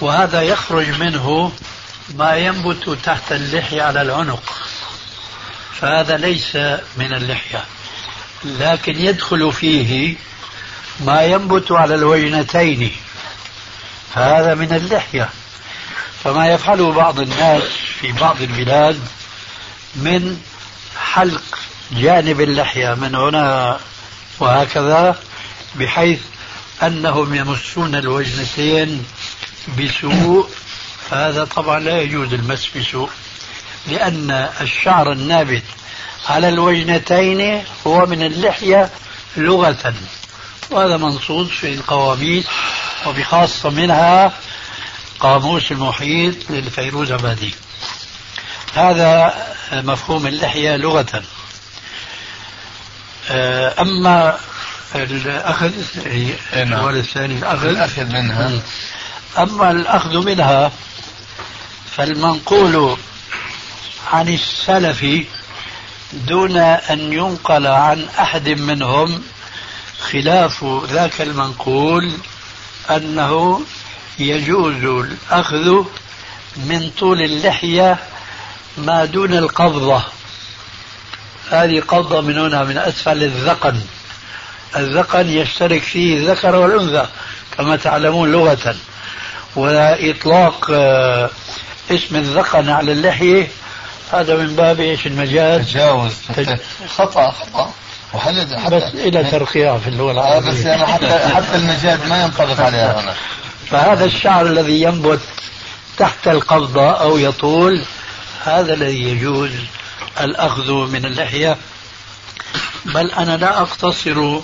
وهذا 0.00 0.42
يخرج 0.42 0.88
منه 0.88 1.52
ما 2.14 2.36
ينبت 2.36 2.98
تحت 3.04 3.32
اللحية 3.32 3.82
على 3.82 4.02
العنق. 4.02 4.61
فهذا 5.82 6.16
ليس 6.16 6.56
من 6.96 7.12
اللحية. 7.12 7.64
لكن 8.44 8.98
يدخل 8.98 9.52
فيه 9.52 10.16
ما 11.00 11.22
ينبت 11.22 11.72
على 11.72 11.94
الوجنتين 11.94 12.96
فهذا 14.14 14.54
من 14.54 14.72
اللحية. 14.72 15.28
فما 16.24 16.48
يفعله 16.48 16.92
بعض 16.92 17.20
الناس 17.20 17.62
في 18.00 18.12
بعض 18.12 18.42
البلاد 18.42 19.00
من 19.96 20.40
حلق 21.12 21.58
جانب 21.92 22.40
اللحية 22.40 22.94
من 22.94 23.14
هنا 23.14 23.80
وهكذا 24.40 25.18
بحيث 25.74 26.20
أنهم 26.82 27.34
يمسون 27.34 27.94
الوجنتين 27.94 29.04
بسوء. 29.78 30.50
فهذا 31.10 31.44
طبعا 31.44 31.80
لا 31.80 32.00
يجوز 32.02 32.34
المس 32.34 32.68
بسوء. 32.76 33.10
لأن 33.86 34.48
الشعر 34.60 35.12
النابت 35.12 35.62
على 36.28 36.48
الوجنتين 36.48 37.64
هو 37.86 38.06
من 38.06 38.22
اللحية 38.22 38.90
لغة 39.36 39.94
وهذا 40.70 40.96
منصوص 40.96 41.48
في 41.48 41.74
القواميس 41.74 42.46
وبخاصة 43.06 43.70
منها 43.70 44.32
قاموس 45.20 45.72
المحيط 45.72 46.34
للفيروز 46.50 47.12
عبادي. 47.12 47.54
هذا 48.74 49.34
مفهوم 49.72 50.26
اللحية 50.26 50.76
لغة. 50.76 51.22
أما 53.80 54.38
الأخذ 54.94 55.72
إيه، 56.06 56.36
نعم. 56.54 56.72
السؤال 56.72 56.96
الثاني 56.96 57.38
الأخذ. 57.38 57.66
الأخذ 57.66 58.04
منها. 58.04 58.50
أما 59.38 59.70
الأخذ 59.70 60.16
منها 60.26 60.72
فالمنقول 61.96 62.96
عن 64.10 64.28
السلف 64.28 65.06
دون 66.12 66.56
أن 66.56 67.12
ينقل 67.12 67.66
عن 67.66 68.06
أحد 68.18 68.48
منهم 68.48 69.22
خلاف 70.00 70.64
ذاك 70.90 71.20
المنقول 71.20 72.12
أنه 72.90 73.62
يجوز 74.18 74.84
الأخذ 74.84 75.84
من 76.56 76.90
طول 76.98 77.22
اللحية 77.22 77.98
ما 78.78 79.04
دون 79.04 79.34
القبضة. 79.34 80.02
هذه 81.50 81.80
قبضة 81.80 82.20
من 82.20 82.38
هنا 82.38 82.64
من 82.64 82.78
أسفل 82.78 83.22
الذقن. 83.22 83.80
الذقن 84.76 85.28
يشترك 85.28 85.82
فيه 85.82 86.16
الذكر 86.16 86.56
والأنثى 86.56 87.06
كما 87.56 87.76
تعلمون 87.76 88.32
لغة. 88.32 88.76
وإطلاق 89.56 90.66
آه، 90.70 91.30
اسم 91.90 92.16
الذقن 92.16 92.68
على 92.68 92.92
اللحية 92.92 93.50
هذا 94.12 94.36
من 94.36 94.56
باب 94.56 94.80
إيش 94.80 95.06
المجاز؟ 95.06 95.66
تجاوز 95.66 96.12
خطأ 96.88 97.30
خطأ. 97.30 97.72
وهل 98.12 98.58
حتى 98.58 98.76
بس 98.76 98.82
إلى 98.94 99.24
ترقيع 99.24 99.78
في 99.78 99.88
اللغة 99.88 100.12
العربية 100.12 100.48
آه 100.48 100.52
بس 100.52 100.60
يعني 100.60 100.86
حتى 100.86 101.18
حتى 101.18 101.56
المجاز 101.56 102.00
ما 102.08 102.22
ينطبق 102.22 102.60
عليها 102.60 103.00
هنا 103.00 103.14
فهذا 103.70 104.04
الشعر 104.04 104.46
الذي 104.46 104.82
ينبت 104.82 105.20
تحت 105.98 106.28
القبضة 106.28 106.90
أو 106.90 107.18
يطول 107.18 107.82
هذا 108.44 108.74
الذي 108.74 109.02
يجوز 109.02 109.50
الأخذ 110.20 110.72
من 110.72 111.04
اللحية. 111.04 111.56
بل 112.84 113.10
أنا 113.10 113.36
لا 113.36 113.60
أقتصر 113.62 114.40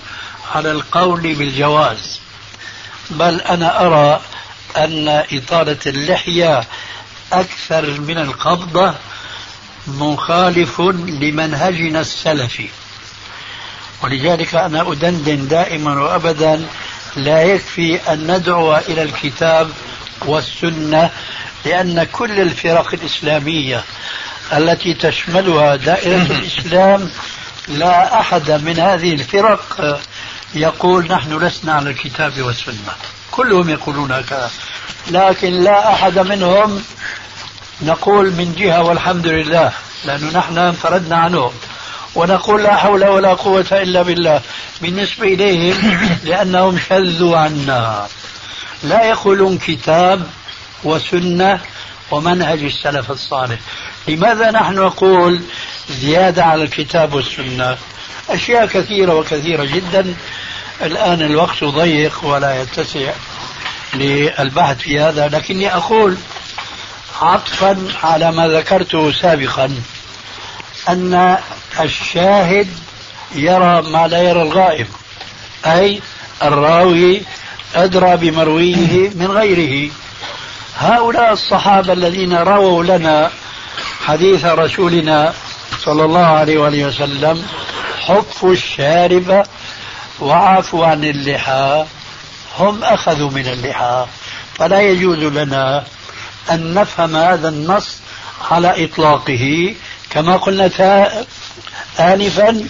على 0.54 0.72
القول 0.72 1.20
بالجواز. 1.34 2.20
بل 3.10 3.40
أنا 3.40 3.86
أرى 3.86 4.20
أن 4.76 5.24
إطالة 5.32 5.78
اللحية 5.86 6.64
أكثر 7.32 8.00
من 8.00 8.18
القبضة. 8.18 8.94
مخالف 9.88 10.80
لمنهجنا 11.20 12.00
السلفي. 12.00 12.68
ولذلك 14.02 14.54
أنا 14.54 14.92
أدندن 14.92 15.48
دائما 15.48 16.00
وأبدا 16.02 16.66
لا 17.16 17.42
يكفي 17.42 18.12
أن 18.12 18.36
ندعو 18.36 18.76
إلى 18.76 19.02
الكتاب 19.02 19.70
والسنة 20.26 21.10
لأن 21.64 22.04
كل 22.04 22.40
الفرق 22.40 22.94
الإسلامية 22.94 23.84
التي 24.52 24.94
تشملها 24.94 25.76
دائرة 25.76 26.22
الإسلام 26.22 27.10
لا 27.68 28.20
أحد 28.20 28.50
من 28.50 28.78
هذه 28.78 29.14
الفرق 29.14 30.00
يقول 30.54 31.06
نحن 31.06 31.38
لسنا 31.38 31.72
على 31.72 31.90
الكتاب 31.90 32.40
والسنة. 32.42 32.92
كلهم 33.30 33.68
يقولون 33.70 34.12
هكذا 34.12 34.50
لكن 35.10 35.52
لا 35.52 35.92
أحد 35.92 36.18
منهم 36.18 36.82
نقول 37.82 38.30
من 38.30 38.54
جهة 38.58 38.82
والحمد 38.82 39.26
لله 39.26 39.72
لأنه 40.04 40.38
نحن 40.38 40.58
انفردنا 40.58 41.16
عنهم 41.16 41.52
ونقول 42.14 42.62
لا 42.62 42.76
حول 42.76 43.04
ولا 43.04 43.34
قوة 43.34 43.66
إلا 43.72 44.02
بالله. 44.02 44.40
بالنسبة 44.80 45.26
إليهم 45.26 45.98
لأنهم 46.28 46.78
شذوا 46.88 47.38
عنا. 47.38 48.06
لا 48.82 49.04
يقولون 49.04 49.58
كتاب 49.58 50.26
وسنة 50.84 51.60
ومنهج 52.10 52.62
السلف 52.62 53.10
الصالح. 53.10 53.58
لماذا 54.08 54.50
نحن 54.50 54.74
نقول 54.74 55.40
زيادة 55.90 56.44
على 56.44 56.62
الكتاب 56.62 57.14
والسنة؟ 57.14 57.76
أشياء 58.30 58.66
كثيرة 58.66 59.14
وكثيرة 59.14 59.64
جدا. 59.64 60.14
الآن 60.82 61.22
الوقت 61.22 61.64
ضيق 61.64 62.24
ولا 62.24 62.62
يتسع 62.62 63.12
للبحث 63.94 64.78
في 64.78 65.00
هذا 65.00 65.28
لكني 65.28 65.74
أقول 65.74 66.16
عطفا 67.20 67.88
على 68.02 68.32
ما 68.32 68.48
ذكرته 68.48 69.12
سابقا 69.12 69.70
أن 70.88 71.38
الشاهد 71.80 72.68
يرى 73.34 73.82
ما 73.82 74.08
لا 74.08 74.22
يرى 74.22 74.42
الغائب 74.42 74.86
أي 75.66 76.00
الراوي 76.42 77.22
أدرى 77.74 78.16
بمرويه 78.16 79.10
من 79.14 79.26
غيره. 79.26 79.90
هؤلاء 80.78 81.32
الصحابة 81.32 81.92
الذين 81.92 82.34
رووا 82.34 82.84
لنا 82.84 83.30
حديث 84.06 84.44
رسولنا 84.44 85.34
صلى 85.84 86.04
الله 86.04 86.26
عليه 86.26 86.58
وآله 86.58 86.84
وسلم 86.84 87.46
حفوا 88.06 88.52
الشارب 88.52 89.46
وعافوا 90.20 90.86
عن 90.86 91.04
اللحى 91.04 91.84
هم 92.58 92.84
أخذوا 92.84 93.30
من 93.30 93.46
اللحى 93.46 94.06
فلا 94.54 94.80
يجوز 94.80 95.18
لنا 95.18 95.84
أن 96.50 96.74
نفهم 96.74 97.16
هذا 97.16 97.48
النص 97.48 97.96
على 98.50 98.84
إطلاقه. 98.84 99.74
كما 100.10 100.36
قلنا 100.36 100.66
آنفا 102.00 102.68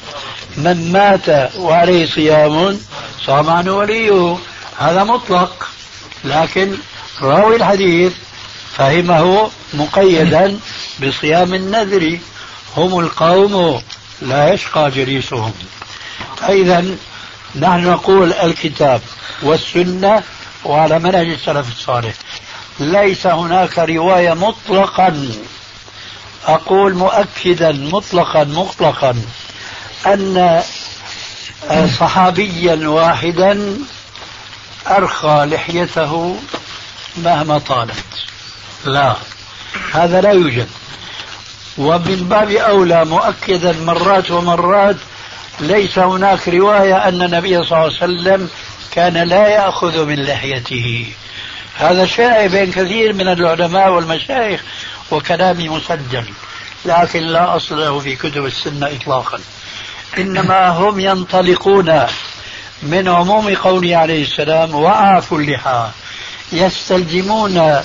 من 0.56 0.92
مات 0.92 1.56
وعليه 1.56 2.06
صيام 2.06 2.80
صام 3.26 3.50
عنه 3.50 3.72
وليه. 3.72 4.36
هذا 4.78 5.04
مطلق. 5.04 5.68
لكن 6.24 6.74
راوي 7.22 7.56
الحديث 7.56 8.12
فهمه 8.76 9.50
مقيدا 9.74 10.58
بصيام 11.02 11.54
النذر. 11.54 12.18
هم 12.76 12.98
القوم 12.98 13.82
لا 14.22 14.52
يشقى 14.54 14.90
جليسهم. 14.90 15.52
فإذا 16.36 16.96
نحن 17.56 17.84
نقول 17.84 18.32
الكتاب 18.32 19.00
والسنة 19.42 20.22
وعلى 20.64 20.98
منهج 20.98 21.28
السلف 21.28 21.72
الصالح. 21.72 22.14
ليس 22.80 23.26
هناك 23.26 23.78
رواية 23.78 24.34
مطلقا. 24.34 25.28
أقول 26.46 26.94
مؤكدا 26.94 27.72
مطلقا 27.72 28.44
مطلقا 28.44 29.22
أن 30.06 30.62
صحابيا 31.98 32.88
واحدا 32.88 33.76
أرخى 34.86 35.46
لحيته 35.50 36.36
مهما 37.16 37.58
طالت. 37.58 38.04
لا 38.84 39.14
هذا 39.92 40.20
لا 40.20 40.30
يوجد. 40.30 40.68
ومن 41.78 42.26
باب 42.30 42.50
أولى 42.50 43.04
مؤكدا 43.04 43.72
مرات 43.72 44.30
ومرات 44.30 44.96
ليس 45.60 45.98
هناك 45.98 46.48
رواية 46.48 47.08
أن 47.08 47.22
النبي 47.22 47.64
صلى 47.64 47.72
الله 47.72 47.76
عليه 47.76 47.86
وسلم 47.86 48.48
كان 48.90 49.14
لا 49.14 49.48
يأخذ 49.48 50.04
من 50.04 50.22
لحيته. 50.24 51.06
هذا 51.78 52.06
شائع 52.06 52.46
بين 52.46 52.72
كثير 52.72 53.12
من 53.12 53.28
العلماء 53.28 53.90
والمشايخ 53.90 54.62
وكلامي 55.10 55.68
مسجل 55.68 56.24
لكن 56.84 57.20
لا 57.20 57.56
أصل 57.56 57.80
له 57.80 57.98
في 57.98 58.16
كتب 58.16 58.44
السنة 58.44 58.86
إطلاقا. 58.86 59.40
إنما 60.18 60.68
هم 60.68 61.00
ينطلقون 61.00 62.06
من 62.82 63.08
عموم 63.08 63.54
قوله 63.54 63.96
عليه 63.96 64.22
السلام 64.22 64.74
وعافوا 64.74 65.38
اللحى 65.38 65.88
يستلزمون 66.52 67.82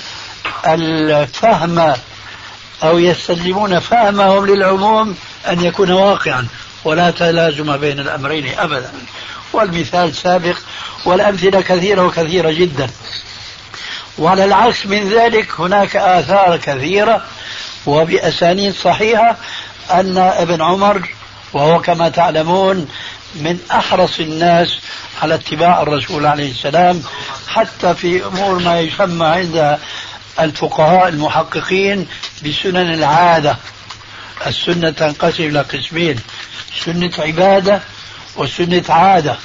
الفهم 0.68 1.96
أو 2.84 3.00
يستلزمون 3.00 3.80
فهمهم 3.80 4.46
للعموم 4.46 5.16
أن 5.48 5.66
يكون 5.66 5.92
واقعا 5.92 6.48
ولا 6.84 7.12
تلازم 7.12 7.78
بين 7.78 8.00
الأمرين 8.00 8.60
أبدا. 8.60 8.92
والمثال 9.54 10.16
سابق 10.16 10.58
والأمثلة 11.06 11.62
كثيرة 11.62 12.06
وكثيرة 12.06 12.52
جدا. 12.52 12.90
وعلى 14.18 14.46
العكس 14.46 14.86
من 14.86 15.10
ذلك 15.10 15.60
هناك 15.60 15.96
آثار 15.96 16.58
كثيرة 16.58 17.24
وبأسانيد 17.86 18.74
صحيحة 18.74 19.38
أن 19.92 20.18
ابن 20.18 20.62
عمر 20.62 21.10
وهو 21.54 21.82
كما 21.82 22.10
تعلمون 22.10 22.88
من 23.36 23.60
أحرص 23.72 24.20
الناس 24.20 24.78
على 25.22 25.36
اتباع 25.36 25.82
الرسول 25.82 26.26
عليه 26.26 26.52
السلام 26.52 27.04
حتى 27.48 27.96
في 27.96 28.26
أمور 28.26 28.60
ما 28.60 28.80
يسمى 28.80 29.26
عند 29.26 29.80
الفقهاء 30.40 31.08
المحققين 31.08 32.08
بسنن 32.46 32.94
العادة. 32.94 33.58
السنة 34.48 34.90
تنقسم 34.90 35.44
إلى 35.44 35.62
قسمين 35.62 36.20
سنة 36.86 37.12
عبادة 37.20 37.82
وسنة 38.36 38.84
عادة. 38.90 39.38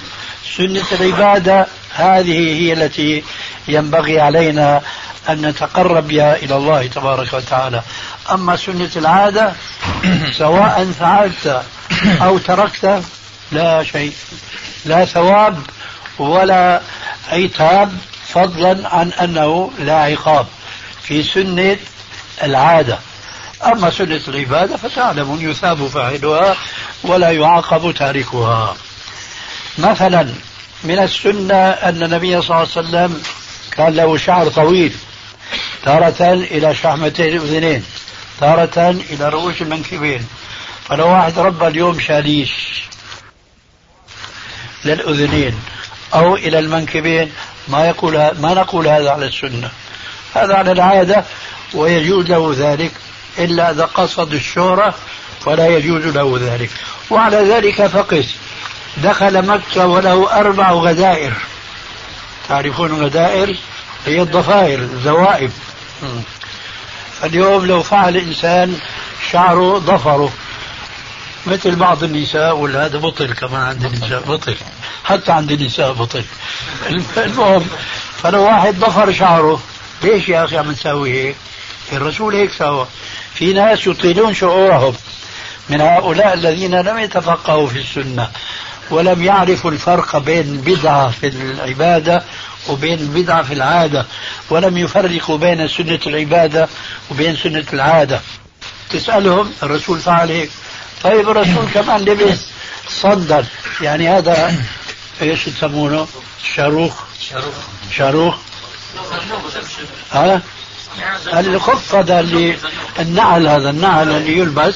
سنة 0.56 0.84
العبادة 0.92 1.66
هذه 1.94 2.60
هي 2.60 2.72
التي 2.72 3.24
ينبغي 3.68 4.20
علينا 4.20 4.82
أن 5.28 5.46
نتقرب 5.46 6.08
بها 6.08 6.36
إلى 6.36 6.56
الله 6.56 6.86
تبارك 6.86 7.32
وتعالى. 7.32 7.82
أما 8.30 8.56
سنة 8.56 8.90
العادة 8.96 9.52
سواء 10.38 10.92
فعلت 11.00 11.62
أو 12.22 12.38
تركت 12.38 13.02
لا 13.52 13.84
شيء 13.84 14.12
لا 14.84 15.04
ثواب 15.04 15.58
ولا 16.18 16.80
عتاب 17.32 17.92
فضلا 18.28 18.88
عن 18.88 19.12
أنه 19.12 19.70
لا 19.78 19.94
عقاب 19.94 20.46
في 21.02 21.22
سنة 21.22 21.76
العادة. 22.42 22.98
أما 23.64 23.90
سنة 23.90 24.20
العبادة 24.28 24.76
فتعلم 24.76 25.50
يثاب 25.50 25.86
فاعلها 25.86 26.56
ولا 27.02 27.30
يعاقب 27.30 27.94
تاركها. 27.94 28.76
مثلا 29.78 30.28
من 30.84 30.98
السنة 30.98 31.54
أن 31.54 32.02
النبي 32.02 32.42
صلى 32.42 32.56
الله 32.56 32.68
عليه 32.76 32.88
وسلم 32.88 33.22
كان 33.78 33.94
له 33.94 34.16
شعر 34.16 34.48
طويل. 34.48 34.92
تارة 35.84 36.32
إلى 36.32 36.74
شحمتي 36.74 37.28
الأذنين 37.28 37.84
تارة 38.40 38.90
إلى 39.10 39.28
رؤوس 39.28 39.62
المنكبين 39.62 40.26
فلو 40.88 41.08
واحد 41.08 41.38
ربى 41.38 41.66
اليوم 41.66 42.00
شاليش 42.00 42.52
للأذنين 44.84 45.60
أو 46.14 46.36
إلى 46.36 46.58
المنكبين 46.58 47.32
ما 47.68 47.86
يقول 47.86 48.14
ما 48.16 48.54
نقول 48.54 48.88
هذا 48.88 49.10
على 49.10 49.26
السنة. 49.26 49.70
هذا 50.34 50.54
على 50.54 50.72
العادة 50.72 51.24
ويجوز 51.74 52.26
له 52.26 52.54
ذلك. 52.58 52.92
إلا 53.38 53.70
إذا 53.70 53.84
قصد 53.84 54.32
الشهرة 54.34 54.94
فلا 55.44 55.66
يجوز 55.66 56.06
له 56.06 56.38
ذلك. 56.40 56.70
وعلى 57.10 57.36
ذلك 57.36 57.86
فقس. 57.86 58.34
دخل 58.96 59.46
مكة 59.46 59.86
وله 59.86 60.40
أربع 60.40 60.72
غدائر. 60.72 61.32
تعرفون 62.48 63.02
غدائر؟ 63.04 63.56
هي 64.08 64.22
الضفائر 64.22 64.78
الزوائب 64.78 65.50
اليوم 67.24 67.66
لو 67.66 67.82
فعل 67.82 68.16
إنسان 68.16 68.78
شعره 69.30 69.78
ضفره 69.78 70.32
مثل 71.46 71.76
بعض 71.76 72.04
النساء 72.04 72.56
ولا 72.56 72.86
هذا 72.86 72.98
بطل 72.98 73.34
كمان 73.34 73.62
عند 73.62 73.84
النساء 73.84 74.20
بطل. 74.20 74.56
حتى 75.04 75.32
عند 75.32 75.52
النساء 75.52 75.92
بطل. 75.92 76.24
المهم 77.16 77.66
فلو 78.22 78.42
واحد 78.42 78.78
ضفر 78.78 79.12
شعره 79.12 79.60
ليش 80.02 80.28
يا 80.28 80.44
أخي 80.44 80.56
عم 80.56 80.70
نسوي 80.70 81.12
هيك؟ 81.12 81.36
الرسول 81.92 82.34
هيك 82.34 82.52
سوى 82.52 82.86
في 83.34 83.52
ناس 83.52 83.86
يطيلون 83.86 84.34
شعورهم. 84.34 84.94
من 85.68 85.80
هؤلاء 85.80 86.34
الذين 86.34 86.80
لم 86.80 86.98
يتفقهوا 86.98 87.66
في 87.66 87.78
السنة 87.78 88.28
ولم 88.90 89.22
يعرفوا 89.22 89.70
الفرق 89.70 90.18
بين 90.18 90.60
بدعة 90.60 91.10
في 91.10 91.26
العبادة 91.26 92.22
وبين 92.68 92.96
بدعة 92.96 93.42
في 93.42 93.54
العادة 93.54 94.06
ولم 94.50 94.78
يفرقوا 94.78 95.38
بين 95.38 95.68
سنة 95.68 96.00
العبادة 96.06 96.68
وبين 97.10 97.36
سنة 97.36 97.64
العادة. 97.72 98.20
تسألهم 98.90 99.52
الرسول 99.62 99.98
فعل 100.00 100.30
هيك 100.30 100.50
طيب 101.04 101.28
الرسول 101.30 101.64
كمان 101.74 102.00
لبس 102.00 102.38
صندل؟ 102.88 103.44
يعني 103.80 104.08
هذا 104.08 104.54
إيش 105.22 105.46
يسمونه؟ 105.46 106.06
شاروخ؟ 106.54 106.94
شاروخ. 107.30 107.54
شاروخ 107.96 108.36
ها؟ 110.12 110.42
الخف 111.32 111.94
هذا 111.94 112.20
اللي 112.20 112.56
النعل 112.98 113.46
هذا 113.46 113.70
النعل 113.70 114.10
اللي 114.10 114.38
يلبس 114.38 114.74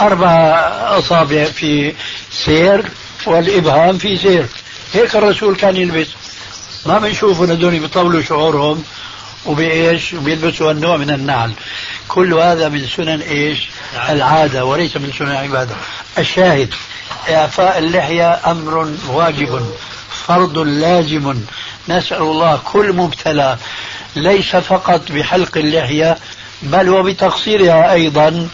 أربع 0.00 0.30
أصابع 0.98 1.44
في 1.44 1.94
سير 2.32 2.84
والإبهام 3.26 3.98
في 3.98 4.16
سير. 4.16 4.46
هيك 4.94 5.16
الرسول 5.16 5.56
كان 5.56 5.76
يلبس. 5.76 6.08
ما 6.86 6.98
بنشوفوا 6.98 7.46
هذول 7.46 7.78
بيطولوا 7.78 8.22
شعورهم 8.22 8.84
وبإيش؟ 9.46 10.14
وبيلبسوا 10.14 10.72
النوع 10.72 10.96
من 10.96 11.10
النعل. 11.10 11.52
كل 12.08 12.34
هذا 12.34 12.68
من 12.68 12.86
سنن 12.96 13.20
إيش؟ 13.20 13.68
العادة 14.08 14.64
وليس 14.64 14.96
من 14.96 15.12
سنن 15.18 15.30
العبادة. 15.30 15.74
الشاهد 16.18 16.74
إعفاء 17.28 17.78
اللحية 17.78 18.40
أمر 18.50 18.94
واجب 19.08 19.66
فرض 20.26 20.58
لازم. 20.58 21.34
نسأل 21.88 22.22
الله 22.22 22.60
كل 22.64 22.92
مبتلى 22.92 23.56
ليس 24.16 24.56
فقط 24.56 25.12
بحلق 25.12 25.58
اللحية 25.58 26.18
بل 26.62 26.88
وبتقصيرها 26.88 27.92
أيضا 27.92 28.48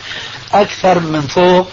أكثر 0.53 0.99
من 0.99 1.20
فوق 1.20 1.70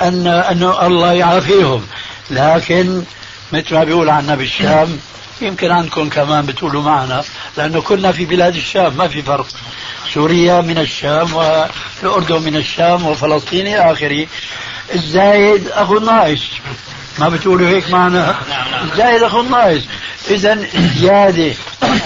أن 0.00 0.26
أن 0.26 0.62
الله 0.82 1.12
يعافيهم. 1.12 1.86
لكن 2.30 3.02
مثل 3.52 3.74
ما 3.74 3.84
بيقول 3.84 4.10
عنا 4.10 4.34
بالشام 4.34 4.98
يمكن 5.42 5.70
عندكم 5.70 6.08
كمان 6.08 6.46
بتقولوا 6.46 6.82
معنا 6.82 7.24
لأنه 7.56 7.80
كنا 7.80 8.12
في 8.12 8.24
بلاد 8.24 8.56
الشام 8.56 8.96
ما 8.96 9.08
في 9.08 9.22
فرق. 9.22 9.46
سوريا 10.14 10.60
من 10.60 10.78
الشام 10.78 11.34
والأردن 11.34 12.42
من 12.42 12.56
الشام 12.56 13.06
وفلسطين 13.06 13.66
إلى 13.66 13.92
آخره. 13.92 14.26
الزايد 14.94 15.68
أخو 15.68 15.96
الناقص 15.96 16.42
ما 17.18 17.28
بتقولوا 17.28 17.68
هيك 17.68 17.90
معنا؟ 17.90 18.36
الزايد 18.82 19.22
أخو 19.22 19.40
الناقص 19.40 19.82
إذا 20.30 20.58
زيادة 20.98 21.54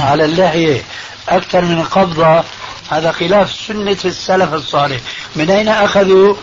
على 0.00 0.24
اللحية 0.24 0.82
أكثر 1.28 1.64
من 1.64 1.80
القبضة 1.80 2.44
هذا 2.90 3.12
خلاف 3.12 3.52
سنة 3.52 3.98
السلف 4.04 4.54
الصالح. 4.54 5.00
من 5.36 5.50
أين 5.50 5.68
أخذوا؟ 5.68 6.34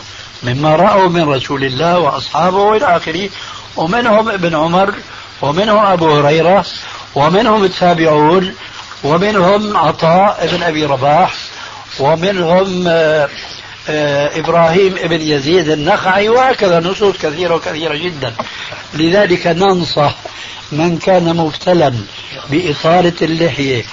مما 0.42 0.76
رأوا 0.76 1.08
من 1.08 1.28
رسول 1.28 1.64
الله 1.64 1.98
وأصحابه 1.98 2.56
وإلى 2.56 2.96
آخره. 2.96 3.28
ومنهم 3.76 4.28
ابن 4.28 4.54
عمر 4.54 4.94
ومنهم 5.42 5.86
أبو 5.86 6.10
هريرة 6.10 6.64
ومنهم 7.14 7.64
التابعون 7.64 8.54
ومنهم 9.04 9.76
عطاء 9.76 10.48
بن 10.52 10.62
أبي 10.62 10.84
رباح 10.84 11.34
ومنهم 12.00 12.84
آه، 12.88 13.28
آه، 13.88 14.38
إبراهيم 14.38 14.94
بن 15.04 15.20
يزيد 15.20 15.68
النخعي 15.68 16.28
وهكذا 16.28 16.80
نصوص 16.80 17.16
كثيرة 17.16 17.54
وكثيرة 17.54 17.96
جدا. 17.96 18.34
لذلك 18.94 19.46
ننصح 19.46 20.14
من 20.72 20.98
كان 20.98 21.36
مبتلا 21.36 21.94
بإطالة 22.50 23.12
اللحية 23.22 23.84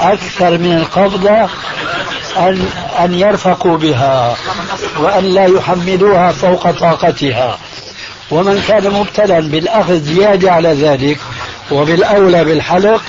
أكثر 0.00 0.58
من 0.58 0.76
القبضة 0.76 1.48
أن 2.36 2.68
أن 2.98 3.14
يرفقوا 3.14 3.76
بها 3.76 4.36
وأن 4.98 5.24
لا 5.24 5.46
يحملوها 5.46 6.32
فوق 6.32 6.70
طاقتها. 6.70 7.58
ومن 8.30 8.62
كان 8.68 8.90
مبتلا 8.90 9.40
بالأخذ 9.40 10.02
زيادة 10.02 10.52
على 10.52 10.68
ذلك 10.68 11.18
وبالأولى 11.70 12.44
بالحلق 12.44 13.02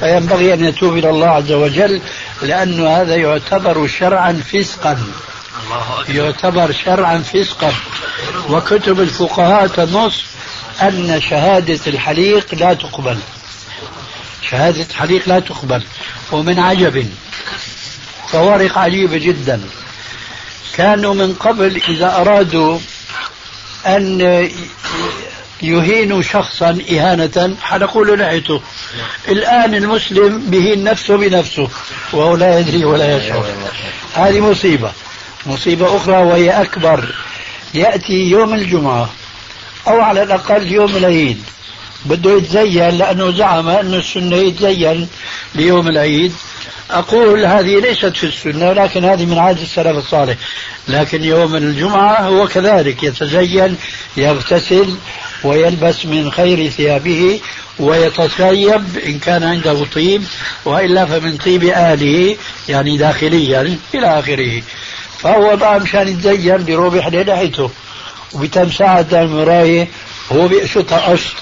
فينبغي 0.00 0.54
أن 0.54 0.64
يتوب 0.64 0.98
إلى 0.98 1.10
الله 1.10 1.28
عز 1.28 1.52
وجل 1.52 2.00
لأن 2.42 2.86
هذا 2.86 3.16
يعتبر 3.16 3.86
شرعا 3.86 4.42
فسقا. 4.52 5.04
يعتبر 6.08 6.72
شرعا 6.72 7.18
فسقا. 7.18 7.72
وكتب 8.48 9.00
الفقهاء 9.00 9.66
تنص 9.66 10.24
أن 10.82 11.20
شهادة 11.30 11.80
الحليق 11.86 12.54
لا 12.54 12.74
تقبل. 12.74 13.18
شهادة 14.50 14.86
الحليق 14.90 15.28
لا 15.28 15.40
تقبل. 15.40 15.82
ومن 16.32 16.58
عجب 16.58 17.08
فوارق 18.28 18.78
عجيبة 18.78 19.18
جدا. 19.18 19.60
كانوا 20.74 21.14
من 21.14 21.34
قبل 21.34 21.82
إذا 21.88 22.16
أرادوا 22.16 22.78
أن 23.86 24.20
يهين 25.62 26.22
شخصا 26.22 26.78
إهانة. 26.90 27.56
حلقوا 27.62 28.04
له 28.04 28.16
لحيته 28.16 28.60
الآن 29.28 29.74
المسلم 29.74 30.38
بهين 30.50 30.84
نفسه 30.84 31.16
بنفسه 31.16 31.68
وهو 32.12 32.36
لا 32.36 32.58
يدري 32.58 32.84
ولا 32.84 33.16
يشعر. 33.16 33.46
هذه 34.14 34.40
مصيبة. 34.40 34.92
مصيبة 35.46 35.96
أخرى 35.96 36.16
وهي 36.16 36.50
أكبر. 36.50 37.14
يأتي 37.74 38.30
يوم 38.30 38.54
الجمعة 38.54 39.10
أو 39.88 40.00
على 40.00 40.22
الأقل 40.22 40.72
يوم 40.72 40.96
العيد. 40.96 41.42
بده 42.04 42.30
يتزين 42.30 42.88
لأنه 42.98 43.30
زعم 43.30 43.68
أن 43.68 43.94
السنة 43.94 44.36
يتزين 44.36 45.08
ليوم 45.54 45.88
العيد. 45.88 46.32
أقول 46.90 47.44
هذه 47.44 47.80
ليست 47.80 48.16
في 48.16 48.26
السنة 48.26 48.72
لكن 48.72 49.04
هذه 49.04 49.24
من 49.24 49.38
عادة 49.38 49.62
السلف 49.62 49.96
الصالح. 49.96 50.36
لكن 50.88 51.24
يوم 51.24 51.54
الجمعة 51.56 52.20
هو 52.20 52.48
كذلك 52.48 53.02
يتزين 53.02 53.76
يغتسل 54.16 54.94
ويلبس 55.44 56.06
من 56.06 56.30
خير 56.32 56.70
ثيابه 56.70 57.40
ويتطيب 57.78 58.84
إن 59.06 59.18
كان 59.18 59.42
عنده 59.42 59.84
طيب 59.94 60.22
وإلا 60.64 61.04
فمن 61.06 61.36
طيب 61.36 61.62
آله 61.62 62.36
يعني 62.68 62.96
داخليا 62.96 63.76
إلى 63.94 64.18
آخره. 64.18 64.62
فهو 65.18 65.56
بقى 65.56 65.80
مشان 65.80 66.08
يتزين 66.08 66.56
بيروح 66.56 66.92
بيحلي 66.94 67.24
لحيته 67.24 67.70
وبتمساعة 68.32 69.06
المراية 69.12 69.88
هو 70.32 70.48
بيقشطها 70.48 70.98
قشط 70.98 71.34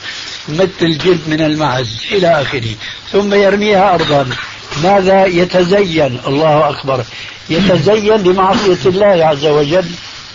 مثل 0.49 0.70
الجلد 0.82 1.20
من 1.26 1.41
المعز 1.41 2.03
إلى 2.12 2.43
آخره. 2.43 2.74
ثم 3.12 3.34
يرميها 3.34 3.95
أرضا. 3.95 4.28
ماذا 4.82 5.26
يتزين؟ 5.26 6.20
الله 6.26 6.68
أكبر. 6.70 7.05
يتزين 7.51 8.16
بمعصية 8.16 8.78
الله 8.86 9.26
عز 9.26 9.46
وجل 9.46 9.86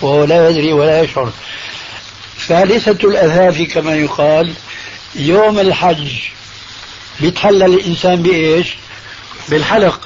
وهو 0.01 0.23
لا 0.23 0.49
يدري 0.49 0.73
ولا 0.73 1.01
يشعر. 1.01 1.31
ثالثة 2.47 3.07
الأثاث 3.09 3.61
كما 3.73 3.95
يقال 3.95 4.53
يوم 5.15 5.59
الحج. 5.59 6.07
بيتحلل 7.19 7.63
الإنسان 7.63 8.21
بإيش؟ 8.21 8.75
بالحلق. 9.49 9.99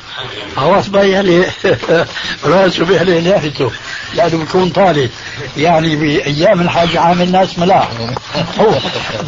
خلاص 0.55 0.87
بيحلي 0.87 1.51
راسه 2.45 2.85
بيحلي 2.85 3.21
لحيته 3.21 3.71
لأنه 4.15 4.37
بيكون 4.37 4.69
طالب 4.69 5.09
يعني 5.57 5.95
بأيام 5.95 6.61
الحج 6.61 6.97
عامل 6.97 7.31
ناس 7.31 7.59
ملاح. 7.59 7.89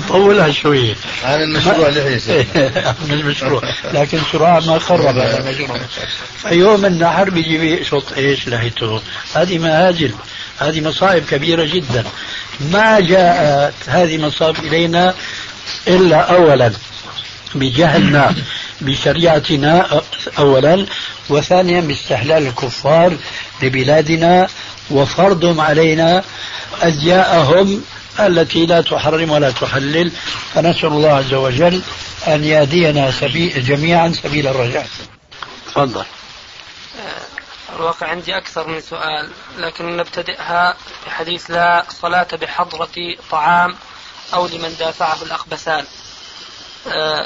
طولها 0.10 0.52
شوية. 0.52 0.96
عامل 1.24 1.50
مشروع 1.54 1.90
لحية 1.90 2.46
عامل 2.86 3.26
مشروع. 3.26 3.62
لكن 3.94 4.20
سرعة 4.32 4.60
ما 4.60 4.80
خرب. 4.80 5.18
المشروع 5.18 5.80
فيوم 6.42 6.86
النحر 6.86 7.30
بيجي 7.30 7.58
بيقشط 7.58 8.14
إيش 8.18 8.48
لحيته 8.48 9.02
هذه 9.36 9.58
مهاجل 9.58 10.12
هذه 10.60 10.82
مصائب 10.82 11.26
كبيرة 11.26 11.64
جدا. 11.64 12.04
ما 12.72 13.00
جاءت 13.00 13.74
هذه 13.88 14.16
المصائب 14.16 14.56
إلينا 14.66 15.14
إلا 15.88 16.18
أولا. 16.36 16.72
بجهلنا 17.56 18.36
بشريعتنا 18.82 20.02
أولا 20.40 20.86
وثانيا 21.30 21.82
باستحلال 21.82 22.48
الكفار 22.48 23.18
لبلادنا 23.62 24.48
وفرضهم 24.92 25.62
علينا 25.62 26.24
أزياءهم 26.82 27.84
التي 28.20 28.66
لا 28.66 28.82
تحرم 28.82 29.32
ولا 29.32 29.52
تحلل. 29.52 30.12
فنسأل 30.54 30.90
الله 30.90 31.10
عز 31.10 31.34
وجل 31.34 31.82
أن 32.28 32.44
يهدينا 32.44 33.12
سبيل 33.12 33.64
جميعا 33.64 34.14
سبيل 34.24 34.48
الرجاء. 34.48 34.88
تفضل. 35.68 36.06
الواقع 37.76 38.08
عندي 38.08 38.38
أكثر 38.38 38.68
من 38.68 38.82
سؤال 38.82 39.30
لكن 39.58 39.98
نبتدئها 39.98 40.76
بحديث 41.08 41.52
لا 41.52 41.86
صلاة 42.02 42.28
بحضرة 42.42 43.16
طعام 43.32 43.76
أو 44.34 44.48
لمن 44.48 44.76
دافعه 44.80 45.18
الأخبثان 45.22 45.80
آه، 45.80 45.86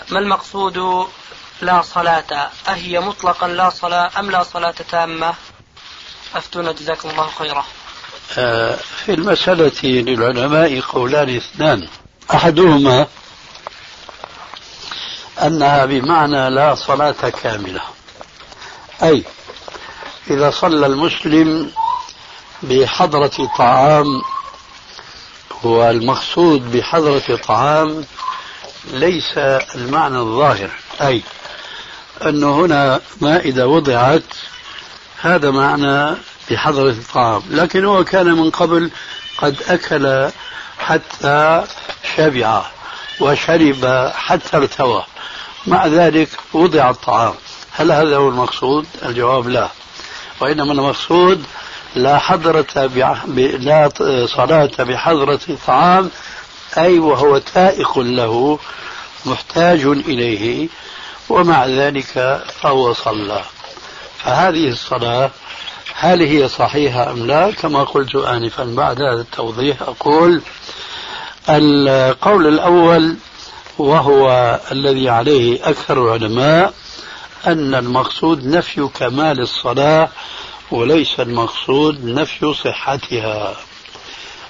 ما 0.10 0.20
المقصود 0.20 1.08
لا 1.62 1.82
صلاة؟ 1.82 2.50
أهي 2.68 3.00
مطلقا 3.00 3.48
لا 3.48 3.70
صلاة 3.70 4.12
أم 4.20 4.32
لا 4.32 4.44
صلاة 4.44 4.76
تامة؟ 4.92 5.34
أفتونا 6.36 6.72
جزاكم 6.72 7.10
الله 7.10 7.30
خيرا. 7.40 7.66
آه، 8.38 8.76
في 8.76 9.14
المسألة 9.14 9.72
للعلماء 9.84 10.80
قولان 10.80 11.36
اثنان. 11.36 11.88
أحدهما 12.34 13.08
أنها 15.44 15.86
بمعنى 15.86 16.50
لا 16.50 16.76
صلاة 16.76 17.30
كاملة. 17.44 17.82
أي 19.04 19.24
إذا 20.30 20.52
صلى 20.52 20.86
المسلم 20.86 21.72
بحضرة 22.64 23.52
طعام 23.58 24.22
والمقصود 25.64 26.72
بحضرة 26.72 27.40
طعام 27.48 28.06
ليس 28.94 29.38
المعنى 29.76 30.18
الظاهر 30.18 30.70
أي 31.02 31.22
أنه 32.26 32.66
هنا 32.66 33.02
مائدة 33.22 33.68
وضعت 33.68 34.24
هذا 35.22 35.52
معنى 35.52 36.18
بحضرة 36.52 36.90
الطعام 36.90 37.42
لكن 37.50 37.86
هو 37.86 38.04
كان 38.04 38.26
من 38.26 38.50
قبل 38.50 38.92
قد 39.38 39.56
أكل 39.68 40.30
حتى 40.80 41.64
شبع 42.16 42.66
وشرب 43.20 44.12
حتى 44.16 44.58
ارتوى 44.58 45.06
مع 45.68 45.88
ذلك 45.88 46.30
وضع 46.54 46.90
الطعام 46.90 47.34
هل 47.72 47.92
هذا 47.92 48.16
هو 48.16 48.30
المقصود؟ 48.30 48.86
الجواب 49.06 49.48
لا 49.48 49.70
وإنما 50.40 50.72
المقصود 50.72 51.44
لا 51.96 52.18
حضرة. 52.18 52.66
لا 53.58 53.90
صلاة 54.26 54.72
بحضرة 54.80 55.40
طعام 55.68 56.10
أي 56.78 57.00
وهو 57.00 57.38
تائق 57.38 58.00
له 58.00 58.60
محتاج 59.26 59.86
إليه 59.86 60.70
ومع 61.30 61.66
ذلك 61.66 62.44
فهو 62.62 62.94
صلى. 62.94 63.42
فهذه 64.18 64.70
الصلاة 64.70 65.32
هل 65.94 66.22
هي 66.22 66.48
صحيحة 66.48 67.12
أم 67.12 67.28
لا؟ 67.28 67.52
كما 67.52 67.84
قلت 67.84 68.16
آنفا 68.16 68.64
بعد 68.64 69.02
هذا 69.02 69.22
التوضيح 69.22 69.82
أقول 69.82 70.42
القول 71.50 72.48
الأول 72.48 73.16
وهو 73.78 74.60
الذي 74.72 75.10
عليه 75.10 75.70
أكثر 75.70 76.06
العلماء 76.06 76.74
أن 77.48 77.76
المقصود 77.76 78.46
نفي 78.46 78.90
كمال 78.94 79.40
الصلاة 79.40 80.10
وليس 80.72 81.20
المقصود 81.20 82.06
نفي 82.06 82.54
صحتها. 82.54 83.56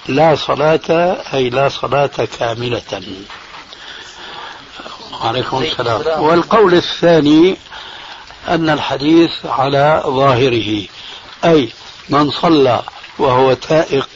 لا 0.08 0.36
صلاة 0.36 1.16
أي 1.34 1.50
لا 1.50 1.68
صلاة 1.68 2.28
كاملة. 2.38 3.02
عليكم 5.22 5.62
السلام. 5.62 6.22
والقول 6.22 6.74
الثاني 6.74 7.56
أن 8.48 8.70
الحديث 8.70 9.30
على 9.44 10.02
ظاهره 10.06 10.82
أي 11.44 11.72
من 12.08 12.30
صلى 12.30 12.82
وهو 13.18 13.52
تائق 13.52 14.08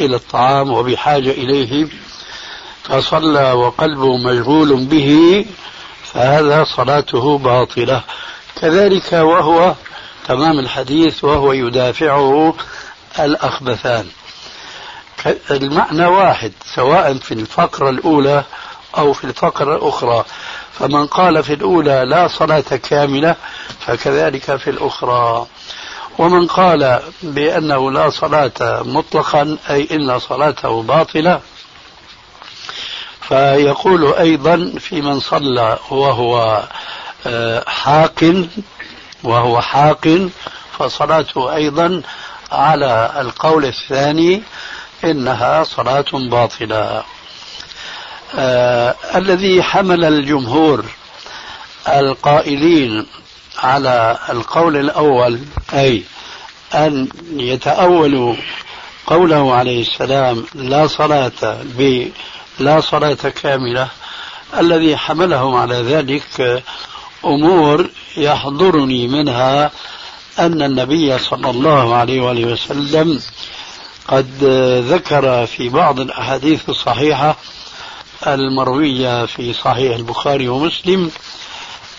إلى 0.00 0.16
الطعام 0.16 0.72
وبحاجة 0.72 1.30
إليه 1.30 1.88
فصلى 2.84 3.52
وقلبه 3.52 4.16
مشغول 4.16 4.84
به 4.84 5.44
فهذا 6.04 6.64
صلاته 6.76 7.38
باطلة. 7.38 8.02
كذلك 8.60 9.12
وهو 9.12 9.74
تمام 10.28 10.58
الحديث 10.58 11.24
وهو 11.24 11.52
يدافعه 11.52 12.54
الأخبثان. 13.20 14.06
المعنى 15.50 16.06
واحد 16.06 16.52
سواء 16.74 17.14
في 17.14 17.34
الفقرة 17.34 17.90
الأولى 17.90 18.44
أو 18.98 19.12
في 19.12 19.24
الفقرة 19.24 19.76
الأخرى. 19.76 20.24
فمن 20.72 21.06
قال 21.06 21.42
في 21.42 21.52
الأولى 21.54 22.04
لا 22.06 22.28
صلاة 22.28 22.60
كاملة 22.60 23.36
فكذلك 23.80 24.56
في 24.56 24.70
الأخرى. 24.70 25.46
ومن 26.18 26.46
قال 26.46 27.02
بأنه 27.22 27.90
لا 27.90 28.10
صلاة 28.10 28.82
مطلقا 28.82 29.56
أي 29.70 29.88
إن 29.92 30.18
صلاته 30.18 30.82
باطلة 30.82 31.40
فيقول 33.20 34.14
أيضا 34.14 34.72
في 34.78 35.00
من 35.02 35.20
صلى 35.20 35.78
وهو 35.90 36.62
آه، 37.26 37.64
حاق 37.68 38.46
وهو 39.22 39.60
حاق 39.60 40.28
فصلاته 40.78 41.54
أيضا 41.54 42.02
على 42.52 43.12
القول 43.18 43.64
الثاني 43.64 44.42
إنها 45.04 45.64
صلاة 45.64 46.04
باطلة. 46.12 47.04
آه 48.34 48.94
الذي 49.14 49.62
حمل 49.62 50.04
الجمهور 50.04 50.84
القائلين 51.88 53.06
على 53.58 54.18
القول 54.30 54.76
الأول 54.76 55.38
أي 55.74 56.02
أن 56.74 57.08
يتأولوا 57.36 58.34
قوله 59.06 59.54
عليه 59.54 59.80
السلام 59.80 60.44
لا 60.54 60.86
صلاة 60.86 61.56
ب 61.78 62.08
لا 62.58 62.80
صلاة 62.80 63.14
كاملة 63.42 63.88
الذي 64.58 64.96
حملهم 64.96 65.54
على 65.54 65.74
ذلك 65.74 66.62
أمور 67.24 67.90
يحضرني 68.16 69.08
منها 69.08 69.70
أن 70.38 70.62
النبي 70.62 71.18
صلى 71.18 71.50
الله 71.50 71.94
عليه 71.94 72.20
وآله 72.20 72.52
وسلم 72.52 73.20
قد 74.12 74.44
ذكر 74.88 75.46
في 75.46 75.68
بعض 75.68 76.00
الأحاديث 76.00 76.68
الصحيحة 76.68 77.36
المروية 78.26 79.26
في 79.26 79.52
صحيح 79.52 79.96
البخاري 79.96 80.48
ومسلم 80.48 81.10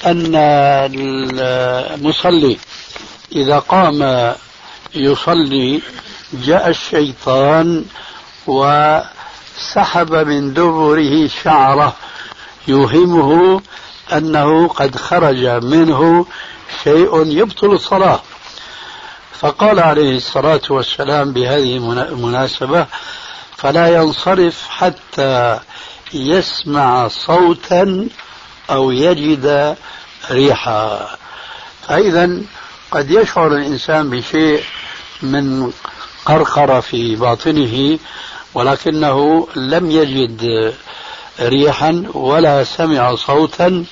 أن 0.05 0.31
المصلي 1.95 2.57
إذا 3.35 3.59
قام 3.59 4.33
يصلي 4.95 5.81
جاء 6.33 6.69
الشيطان 6.69 7.85
وسحب 8.47 10.13
من 10.13 10.53
دبره 10.53 11.27
شعره 11.43 11.95
يوهمه 12.67 13.61
أنه 14.13 14.67
قد 14.67 14.95
خرج 14.95 15.45
منه 15.45 16.25
شيء 16.83 17.25
يبطل 17.25 17.71
الصلاة. 17.71 18.21
فقال 19.43 19.79
عليه 19.79 20.17
الصلاة 20.17 20.61
والسلام 20.69 21.33
بهذه 21.33 21.77
المناسبة 21.77 22.85
فلا 23.57 23.87
ينصرف 23.87 24.69
حتى 24.69 25.59
يسمع 26.13 27.07
صوتا 27.07 28.07
أو 28.69 28.91
يجد 28.91 29.75
ريحا. 30.31 31.07
فإذا 31.87 32.41
قد 32.91 33.11
يشعر 33.11 33.47
الإنسان 33.47 34.09
بشيء 34.09 34.63
من 35.21 35.71
قرقرة 36.25 36.79
في 36.79 37.15
باطنه 37.15 37.99
ولكنه 38.53 39.47
لم 39.55 39.91
يجد 39.91 40.73
ريحا 41.39 42.03
ولا 42.13 42.63
سمع 42.63 43.15
صوتا 43.15 43.85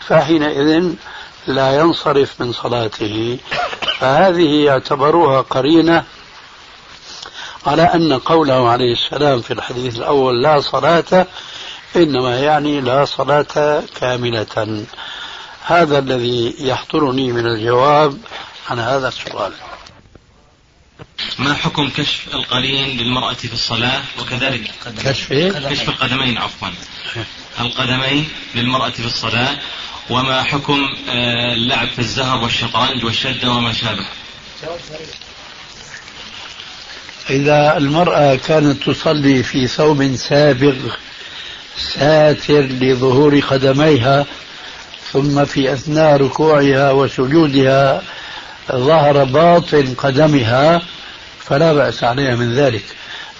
فحينئذ 0.00 0.92
لا 1.46 1.80
ينصرف 1.80 2.40
من 2.40 2.52
صلاته. 2.52 3.38
فهذه 4.00 4.64
يعتبروها 4.64 5.40
قرينة 5.40 6.04
على 7.66 7.82
أن 7.82 8.12
قوله 8.18 8.68
عليه 8.68 8.92
السلام 8.92 9.40
في 9.40 9.52
الحديث 9.52 9.96
الأول 9.96 10.42
لا 10.42 10.60
صلاة 10.60 11.26
إنما 11.96 12.38
يعني 12.40 12.80
لا 12.80 13.04
صلاة 13.04 13.82
كاملة. 14.00 14.84
هذا 15.64 15.98
الذي 15.98 16.54
يحضرني 16.58 17.32
من 17.32 17.46
الجواب 17.46 18.18
عن 18.70 18.78
هذا 18.78 19.08
السؤال. 19.08 19.52
ما 21.38 21.54
حكم 21.54 21.88
كشف 21.88 22.34
القرين 22.34 22.98
للمرأة 22.98 23.34
في 23.34 23.52
الصلاة؟ 23.52 24.02
وكذلك 24.20 24.70
كشف 25.04 25.32
إيه؟ 25.32 25.68
كشف 25.68 25.88
القدمين 25.88 26.38
عفوا. 26.38 26.68
القدمين 27.60 28.28
للمرأة 28.54 28.90
في 28.90 29.06
الصلاة 29.06 29.58
وما 30.10 30.42
حكم 30.42 30.78
آه، 31.10 31.52
اللعب 31.52 31.88
في 31.88 31.98
الزهر 31.98 32.42
والشطرنج 32.42 33.04
والشدة 33.04 33.50
وما 33.50 33.72
شابه؟ 33.72 34.04
إذا 37.30 37.76
المرأة 37.76 38.34
كانت 38.34 38.82
تصلي 38.82 39.42
في 39.42 39.66
ثوب 39.66 40.16
سابغ 40.16 40.74
ساتر 41.76 42.60
لظهور 42.60 43.40
قدميها 43.40 44.26
ثم 45.12 45.44
في 45.44 45.72
أثناء 45.72 46.16
ركوعها 46.16 46.90
وسجودها 46.90 48.02
ظهر 48.72 49.24
باطن 49.24 49.94
قدمها 49.94 50.82
فلا 51.40 51.72
بأس 51.72 52.04
عليها 52.04 52.36
من 52.36 52.54
ذلك. 52.54 52.84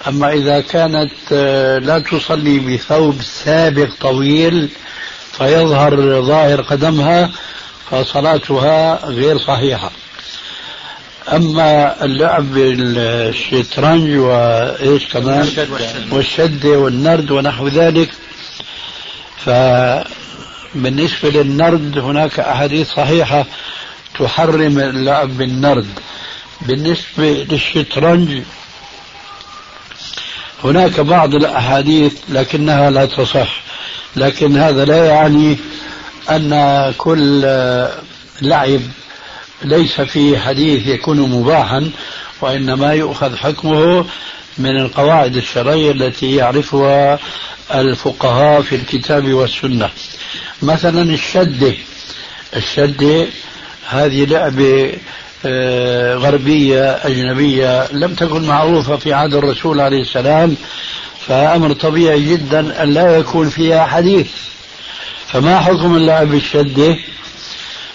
أما 0.07 0.33
إذا 0.33 0.61
كانت 0.61 1.13
آه، 1.31 1.77
لا 1.77 1.99
تصلي 1.99 2.59
بثوب 2.59 3.21
سابق 3.21 3.89
طويل 4.01 4.69
فيظهر 5.39 6.21
ظاهر 6.21 6.61
قدمها 6.61 7.29
فصلاتها 7.91 9.05
غير 9.05 9.37
صحيحة. 9.37 9.91
أما 11.33 12.05
اللعب 12.05 12.53
بالشطرنج 12.53 14.17
وإيش 14.17 15.07
كمان؟ 15.07 15.49
والشدة 16.11 16.79
والنرد 16.79 17.31
ونحو 17.31 17.67
ذلك 17.67 18.09
فبالنسبة 19.45 21.29
للنرد 21.29 21.97
هناك 21.97 22.39
أحاديث 22.39 22.91
صحيحة 22.91 23.45
تحرم 24.19 24.79
اللعب 24.79 25.37
بالنرد. 25.37 25.99
بالنسبة 26.61 27.47
للشطرنج 27.49 28.41
هناك 30.63 30.99
بعض 30.99 31.35
الأحاديث 31.35 32.13
لكنها 32.29 32.89
لا 32.89 33.05
تصح 33.05 33.61
لكن 34.15 34.57
هذا 34.57 34.85
لا 34.85 35.05
يعني 35.05 35.57
أن 36.29 36.93
كل 36.97 37.41
لعب 38.41 38.81
ليس 39.61 40.01
فيه 40.01 40.37
حديث 40.39 40.87
يكون 40.87 41.19
مباحا 41.19 41.91
وإنما 42.41 42.93
يؤخذ 42.93 43.35
حكمه 43.35 44.05
من 44.57 44.77
القواعد 44.77 45.35
الشرعية 45.35 45.91
التي 45.91 46.35
يعرفها 46.35 47.19
الفقهاء 47.73 48.61
في 48.61 48.75
الكتاب 48.75 49.33
والسنة. 49.33 49.89
مثلا 50.61 51.01
الشدة 51.01 51.73
الشدة 52.55 53.27
هذه 53.89 54.25
لعبة 54.25 54.93
غربية 56.15 56.91
أجنبية 56.91 57.87
لم 57.91 58.13
تكن 58.13 58.47
معروفة 58.47 58.95
في 58.97 59.13
عهد 59.13 59.33
الرسول 59.33 59.81
عليه 59.81 60.01
السلام 60.01 60.55
فأمر 61.27 61.73
طبيعي 61.73 62.25
جدا 62.25 62.83
أن 62.83 62.93
لا 62.93 63.17
يكون 63.17 63.49
فيها 63.49 63.85
حديث. 63.85 64.27
فما 65.27 65.59
حكم 65.59 65.95
اللعب 65.95 66.27
بالشدة؟ 66.27 66.97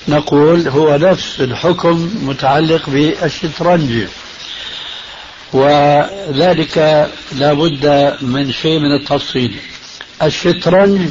نقول 0.08 0.68
هو 0.68 0.96
نفس 0.96 1.40
الحكم 1.40 2.10
متعلق 2.22 2.90
بالشطرنج. 2.90 4.06
وذلك 5.52 7.08
لا 7.32 7.52
بد 7.52 8.16
من 8.20 8.52
شيء 8.52 8.78
من 8.78 8.94
التفصيل. 9.00 9.56
الشطرنج 10.22 11.08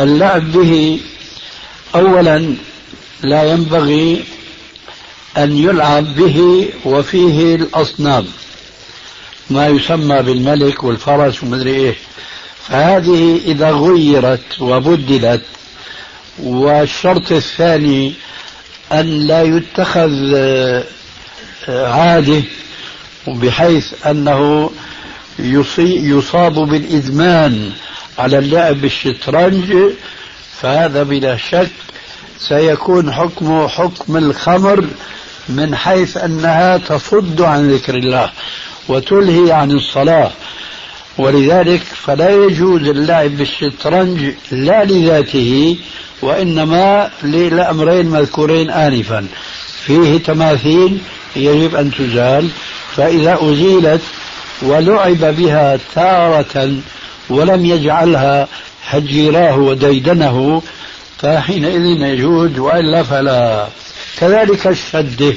اللعب 0.00 0.52
به 0.52 1.00
أولا 1.94 2.54
لا 3.22 3.42
ينبغي 3.44 4.24
أن 5.36 5.56
يلعب 5.56 6.14
به 6.14 6.68
وفيه 6.84 7.54
الأصنام. 7.54 8.26
ما 9.50 9.66
يسمى 9.68 10.22
بالملك 10.22 10.84
والفرس 10.84 11.42
ومدري 11.42 11.70
إيه. 11.70 11.94
فهذه 12.68 13.40
إذا 13.46 13.70
غيرت 13.70 14.60
وبدلت 14.60 15.42
والشرط 16.42 17.32
الثاني 17.32 18.14
أن 18.92 19.06
لا 19.06 19.42
يتخذ 19.42 20.32
آه، 20.34 20.84
عادة 21.68 22.42
بحيث 23.26 24.06
أنه 24.06 24.70
يصاب 25.38 26.54
بالإدمان 26.54 27.72
على 28.18 28.38
اللعب 28.38 28.80
بالشطرنج 28.80 29.76
فهذا 30.60 31.02
بلا 31.02 31.36
شك 31.36 31.70
سيكون 32.38 33.12
حكمه 33.12 33.68
حكم 33.68 34.16
الخمر 34.16 34.84
من 35.48 35.76
حيث 35.76 36.16
أنها 36.16 36.76
تصد 36.76 37.40
عن 37.40 37.70
ذكر 37.70 37.94
الله 37.94 38.30
وتلهي 38.88 39.52
عن 39.52 39.70
الصلاة. 39.70 40.30
ولذلك 41.18 41.82
فلا 41.82 42.30
يجوز 42.30 42.88
اللعب 42.88 43.30
بالشطرنج 43.30 44.32
لا 44.50 44.84
لذاته 44.84 45.76
وإنما 46.22 47.10
للأمرين 47.22 48.06
مذكورين 48.06 48.70
آنفا. 48.70 49.26
فيه 49.86 50.18
تماثيل 50.18 50.98
يجب 51.36 51.74
أن 51.74 51.90
تزال. 51.90 52.48
فإذا 52.96 53.38
أزيلت 53.40 54.02
ولعب 54.62 55.36
بها 55.36 55.78
تارة 55.94 56.72
ولم 57.30 57.66
يجعلها 57.66 58.48
هجيراه 58.88 59.58
وديدنه 59.58 60.62
فحينئذ 61.18 61.84
يجوز 62.02 62.58
وإلا 62.58 63.02
فلا. 63.02 63.68
كذلك 64.20 64.66
الشدة 64.66 65.34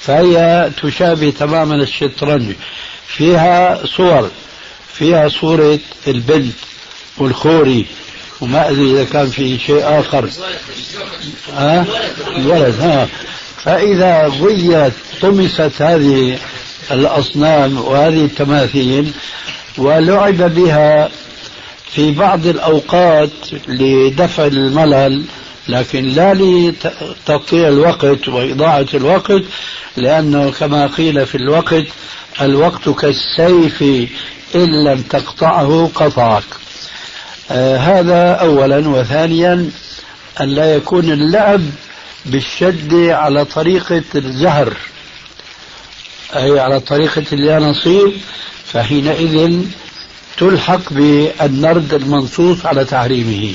فهي 0.00 0.70
تشابه 0.82 1.32
تماما 1.38 1.74
الشطرنج. 1.74 2.52
فيها 3.06 3.86
صور. 3.86 4.30
فيها 4.94 5.28
صورة 5.28 5.78
البنت 6.06 6.54
والخوري. 7.18 7.86
وما 8.40 8.70
أدري 8.70 8.90
إذا 8.90 9.04
كان 9.04 9.26
في 9.30 9.58
شيء 9.58 10.00
آخر. 10.00 10.28
ها؟ 11.56 11.86
الولد 12.36 12.80
ها. 12.80 13.08
فإذا 13.64 14.28
ضيت 14.28 14.92
طمست 15.20 15.72
هذه 15.82 16.38
الأصنام 16.90 17.78
وهذه 17.78 18.24
التماثيل 18.24 19.12
ولعب 19.78 20.54
بها 20.54 21.10
في 21.92 22.10
بعض 22.10 22.46
الأوقات 22.46 23.30
لدفع 23.68 24.46
الملل 24.46 25.24
لكن 25.68 26.04
لا 26.04 26.34
لتقطيع 26.34 27.68
الوقت 27.68 28.28
وإضاعة 28.28 28.86
الوقت 28.94 29.42
لأنه 29.96 30.50
كما 30.50 30.86
قيل 30.86 31.26
في 31.26 31.34
الوقت 31.34 31.84
الوقت 32.40 32.88
كالسيف 32.88 33.82
إن 34.54 34.84
لم 34.84 35.02
تقطعه 35.02 35.90
قطعك. 35.94 36.44
آه 37.50 37.76
هذا 37.76 38.32
أولا 38.32 38.88
وثانيا 38.88 39.70
أن 40.40 40.48
لا 40.48 40.74
يكون 40.74 41.12
اللعب 41.12 41.60
بالشد 42.26 42.94
على 42.94 43.44
طريقة 43.44 44.02
الزهر 44.14 44.76
أي 46.36 46.60
على 46.60 46.80
طريقة 46.80 47.24
اليانصيب 47.32 48.12
فحينئذ 48.72 49.62
تلحق 50.38 50.92
بالنرد 50.92 51.94
المنصوص 51.94 52.66
على 52.66 52.84
تحريمه. 52.84 53.54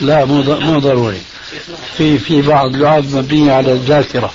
لا 0.00 0.24
مو 0.24 0.42
مو 0.42 0.78
ضروري. 0.78 1.22
في 1.96 2.18
في 2.18 2.42
بعض 2.42 2.76
لعب 2.76 3.14
مبنية 3.14 3.52
على 3.52 3.72
الذاكرة 3.72 4.34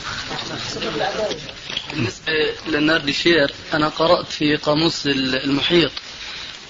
بالنسبة 1.94 2.34
للنرد 2.68 3.08
الشعر 3.08 3.52
أنا 3.74 3.88
قرأت 3.88 4.32
في 4.32 4.56
قاموس 4.56 5.08
المحيط. 5.08 5.92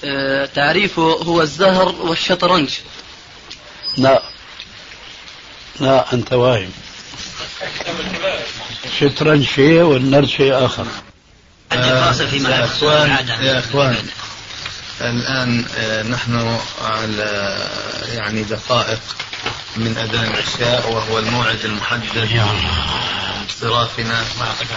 آه، 0.03 0.45
تعريفه 0.45 1.01
هو 1.01 1.41
الزهر 1.41 1.95
والشطرنج. 2.01 2.69
لا. 3.97 4.23
لا 5.79 6.13
أنت 6.13 6.33
واهم 6.33 6.69
شطرنج 8.99 9.45
شيء 9.45 9.81
والنرد 9.81 10.27
شيء 10.27 10.65
آخر. 10.65 10.85
آه 11.71 11.75
يا 11.75 12.65
أخوان 12.65 13.09
يا 13.41 13.59
أخوان. 13.59 13.95
الآن 15.09 15.65
آه 15.77 16.03
نحن 16.03 16.59
على 16.81 17.57
يعني 18.13 18.43
دقائق 18.43 18.99
من 19.75 19.97
أذان 19.97 20.23
العشاء 20.33 20.91
وهو 20.91 21.19
الموعد 21.19 21.65
المحدد 21.65 22.29
انصرافنا 23.41 24.23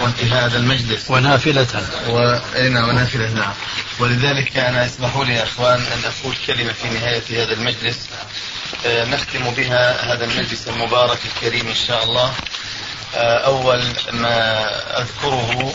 وانتهاء 0.01 0.45
هذا 0.45 0.57
المجلس. 0.57 1.09
ونافلة. 1.09 1.67
وإنا 2.07 2.85
ونافلة 2.85 3.29
نعم. 3.29 3.53
ولذلك 3.99 4.57
أنا 4.57 4.85
اسمحوا 4.85 5.25
لي 5.25 5.33
يا 5.33 5.43
أخوان 5.43 5.79
أن 5.79 5.99
أقول 6.05 6.35
كلمة 6.47 6.73
في 6.73 6.89
نهاية 6.89 7.43
هذا 7.43 7.53
المجلس. 7.53 7.99
آه 8.85 9.05
نختم 9.05 9.51
بها 9.51 10.13
هذا 10.13 10.25
المجلس 10.25 10.67
المبارك 10.67 11.19
الكريم 11.25 11.67
إن 11.67 11.75
شاء 11.87 12.03
الله. 12.03 12.33
آه 13.15 13.37
أول 13.45 13.83
ما 14.13 14.65
أذكره 15.01 15.73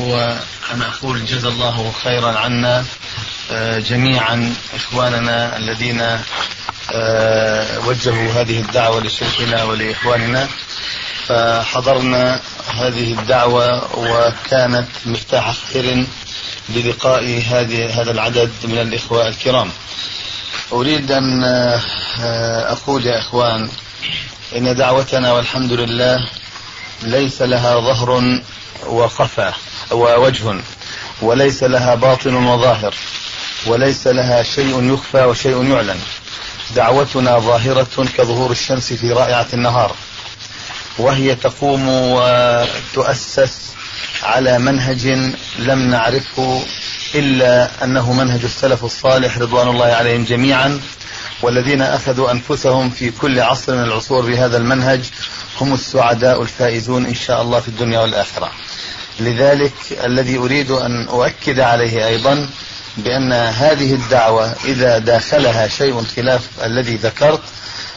هو 0.00 0.36
أن 0.72 0.82
أقول 0.82 1.24
جزا 1.24 1.48
الله 1.48 1.92
خيرا 2.04 2.38
عنا 2.38 2.84
آه 3.52 3.78
جميعا 3.78 4.54
إخواننا 4.74 5.56
الذين 5.56 6.00
آه 6.92 7.78
وجهوا 7.86 8.32
هذه 8.32 8.60
الدعوة 8.60 9.00
لشيخنا 9.00 9.64
ولإخواننا. 9.64 10.48
فحضرنا 11.26 12.40
هذه 12.74 13.12
الدعوة 13.12 13.98
وكانت 13.98 14.88
مفتاح 15.06 15.54
خير 15.72 16.06
بلقاء 16.68 17.42
هذه 17.50 18.00
هذا 18.00 18.10
العدد 18.10 18.50
من 18.64 18.78
الإخوة 18.78 19.28
الكرام. 19.28 19.70
أريد 20.72 21.12
أن 21.12 21.44
أقول 22.68 23.06
يا 23.06 23.18
إخوان 23.18 23.68
إن 24.56 24.76
دعوتنا 24.76 25.32
والحمد 25.32 25.72
لله 25.72 26.28
ليس 27.02 27.42
لها 27.42 27.80
ظهر 27.80 28.40
وقفا 28.88 29.52
ووجه 29.90 30.54
وليس 31.22 31.62
لها 31.62 31.94
باطن 31.94 32.34
وظاهر 32.34 32.94
وليس 33.66 34.06
لها 34.06 34.42
شيء 34.42 34.92
يخفى 34.94 35.24
وشيء 35.24 35.64
يعلن. 35.70 36.00
دعوتنا 36.76 37.38
ظاهرة 37.38 38.06
كظهور 38.16 38.50
الشمس 38.50 38.92
في 38.92 39.12
رائعة 39.12 39.46
النهار. 39.52 39.94
وهي 40.98 41.34
تقوم 41.34 41.88
وتؤسس 41.88 43.72
على 44.22 44.58
منهج 44.58 45.06
لم 45.58 45.90
نعرفه 45.90 46.62
إلا 47.14 47.84
أنه 47.84 48.12
منهج 48.12 48.44
السلف 48.44 48.84
الصالح 48.84 49.38
رضوان 49.38 49.68
الله 49.68 49.86
عليهم 49.86 50.24
جميعا 50.24 50.80
والذين 51.42 51.82
أخذوا 51.82 52.30
أنفسهم 52.30 52.90
في 52.90 53.10
كل 53.10 53.40
عصر 53.40 53.74
من 53.74 53.82
العصور 53.82 54.26
بهذا 54.26 54.56
المنهج 54.56 55.04
هم 55.60 55.74
السعداء 55.74 56.42
الفائزون 56.42 57.06
إن 57.06 57.14
شاء 57.14 57.42
الله 57.42 57.60
في 57.60 57.68
الدنيا 57.68 58.00
والآخرة. 58.00 58.50
لذلك 59.20 59.72
الذي 60.04 60.36
أريد 60.36 60.70
أن 60.70 61.08
أؤكد 61.08 61.60
عليه 61.60 62.06
أيضا 62.06 62.48
بأن 62.96 63.32
هذه 63.32 63.94
الدعوة 63.94 64.54
إذا 64.64 64.98
داخلها 64.98 65.68
شيء 65.68 66.04
خلاف 66.16 66.48
الذي 66.64 66.96
ذكرت 66.96 67.40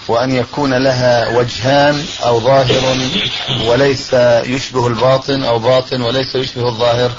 وأن 0.08 0.32
يكون 0.32 0.74
لها 0.74 1.28
وجهان 1.28 2.06
أو 2.26 2.40
ظاهر 2.40 2.98
وليس 3.66 4.14
يشبه 4.46 4.88
الباطن 4.88 5.44
أو 5.44 5.60
باطن 5.60 6.02
وليس 6.02 6.36
يشبه 6.36 6.68
الظاهر 6.70 7.12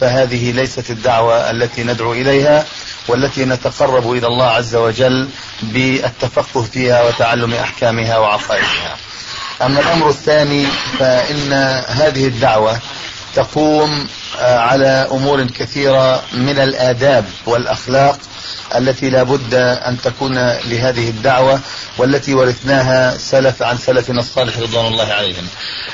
فهذه 0.00 0.52
ليست 0.52 0.90
الدعوة 0.90 1.50
التي 1.50 1.82
ندعو 1.82 2.12
إليها 2.12 2.64
والتي 3.08 3.44
نتقرب 3.44 4.12
إلى 4.12 4.26
الله 4.26 4.46
عز 4.46 4.74
وجل 4.74 5.28
بالتفقه 5.62 6.62
فيها 6.62 7.02
وتعلم 7.02 7.54
أحكامها 7.54 8.18
وعقائدها. 8.18 8.96
أما 9.62 9.80
الأمر 9.80 10.08
الثاني 10.08 10.66
فإن 10.98 11.52
هذه 11.88 12.26
الدعوة 12.26 12.80
تقوم 13.34 14.08
على 14.40 15.08
أمور 15.12 15.44
كثيرة 15.44 16.22
من 16.32 16.58
الآداب 16.58 17.24
والأخلاق 17.46 18.18
التي 18.76 19.10
لا 19.10 19.22
بد 19.22 19.54
أن 19.54 20.00
تكون 20.00 20.34
لهذه 20.64 21.08
الدعوة 21.08 21.60
والتي 21.98 22.34
ورثناها 22.34 23.18
سلف 23.18 23.62
عن 23.62 23.78
سلفنا 23.78 24.20
الصالح 24.20 24.58
رضوان 24.58 24.86
الله 24.86 25.12
عليهم. 25.12 25.46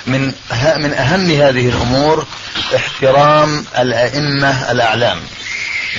من 0.06 0.32
من 0.76 0.94
أهم 0.94 1.30
هذه 1.30 1.68
الأمور 1.68 2.26
احترام 2.76 3.64
الأئمة 3.78 4.70
الأعلام. 4.70 5.18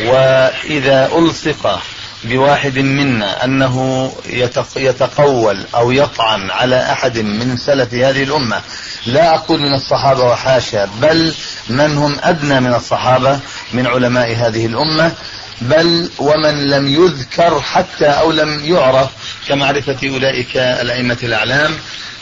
وإذا 0.06 1.10
ألصق 1.16 1.82
بواحد 2.24 2.78
منا 2.80 3.44
أنه 3.44 4.12
يتقول 4.76 5.66
أو 5.76 5.92
يطعن 5.92 6.52
على 6.52 6.92
أحد 6.92 7.18
من 7.18 7.58
سلف 7.58 7.94
هذه 7.94 8.24
الأمة 8.24 8.62
لا 9.06 9.36
أقول 9.36 9.60
من 9.60 9.74
الصحابة 9.74 10.24
وحاشا 10.24 10.86
بل 11.02 11.34
من 11.70 11.98
هم 11.98 12.18
أدنى 12.24 12.60
من 12.60 12.74
الصحابة 12.74 13.40
من 13.74 13.88
علماء 13.88 14.36
هذه 14.36 14.66
الأمة 14.66 15.12
بل 15.62 16.10
ومن 16.20 16.68
لم 16.68 16.88
يذكر 16.88 17.62
حتى 17.62 18.06
أو 18.06 18.32
لم 18.32 18.66
يعرف 18.66 19.10
كمعرفة 19.48 20.10
أولئك 20.10 20.58
الأئمة 20.58 21.18
الأعلام. 21.24 21.72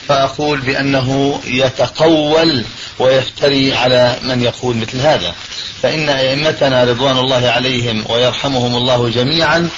فأقول 0.08 0.62
بأنه 0.62 1.40
يتقول 1.45 2.64
ويفتري 2.99 3.74
على 3.74 4.16
من 4.24 4.41
يقول 4.41 4.78
مثل 4.78 4.98
هذا. 4.99 5.34
فإن 5.82 6.10
أئمتنا 6.10 6.84
رضوان 6.84 7.18
الله 7.18 7.49
عليهم 7.49 8.06
ويرحمهم 8.10 8.76
الله 8.76 9.10
جميعا 9.10 9.70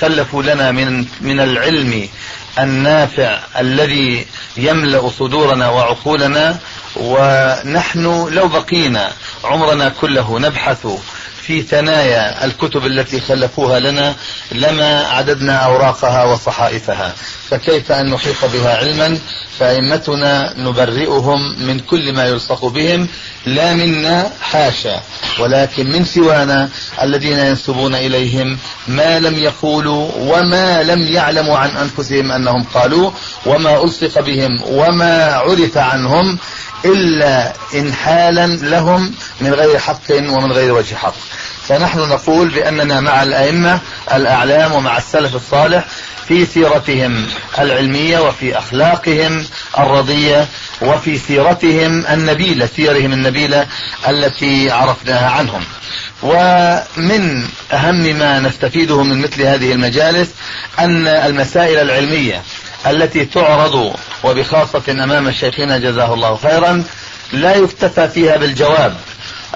خلفوا 0.00 0.42
لنا 0.42 0.72
من 0.72 1.06
من 1.20 1.40
العلم 1.40 2.08
النافع 2.58 3.38
الذي 3.58 4.26
يملأ 4.56 5.10
صدورنا 5.18 5.68
وعقولنا 5.68 6.58
ونحن 6.96 8.28
لو 8.32 8.48
بقينا 8.48 9.12
عمرنا 9.44 9.88
كله 9.88 10.38
نبحث 10.38 10.86
في 11.42 11.62
ثنايا 11.62 12.44
الكتب 12.44 12.86
التي 12.86 13.20
خلفوها 13.20 13.80
لنا 13.80 14.14
لما 14.52 15.06
عددنا 15.06 15.56
أوراقها 15.56 16.24
وصحائفها. 16.24 17.14
فكيف 17.50 17.92
أن 17.92 18.10
نحيط 18.10 18.44
بها 18.44 18.76
علما؟ 18.76 19.18
فأئمتنا 19.58 20.54
نبرئهم 20.58 21.66
من 21.66 21.80
كل 21.80 22.12
ما 22.12 22.26
يلصق 22.26 22.64
بهم 22.64 23.08
لا 23.46 23.74
منا 23.74 24.32
حاشا 24.40 25.00
ولكن 25.40 25.86
من 25.86 26.04
سوانا 26.04 26.68
الذين 27.02 27.38
ينسبون 27.38 27.94
إليهم 27.94 28.58
ما 28.88 29.20
لم 29.20 29.38
يقولوا 29.38 30.10
وما 30.16 30.82
لم 30.82 31.06
يعلموا 31.06 31.58
عن 31.58 31.70
أنفسهم 31.76 32.32
أنهم 32.32 32.62
قالوا 32.74 33.10
وما 33.46 33.82
ألصق 33.84 34.20
بهم 34.20 34.62
وما 34.66 35.34
عرف 35.34 35.76
عنهم 35.76 36.38
إلا 36.84 37.52
إنحالا 37.74 38.46
لهم 38.46 39.14
من 39.40 39.54
غير 39.54 39.78
حق 39.78 40.10
ومن 40.10 40.52
غير 40.52 40.74
وجه 40.74 40.94
حق. 40.94 41.14
فنحن 41.68 41.98
نقول 41.98 42.48
بأننا 42.48 43.00
مع 43.00 43.22
الأئمة 43.22 43.80
الأعلام 44.14 44.72
ومع 44.72 44.98
السلف 44.98 45.36
الصالح 45.36 45.84
في 46.28 46.46
سيرتهم 46.46 47.26
العلمية 47.58 48.18
وفي 48.18 48.58
أخلاقهم 48.58 49.44
الرضية 49.78 50.46
وفي 50.82 51.18
سيرتهم 51.18 52.06
النبيلة 52.06 52.68
سيرهم 52.76 53.12
النبيلة 53.12 53.66
التي 54.08 54.70
عرفناها 54.70 55.30
عنهم. 55.30 55.64
ومن 56.22 57.44
أهم 57.72 58.02
ما 58.18 58.40
نستفيده 58.40 59.02
من 59.02 59.22
مثل 59.22 59.42
هذه 59.42 59.72
المجالس 59.72 60.28
أن 60.78 61.08
المسائل 61.08 61.78
العلمية 61.78 62.42
التي 62.86 63.24
تعرض 63.24 63.94
وبخاصة 64.24 64.82
أمام 64.88 65.32
شيخنا 65.32 65.78
جزاه 65.78 66.14
الله 66.14 66.36
خيرا 66.36 66.84
لا 67.32 67.54
يكتفى 67.54 68.08
فيها 68.08 68.36
بالجواب 68.36 68.96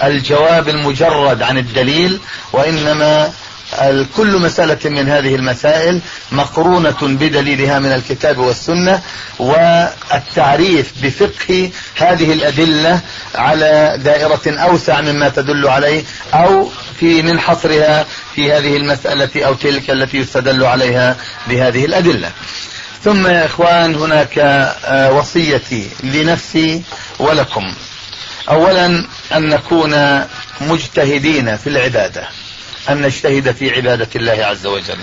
الجواب 0.03 0.69
المجرد 0.69 1.41
عن 1.41 1.57
الدليل 1.57 2.19
وإنما 2.53 3.33
كل 4.17 4.37
مسألة 4.39 4.79
من 4.85 5.09
هذه 5.09 5.35
المسائل 5.35 5.99
مقرونة 6.31 6.97
بدليلها 7.01 7.79
من 7.79 7.91
الكتاب 7.91 8.37
والسنة 8.37 9.01
والتعريف 9.39 10.91
بفقه 11.03 11.69
هذه 11.95 12.33
الأدلة 12.33 12.99
على 13.35 13.99
دائرة 14.03 14.41
أوسع 14.47 15.01
مما 15.01 15.29
تدل 15.29 15.67
عليه 15.67 16.03
أو 16.33 16.69
في 16.99 17.21
من 17.21 17.39
حصرها 17.39 18.05
في 18.35 18.51
هذه 18.51 18.77
المسألة 18.77 19.45
أو 19.45 19.53
تلك 19.53 19.89
التي 19.89 20.17
يستدل 20.17 20.65
عليها 20.65 21.15
بهذه 21.47 21.85
الأدلة. 21.85 22.31
ثم 23.03 23.27
يا 23.27 23.45
إخوان 23.45 23.95
هناك 23.95 24.39
آه، 24.39 25.11
وصيتي 25.11 25.89
لنفسي 26.03 26.81
ولكم. 27.19 27.73
أولا 28.49 28.85
أن 29.35 29.49
نكون 29.49 30.21
مجتهدين 30.61 31.57
في 31.57 31.67
العبادة. 31.67 32.27
أن 32.89 33.01
نجتهد 33.01 33.51
في 33.51 33.75
عبادة 33.75 34.09
الله 34.15 34.45
عز 34.45 34.65
وجل. 34.65 34.97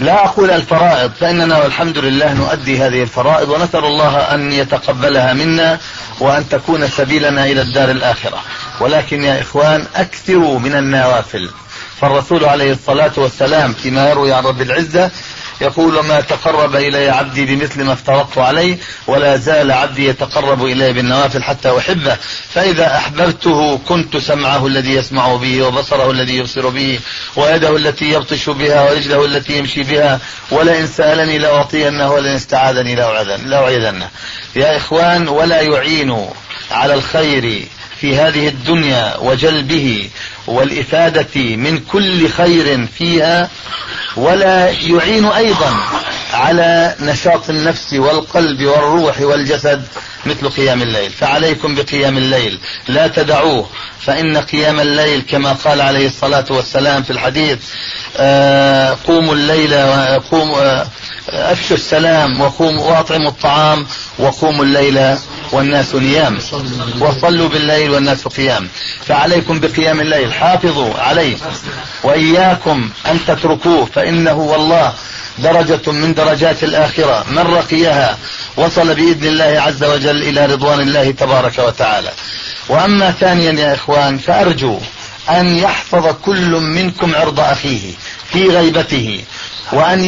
لا 0.00 0.24
أقول 0.24 0.50
الفرائض 0.50 1.12
فإننا 1.20 1.58
والحمد 1.58 1.98
لله 1.98 2.32
نؤدي 2.32 2.82
هذه 2.82 3.02
الفرائض 3.02 3.48
ونسأل 3.48 3.84
الله 3.84 4.18
أن 4.18 4.52
يتقبلها 4.52 5.32
منا 5.32 5.78
وأن 6.20 6.48
تكون 6.48 6.88
سبيلنا 6.88 7.44
إلى 7.44 7.60
الدار 7.60 7.90
الآخرة. 7.90 8.42
ولكن 8.80 9.24
يا 9.24 9.40
إخوان 9.40 9.86
أكثروا 9.96 10.58
من 10.58 10.74
النوافل. 10.74 11.50
فالرسول 12.00 12.44
عليه 12.44 12.72
الصلاة 12.72 13.12
والسلام 13.16 13.72
فيما 13.72 14.10
يروي 14.10 14.32
عن 14.32 14.44
رب 14.44 14.62
العزة 14.62 15.10
يقول 15.60 16.04
ما 16.04 16.20
تقرب 16.20 16.76
إلي 16.76 17.08
عبدي 17.08 17.44
بمثل 17.44 17.84
ما 17.84 17.92
افترضت 17.92 18.38
عليه 18.38 18.78
ولا 19.06 19.36
زال 19.36 19.72
عبدي 19.72 20.06
يتقرب 20.06 20.64
إلي 20.64 20.92
بالنوافل 20.92 21.42
حتى 21.42 21.78
أحبه. 21.78 22.16
فإذا 22.54 22.96
أحببته 22.96 23.78
كنت 23.78 24.16
سمعه 24.16 24.66
الذي 24.66 24.94
يسمع 24.94 25.34
به 25.34 25.62
وبصره 25.62 26.10
الذي 26.10 26.36
يبصر 26.36 26.68
به 26.68 27.00
ويده 27.36 27.76
التي 27.76 28.04
يبطش 28.04 28.50
بها 28.50 28.90
ورجله 28.90 29.24
التي 29.24 29.58
يمشي 29.58 29.82
بها 29.82 30.20
ولئن 30.50 30.86
سألني 30.86 31.38
لأعطينه 31.38 32.12
ولئن 32.12 32.34
استعاذني 32.34 32.94
لأعيذنه. 33.44 34.08
يا 34.56 34.76
إخوان 34.76 35.28
ولا 35.28 35.60
يعين 35.60 36.26
على 36.70 36.94
الخير 36.94 37.66
في 38.00 38.16
هذه 38.16 38.48
الدنيا 38.48 39.16
وجلبه 39.16 40.10
والإفادة 40.46 41.56
من 41.56 41.78
كل 41.78 42.28
خير 42.28 42.86
فيها 42.98 43.50
ولا 44.16 44.70
يعين 44.70 45.26
أيضا 45.26 45.76
على 46.32 46.94
نشاط 47.00 47.50
النفس 47.50 47.92
والقلب 47.94 48.64
والروح 48.64 49.20
والجسد 49.20 49.82
مثل 50.26 50.48
قيام 50.48 50.82
الليل. 50.82 51.10
فعليكم 51.10 51.74
بقيام 51.74 52.18
الليل. 52.18 52.58
لا 52.88 53.06
تدعوه. 53.06 53.66
فإن 54.00 54.36
قيام 54.36 54.80
الليل 54.80 55.22
كما 55.28 55.52
قال 55.52 55.80
عليه 55.80 56.06
الصلاة 56.06 56.44
والسلام 56.50 57.02
في 57.02 57.10
الحديث 57.10 57.58
آه، 58.16 58.96
قوموا 59.06 59.34
الليل 59.34 59.74
قوموا 60.30 60.62
آه، 60.62 60.86
أفشوا 61.28 61.76
السلام 61.76 62.40
وقوموا 62.40 62.90
وأطعموا 62.90 63.28
الطعام 63.30 63.86
وقوموا 64.18 64.64
الليل 64.64 65.16
والناس 65.52 65.94
نيام. 65.94 66.38
وصلوا 67.00 67.48
بالليل 67.48 67.90
والناس 67.90 68.28
قيام. 68.28 68.68
فعليكم 69.06 69.60
بقيام 69.60 70.00
الليل. 70.00 70.32
حافظوا 70.32 70.94
عليه. 70.94 71.36
وإياكم 72.02 72.90
أن 73.06 73.18
تتركوه 73.26 73.84
فإنه 73.94 74.34
والله 74.34 74.92
درجة 75.38 75.90
من 75.90 76.14
درجات 76.14 76.64
الآخرة. 76.64 77.24
من 77.30 77.38
رقيها 77.38 78.18
وصل 78.56 78.94
بإذن 78.94 79.26
الله 79.26 79.60
عز 79.60 79.84
وجل 79.84 80.22
إلى 80.22 80.46
رضوان 80.46 80.80
الله 80.80 81.10
تبارك 81.10 81.58
وتعالى. 81.58 82.12
وأما 82.68 83.10
ثانيا 83.10 83.52
يا 83.52 83.74
إخوان 83.74 84.18
فأرجو 84.18 84.78
أن 85.30 85.56
يحفظ 85.56 86.06
كل 86.22 86.50
منكم 86.50 87.14
عرض 87.14 87.40
أخيه 87.40 87.92
في 88.32 88.48
غيبته. 88.48 89.24
وأن 89.72 90.04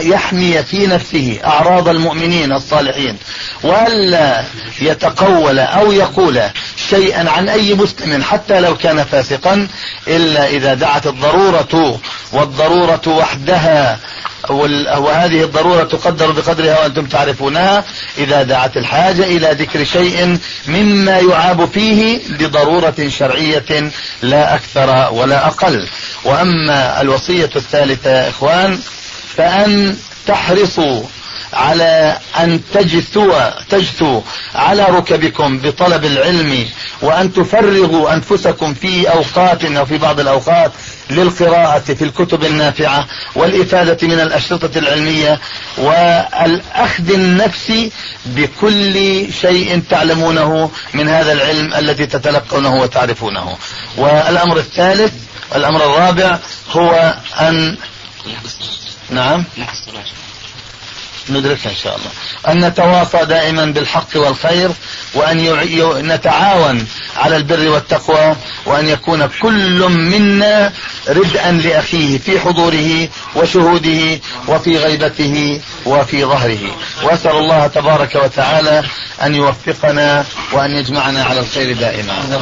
يحمي 0.00 0.62
في 0.62 0.86
نفسه 0.86 1.38
أعراض 1.44 1.88
المؤمنين 1.88 2.52
الصالحين 2.52 3.16
وألا 3.62 4.44
يتقول 4.80 5.58
أو 5.58 5.92
يقول 5.92 6.42
شيئا 6.90 7.30
عن 7.30 7.48
أي 7.48 7.74
مسلم 7.74 8.22
حتى 8.22 8.60
لو 8.60 8.76
كان 8.76 9.04
فاسقا 9.04 9.68
إلا 10.08 10.48
إذا 10.48 10.74
دعت 10.74 11.06
الضرورة 11.06 12.00
والضرورة 12.32 13.02
وحدها 13.06 13.98
وهذه 14.50 15.42
الضرورة 15.42 15.84
تقدر 15.84 16.30
بقدرها 16.30 16.80
وأنتم 16.80 17.06
تعرفونها 17.06 17.84
إذا 18.18 18.42
دعت 18.42 18.76
الحاجة 18.76 19.24
إلى 19.24 19.50
ذكر 19.52 19.84
شيء 19.84 20.38
مما 20.68 21.18
يعاب 21.18 21.64
فيه 21.64 22.20
لضرورة 22.28 23.08
شرعية 23.08 23.90
لا 24.22 24.54
أكثر 24.54 25.12
ولا 25.12 25.46
أقل. 25.46 25.88
وأما 26.24 27.00
الوصية 27.00 27.50
الثالثة 27.56 28.28
إخوان 28.28 28.80
فأن 29.36 29.96
تحرصوا 30.26 31.02
على 31.52 32.18
أن 32.38 32.60
تجثوا 32.74 33.60
تجثوا 33.68 34.20
على 34.54 34.82
ركبكم 34.82 35.58
بطلب 35.58 36.04
العلم 36.04 36.66
وأن 37.02 37.32
تفرغوا 37.32 38.14
أنفسكم 38.14 38.74
في 38.74 39.10
أوقات 39.10 39.64
أو 39.64 39.84
في 39.86 39.98
بعض 39.98 40.20
الأوقات 40.20 40.72
للقراءة 41.10 41.78
في 41.78 42.04
الكتب 42.04 42.44
النافعة 42.44 43.06
والإفادة 43.34 44.08
من 44.08 44.20
الأشرطة 44.20 44.78
العلمية 44.78 45.40
والأخذ 45.78 47.10
النفسي 47.10 47.92
بكل 48.26 49.26
شيء 49.40 49.82
تعلمونه 49.90 50.70
من 50.94 51.08
هذا 51.08 51.32
العلم 51.32 51.74
الذي 51.74 52.06
تتلقونه 52.06 52.74
وتعرفونه. 52.74 53.56
والأمر 53.96 54.56
الثالث 54.56 55.12
الأمر 55.54 55.84
الرابع 55.84 56.38
هو 56.72 57.14
أن 57.40 57.76
نعم. 59.10 59.44
ندركها 61.30 61.70
إن 61.70 61.76
شاء 61.76 61.96
الله. 61.96 62.10
أن 62.48 62.68
نتواصى 62.68 63.24
دائما 63.24 63.64
بالحق 63.64 64.08
والخير 64.14 64.70
وأن 65.14 65.38
نتعاون 66.12 66.86
على 67.16 67.36
البر 67.36 67.68
والتقوى 67.68 68.36
وأن 68.66 68.88
يكون 68.88 69.26
كل 69.42 69.88
منا 69.88 70.72
ردءا 71.08 71.52
لأخيه 71.52 72.18
في 72.18 72.40
حضوره 72.40 73.08
وشهوده 73.34 74.20
وفي 74.48 74.76
غيبته 74.76 75.60
وفي 75.86 76.24
ظهره. 76.24 76.76
وأسأل 77.02 77.36
الله 77.36 77.66
تبارك 77.66 78.14
وتعالى 78.14 78.82
أن 79.22 79.34
يوفقنا 79.34 80.24
وأن 80.52 80.70
يجمعنا 80.70 81.24
على 81.24 81.40
الخير 81.40 81.76
دائما. 81.76 82.40